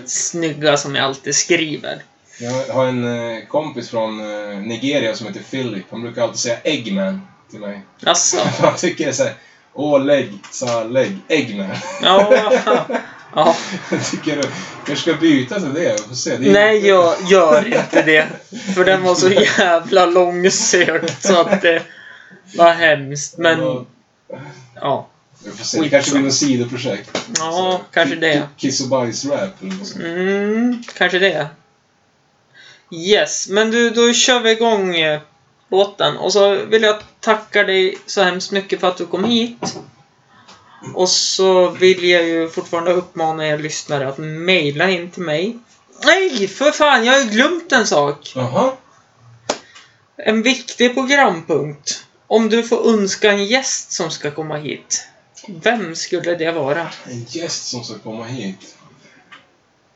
snygga 0.06 0.76
som 0.76 0.94
jag 0.94 1.04
alltid 1.04 1.34
skriver. 1.34 2.02
Jag 2.38 2.74
har 2.74 2.86
en 2.86 3.04
eh, 3.04 3.44
kompis 3.46 3.90
från 3.90 4.20
eh, 4.20 4.58
Nigeria 4.58 5.14
som 5.14 5.26
heter 5.26 5.40
Philip. 5.50 5.86
Han 5.90 6.02
brukar 6.02 6.22
alltid 6.22 6.38
säga 6.38 6.58
Eggman 6.64 7.28
till 7.50 7.60
mig. 7.60 7.80
Jaså? 8.00 8.38
Han 8.60 8.76
tycker 8.76 9.04
det 9.04 9.10
är 9.10 9.14
såhär, 9.14 9.34
Oleg 9.72 10.32
Salig, 10.50 11.18
Eggman. 11.28 11.76
Ja, 12.02 12.52
ja. 13.34 13.56
Jag 13.90 14.04
tycker 14.10 14.36
du 14.36 14.42
kanske 14.86 14.96
ska 15.10 15.14
byta 15.20 15.60
till 15.60 15.74
det. 15.74 16.00
Får 16.08 16.14
se. 16.14 16.36
Det 16.36 16.48
är- 16.48 16.52
Nej, 16.52 16.86
jag 16.86 17.14
gör 17.28 17.66
inte 17.66 18.02
det. 18.02 18.26
För 18.74 18.84
den 18.84 19.02
var 19.02 19.14
så 19.14 19.28
jävla 19.58 20.06
långsökt 20.06 21.22
så 21.26 21.40
att 21.40 21.62
det 21.62 21.82
var 22.56 22.72
hemskt. 22.72 23.38
Men, 23.38 23.86
ja. 24.80 25.08
Vi 25.44 25.50
får 25.50 25.64
se. 25.64 25.80
Det 25.80 25.88
kanske 25.88 26.10
blir 26.12 26.22
något 26.22 26.34
sidoprojekt. 26.34 27.10
Ja, 27.38 27.50
Så, 27.52 27.80
kanske 27.94 28.16
det. 28.16 28.34
ki- 28.34 28.46
Kiss 28.56 28.80
och 28.80 28.88
bajs-rap 28.88 29.50
eller 29.60 29.72
något 29.74 29.86
sånt. 29.86 30.04
Mm, 30.04 30.82
kanske 30.96 31.18
det. 31.18 31.46
Yes, 32.90 33.48
men 33.48 33.70
du, 33.70 33.90
då 33.90 34.12
kör 34.12 34.40
vi 34.40 34.50
igång 34.50 34.96
eh, 34.96 35.20
låten. 35.70 36.16
Och 36.16 36.32
så 36.32 36.54
vill 36.54 36.82
jag 36.82 36.96
tacka 37.20 37.62
dig 37.64 37.98
så 38.06 38.22
hemskt 38.22 38.50
mycket 38.50 38.80
för 38.80 38.88
att 38.88 38.96
du 38.96 39.06
kom 39.06 39.24
hit. 39.24 39.76
Och 40.94 41.08
så 41.08 41.70
vill 41.70 42.04
jag 42.04 42.24
ju 42.24 42.48
fortfarande 42.48 42.92
uppmana 42.92 43.46
er 43.46 43.58
lyssnare 43.58 44.08
att 44.08 44.18
mejla 44.18 44.90
in 44.90 45.10
till 45.10 45.22
mig. 45.22 45.58
Nej, 46.04 46.48
för 46.48 46.70
fan, 46.70 47.04
jag 47.04 47.12
har 47.12 47.20
ju 47.20 47.30
glömt 47.30 47.72
en 47.72 47.86
sak. 47.86 48.32
Jaha. 48.34 48.72
En 50.16 50.42
viktig 50.42 50.94
programpunkt. 50.94 52.04
Om 52.26 52.48
du 52.48 52.62
får 52.62 52.90
önska 52.90 53.32
en 53.32 53.44
gäst 53.44 53.92
som 53.92 54.10
ska 54.10 54.30
komma 54.30 54.56
hit. 54.56 55.08
Vem 55.48 55.94
skulle 55.94 56.34
det 56.34 56.52
vara? 56.52 56.88
En 57.04 57.24
gäst 57.28 57.66
som 57.66 57.84
ska 57.84 57.98
komma 57.98 58.24
hit. 58.24 58.76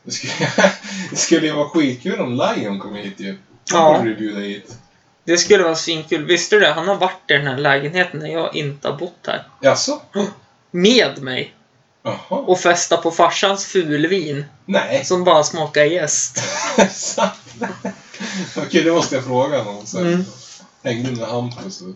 Det 0.02 0.10
skulle, 0.12 0.32
det 1.10 1.16
skulle 1.16 1.46
ju 1.46 1.52
vara 1.52 1.68
skitkul 1.68 2.20
om 2.20 2.34
Lion 2.34 2.78
kom 2.78 2.94
hit 2.94 3.20
ju. 3.20 3.38
Ja. 3.72 3.78
Han 3.78 3.98
borde 3.98 4.10
du 4.10 4.16
bjuda 4.16 4.40
hit. 4.40 4.76
Det 5.24 5.38
skulle 5.38 5.64
vara 5.64 5.76
svinkul. 5.76 6.24
Visste 6.24 6.56
du 6.56 6.60
det? 6.60 6.72
Han 6.72 6.88
har 6.88 6.96
varit 6.96 7.30
i 7.30 7.32
den 7.32 7.46
här 7.46 7.58
lägenheten 7.58 8.20
när 8.20 8.28
jag 8.28 8.56
inte 8.56 8.88
har 8.88 8.96
bott 8.96 9.26
här. 9.26 9.46
Jaså? 9.60 10.00
Med 10.70 11.22
mig. 11.22 11.54
Jaha. 12.02 12.16
Och 12.28 12.60
festa 12.60 12.96
på 12.96 13.10
farsans 13.10 13.66
fulvin. 13.66 14.44
Nej. 14.66 15.04
Som 15.04 15.24
bara 15.24 15.44
smakar. 15.44 16.06
Sant. 16.88 17.32
Okej, 18.56 18.82
det 18.82 18.92
måste 18.92 19.14
jag 19.14 19.24
fråga 19.24 19.62
honom 19.62 19.86
sen. 19.86 20.06
Mm. 20.06 20.24
Hängde 20.84 21.10
med 21.10 21.28
Hampus 21.28 21.80
och 21.82 21.88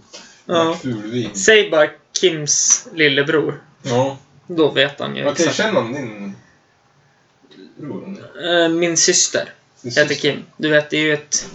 Ja. 0.47 0.75
fulvin. 0.83 1.31
Säg 1.35 1.71
bara 1.71 1.89
Kims 2.21 2.89
lillebror. 2.95 3.63
Ja. 3.83 4.17
Då 4.47 4.71
vet 4.71 5.01
han 5.01 5.17
ju 5.17 5.23
Okej, 5.23 5.33
exakt. 5.33 5.57
känner 5.57 5.81
han 5.81 5.93
din 5.93 6.37
bror? 7.77 8.31
Eh, 8.45 8.69
Min 8.69 8.97
syster 8.97 9.53
heter 9.83 10.07
syster? 10.07 10.15
Kim. 10.15 10.45
Du 10.57 10.69
vet, 10.69 10.91
det 10.91 10.97
är 10.97 11.01
ju 11.01 11.13
ett... 11.15 11.47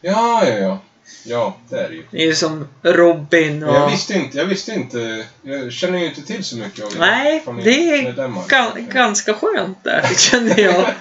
Ja, 0.00 0.48
ja, 0.48 0.54
ja. 0.58 0.78
Ja, 1.24 1.56
det 1.68 1.76
är 1.76 1.88
det 1.88 1.94
ju. 1.94 2.04
Det 2.10 2.22
är 2.22 2.26
ju 2.26 2.34
som 2.34 2.68
Robin 2.82 3.58
Men 3.58 3.74
jag 3.74 3.84
och... 3.84 3.92
visste 3.92 4.14
inte, 4.14 4.38
jag 4.38 4.44
visste 4.44 4.72
inte, 4.72 5.26
jag 5.42 5.72
känner 5.72 5.98
ju 5.98 6.06
inte 6.06 6.22
till 6.22 6.44
så 6.44 6.56
mycket 6.56 6.84
av 6.84 6.92
Nej, 6.98 7.44
det 7.64 7.90
är 7.90 8.12
ga- 8.12 8.92
ganska 8.92 9.34
skönt 9.34 9.84
där, 9.84 10.02
känner 10.18 10.60
jag. 10.60 10.94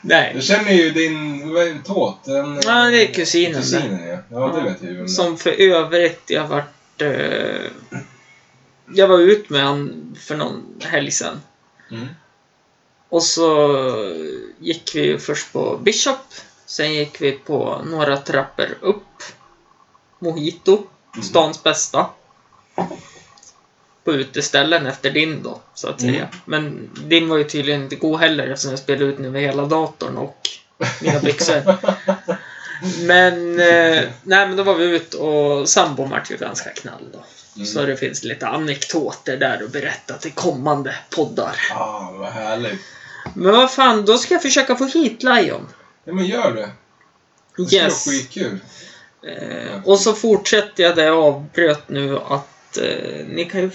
Nej. 0.00 0.32
Jag 0.34 0.42
känner 0.44 0.72
ju 0.72 0.90
din, 0.90 1.52
vad 1.54 1.62
är 1.62 1.74
det, 1.74 1.80
tåt? 1.84 2.24
Den, 2.24 2.60
Ja, 2.66 2.84
det 2.84 3.02
är 3.08 3.14
kusinen. 3.14 3.60
Kusinen, 3.62 4.08
ja. 4.08 4.18
Ja, 4.30 4.52
det 4.56 4.70
vet 4.70 4.82
jag 4.82 4.92
ju. 4.92 5.08
Som 5.08 5.38
för 5.38 5.50
övrigt, 5.60 6.22
jag 6.26 6.46
varit... 6.46 7.02
Eh, 7.02 7.70
jag 8.94 9.08
var 9.08 9.18
ut 9.18 9.50
med 9.50 9.62
han 9.64 10.16
för 10.20 10.36
någon 10.36 10.62
helg 10.84 11.10
sedan. 11.10 11.40
Mm. 11.90 12.06
Och 13.08 13.22
så 13.22 13.76
gick 14.58 14.94
vi 14.94 15.18
först 15.18 15.52
på 15.52 15.76
Bishop. 15.82 16.16
Sen 16.66 16.94
gick 16.94 17.20
vi 17.20 17.32
på 17.32 17.82
några 17.84 18.16
trappor 18.16 18.78
upp. 18.80 19.22
Mojito, 20.18 20.82
Mm. 21.14 21.24
stans 21.24 21.62
bästa. 21.62 22.06
på 24.04 24.12
uteställen 24.12 24.86
efter 24.86 25.10
din 25.10 25.42
då, 25.42 25.60
så 25.74 25.88
att 25.88 26.00
säga. 26.00 26.12
Mm. 26.14 26.28
Men 26.44 26.90
din 26.94 27.28
var 27.28 27.36
ju 27.36 27.44
tydligen 27.44 27.82
inte 27.82 27.96
god 27.96 28.20
heller 28.20 28.46
eftersom 28.48 28.70
jag 28.70 28.78
spelade 28.80 29.04
ut 29.04 29.16
den 29.16 29.26
över 29.26 29.40
hela 29.40 29.64
datorn 29.64 30.16
och 30.16 30.48
mina 31.00 31.18
byxor. 31.20 31.62
men, 33.06 33.60
eh, 33.60 34.04
nej 34.22 34.48
men 34.48 34.56
då 34.56 34.62
var 34.62 34.74
vi 34.74 34.84
ut 34.84 35.14
och 35.14 35.68
sambon 35.68 36.10
vart 36.10 36.30
ju 36.30 36.36
ganska 36.36 36.70
knall 36.70 37.08
då. 37.12 37.24
Mm. 37.56 37.66
Så 37.66 37.82
det 37.82 37.96
finns 37.96 38.24
lite 38.24 38.48
anekdoter 38.48 39.36
där 39.36 39.62
att 39.64 39.72
berätta 39.72 40.14
till 40.14 40.32
kommande 40.32 40.94
poddar. 41.10 41.56
Ah, 41.74 42.10
vad 42.12 42.32
härligt. 42.32 42.80
Men 43.34 43.52
vad 43.52 43.72
fan, 43.72 44.04
då 44.04 44.18
ska 44.18 44.34
jag 44.34 44.42
försöka 44.42 44.76
få 44.76 44.84
hit 44.84 45.22
Lion. 45.22 45.68
Ja, 46.06 46.12
men 46.12 46.26
gör 46.26 46.54
det. 46.54 46.70
Det 47.56 47.66
ska 47.66 47.76
Yes. 47.76 48.06
vara 48.06 48.14
skitkul. 48.16 48.58
Eh, 49.26 49.84
och 49.84 49.98
så 50.00 50.12
fortsätter 50.12 50.82
jag 50.82 50.96
där 50.96 51.04
jag 51.06 51.18
avbröt 51.18 51.88
nu 51.88 52.18
att 52.18 52.76
eh, 52.78 53.26
ni 53.28 53.44
kan 53.44 53.60
ju 53.60 53.70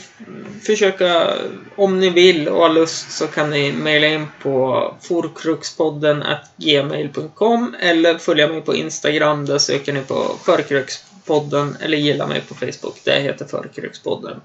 försöka, 0.61 1.33
om 1.75 1.99
ni 1.99 2.09
vill 2.09 2.47
och 2.49 2.61
har 2.61 2.69
lust, 2.69 3.11
så 3.11 3.27
kan 3.27 3.49
ni 3.49 3.71
mejla 3.71 4.07
in 4.07 4.27
på 4.41 4.95
forkruxpodden 5.01 6.23
gmail.com 6.57 7.75
eller 7.79 8.17
följa 8.17 8.47
mig 8.47 8.61
på 8.61 8.75
Instagram. 8.75 9.45
Där 9.45 9.57
söker 9.57 9.93
ni 9.93 10.01
på 10.01 10.35
Förkrökspodden 10.45 11.77
eller 11.81 11.97
gilla 11.97 12.27
mig 12.27 12.41
på 12.41 12.55
Facebook. 12.55 13.01
Det 13.03 13.19
heter 13.19 13.45
Förkrökspodden. 13.45 14.41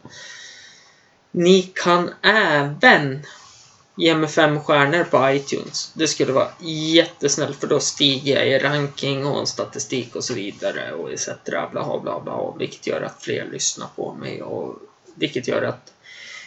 Ni 1.31 1.63
kan 1.63 2.11
även 2.23 3.23
ge 3.97 4.15
mig 4.15 4.29
fem 4.29 4.61
stjärnor 4.61 5.05
på 5.05 5.31
iTunes. 5.31 5.93
Det 5.95 6.09
skulle 6.09 6.33
vara 6.33 6.49
jättesnällt 6.95 7.61
för 7.61 7.67
då 7.67 7.81
stiger 7.81 8.37
jag 8.37 8.49
i 8.49 8.59
ranking 8.59 9.27
och 9.27 9.49
statistik 9.49 10.17
och 10.17 10.25
så 10.25 10.35
vidare 10.35 10.93
och 10.93 11.13
etc. 11.13 11.29
Bla, 11.45 11.69
bla, 11.73 12.01
bla, 12.03 12.21
bla, 12.21 12.55
vilket 12.59 12.87
gör 12.87 13.03
att 13.03 13.23
fler 13.23 13.49
lyssnar 13.53 13.87
på 13.97 14.13
mig 14.13 14.43
och 14.43 14.75
vilket 15.15 15.49
gör 15.49 15.63
att 15.63 15.93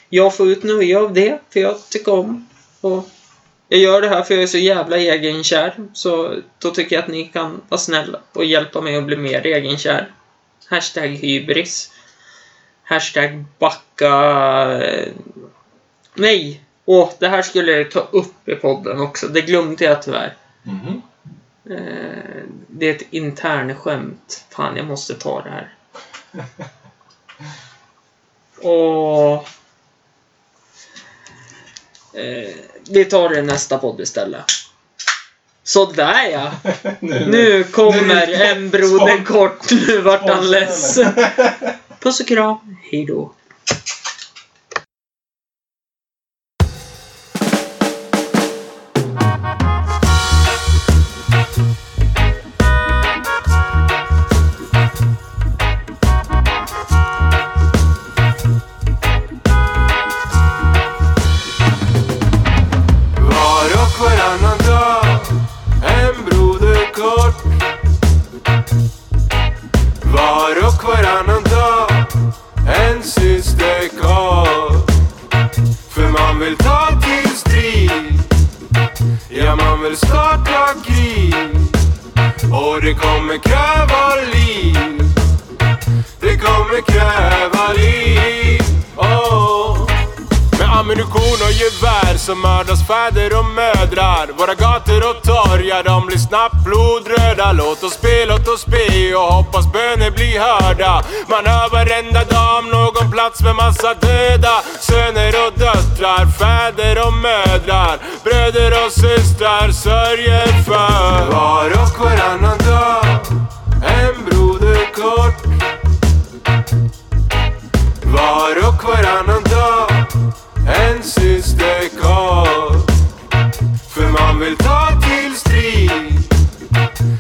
jag 0.10 0.36
får 0.36 0.48
ut 0.48 0.64
nöje 0.64 1.00
av 1.00 1.14
det, 1.14 1.40
för 1.50 1.60
jag 1.60 1.90
tycker 1.90 2.14
om 2.14 2.48
och 2.82 3.10
jag 3.68 3.80
gör 3.80 4.02
det 4.02 4.10
här 4.10 4.24
för 4.24 4.34
jag 4.34 4.44
är 4.44 4.48
så 4.48 4.58
jävla 4.58 4.98
egenkär. 4.98 5.76
Så 5.94 6.36
då 6.60 6.72
tycker 6.72 6.96
jag 6.96 7.04
att 7.04 7.10
ni 7.10 7.26
kan 7.26 7.62
vara 7.70 7.80
snälla 7.80 8.20
och 8.34 8.46
hjälpa 8.46 8.82
mig 8.82 8.98
att 8.98 9.06
bli 9.06 9.18
mer 9.18 9.46
egenkär. 9.46 10.12
Hashtag 10.66 11.08
hybris. 11.08 11.92
Hashtag 12.84 13.46
backa... 13.60 14.14
Nej! 16.14 16.64
Åh, 16.92 17.10
det 17.20 17.28
här 17.28 17.42
skulle 17.42 17.72
jag 17.72 17.92
ta 17.92 18.00
upp 18.00 18.50
i 18.50 18.56
podden 18.56 19.02
också. 19.02 19.28
Det 19.28 19.42
glömde 19.42 19.84
jag 19.86 20.02
tyvärr. 20.02 20.36
Mhm. 20.64 21.02
Eh, 21.70 22.44
det 22.68 22.86
är 22.90 22.96
ett 22.96 23.14
internskämt. 23.14 24.46
Fan, 24.50 24.78
jag 24.78 24.86
måste 24.86 25.16
ta 25.16 25.42
det 25.42 25.50
här. 25.50 25.74
Och... 28.70 29.34
Eh, 32.20 32.56
vi 32.90 33.06
tar 33.06 33.30
det 33.30 33.40
i 33.40 33.42
nästa 33.42 33.78
podd 33.78 34.00
istället. 34.02 34.46
Sådär 35.64 36.30
ja! 36.32 36.52
nu, 37.00 37.26
Nu 37.26 37.64
kommer 37.64 38.28
Nu 38.28 38.34
en 38.34 38.70
broder 38.70 39.26
kort. 39.26 39.72
Nu 39.72 40.02
vart 40.02 40.30
han 40.30 40.52
ledsen. 40.52 41.14
Puss 42.00 42.20
och 42.20 42.28
kram. 42.28 42.78
Hejdå. 42.92 43.34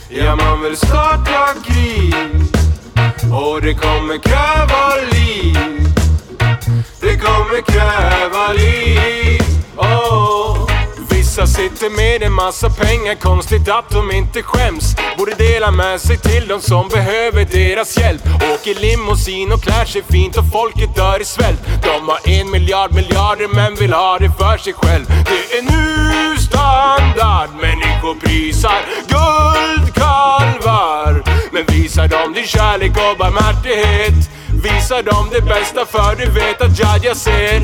Ja, 0.09 0.35
man 0.35 0.61
vill 0.63 0.77
starta 0.77 1.47
krig 1.63 2.15
Och 3.31 3.61
det 3.61 3.73
kommer 3.73 4.17
kräva 4.17 4.95
liv. 5.11 5.57
Det 7.01 7.17
kommer 7.17 7.61
kräva 7.61 8.53
liv. 8.53 9.41
Oh. 9.77 10.48
Vissa 11.29 11.47
sitter 11.47 11.89
med 11.89 12.23
en 12.23 12.33
massa 12.33 12.69
pengar, 12.69 13.15
konstigt 13.15 13.69
att 13.69 13.89
de 13.89 14.11
inte 14.11 14.41
skäms. 14.41 14.95
Borde 15.17 15.35
dela 15.35 15.71
med 15.71 16.01
sig 16.01 16.17
till 16.17 16.47
de 16.47 16.61
som 16.61 16.87
behöver 16.87 17.45
deras 17.45 17.97
hjälp. 17.97 18.21
Åker 18.53 18.81
limousin 18.81 19.51
och 19.51 19.61
klär 19.61 19.85
sig 19.85 20.03
fint 20.09 20.37
och 20.37 20.51
folket 20.51 20.95
dör 20.95 21.21
i 21.21 21.25
svält. 21.25 21.59
De 21.83 22.09
har 22.09 22.29
en 22.29 22.51
miljard 22.51 22.93
miljarder 22.93 23.47
men 23.47 23.75
vill 23.75 23.93
ha 23.93 24.17
det 24.19 24.31
för 24.39 24.57
sig 24.57 24.73
själv. 24.73 25.05
Det 25.07 25.57
är 25.57 25.61
nu 25.61 26.37
standard, 26.37 27.49
människor 27.61 28.15
prisar 28.15 28.81
guldkalvar 29.13 31.23
Men 31.51 31.65
visar 31.65 32.07
dem 32.07 32.33
din 32.33 32.47
kärlek 32.47 32.91
och 32.91 33.17
barmhärtighet? 33.17 34.13
Visar 34.63 35.03
dem 35.03 35.29
det 35.31 35.41
bästa 35.41 35.85
för 35.85 36.15
du 36.15 36.25
vet 36.31 36.61
att 36.61 36.79
Jadja 36.79 37.15
ser. 37.15 37.59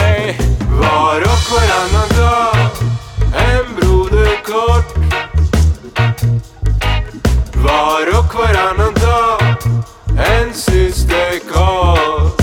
Hey. 0.00 0.34
Var 0.80 1.20
och 1.20 1.52
varannan 1.52 2.08
dag 2.16 2.93
en 3.34 3.74
broder 3.76 4.42
kort. 4.44 4.94
Var 7.54 8.18
och 8.18 8.34
varannan 8.34 8.94
dag. 8.94 9.56
En 10.18 10.54
syster 10.54 11.38
kort. 11.52 12.42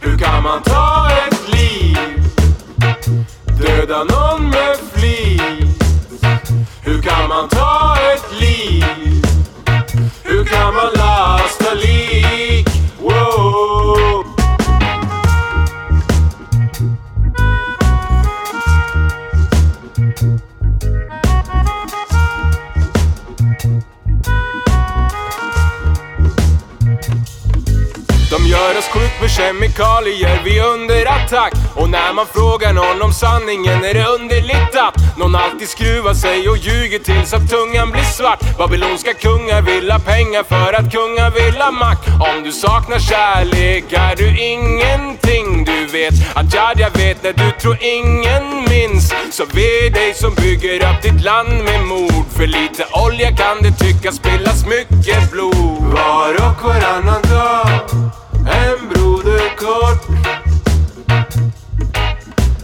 Hur 0.00 0.18
kan 0.18 0.42
man 0.42 0.62
ta 0.62 1.08
ett 1.26 1.54
liv? 1.54 1.98
Döda 3.60 4.04
någon 4.04 4.50
med 4.50 4.76
flit. 4.92 5.84
Hur 6.82 7.02
kan 7.02 7.28
man 7.28 7.48
ta 7.48 7.96
ett 8.14 8.40
liv? 8.40 8.84
Hur 10.22 10.44
kan 10.44 10.74
man 10.74 10.92
lasta 10.94 11.74
liv? 11.74 12.09
Med 29.20 29.30
kemikalier, 29.30 30.40
vi 30.44 30.58
är 30.58 30.64
under 30.64 31.06
attack 31.06 31.52
Och 31.74 31.90
när 31.90 32.12
man 32.12 32.26
frågar 32.26 32.72
någon 32.72 33.02
om 33.02 33.12
sanningen 33.12 33.84
är 33.84 33.94
det 33.94 34.06
underligt 34.06 34.76
att 34.76 35.18
Någon 35.18 35.34
alltid 35.34 35.68
skruvar 35.68 36.14
sig 36.14 36.48
och 36.48 36.56
ljuger 36.56 36.98
tills 36.98 37.32
att 37.32 37.50
tungan 37.50 37.90
blir 37.90 38.02
svart. 38.02 38.58
Babylonska 38.58 39.14
kungar 39.14 39.62
vill 39.62 39.90
ha 39.90 39.98
pengar 39.98 40.42
för 40.42 40.72
att 40.72 40.92
kungar 40.92 41.30
vill 41.30 41.60
ha 41.60 41.70
makt. 41.70 42.08
Om 42.08 42.42
du 42.44 42.52
saknar 42.52 42.98
kärlek 42.98 43.92
är 43.92 44.16
du 44.16 44.28
ingenting. 44.52 45.64
Du 45.64 45.86
vet 45.86 46.14
att 46.34 46.54
jag 46.54 46.90
vet 46.90 47.22
när 47.22 47.32
du 47.32 47.50
tror 47.60 47.78
ingen 47.80 48.44
minns. 48.68 49.14
Så 49.30 49.44
ve 49.44 49.90
dig 49.90 50.14
som 50.14 50.34
bygger 50.34 50.76
upp 50.76 51.02
ditt 51.02 51.24
land 51.24 51.64
med 51.64 51.84
mord 51.84 52.26
För 52.36 52.46
lite 52.46 52.84
olja 53.06 53.36
kan 53.36 53.62
det 53.62 53.72
tyckas 53.72 54.16
spillas 54.16 54.66
mycket 54.66 55.30
blod. 55.30 55.82
Var 55.94 56.34
och 56.34 56.64
varannan 56.64 57.22
dag 57.22 58.10
en 58.46 58.88
broder 58.88 59.56
kort. 59.56 60.06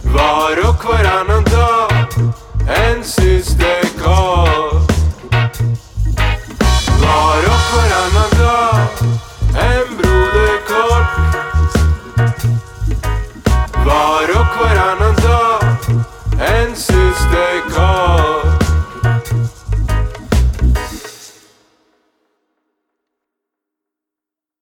Var 0.03 0.69
och 0.69 0.85
varannan 0.85 1.43
dag. 1.43 1.91
En 2.67 3.03
syster 3.03 3.83
kort. 4.03 4.86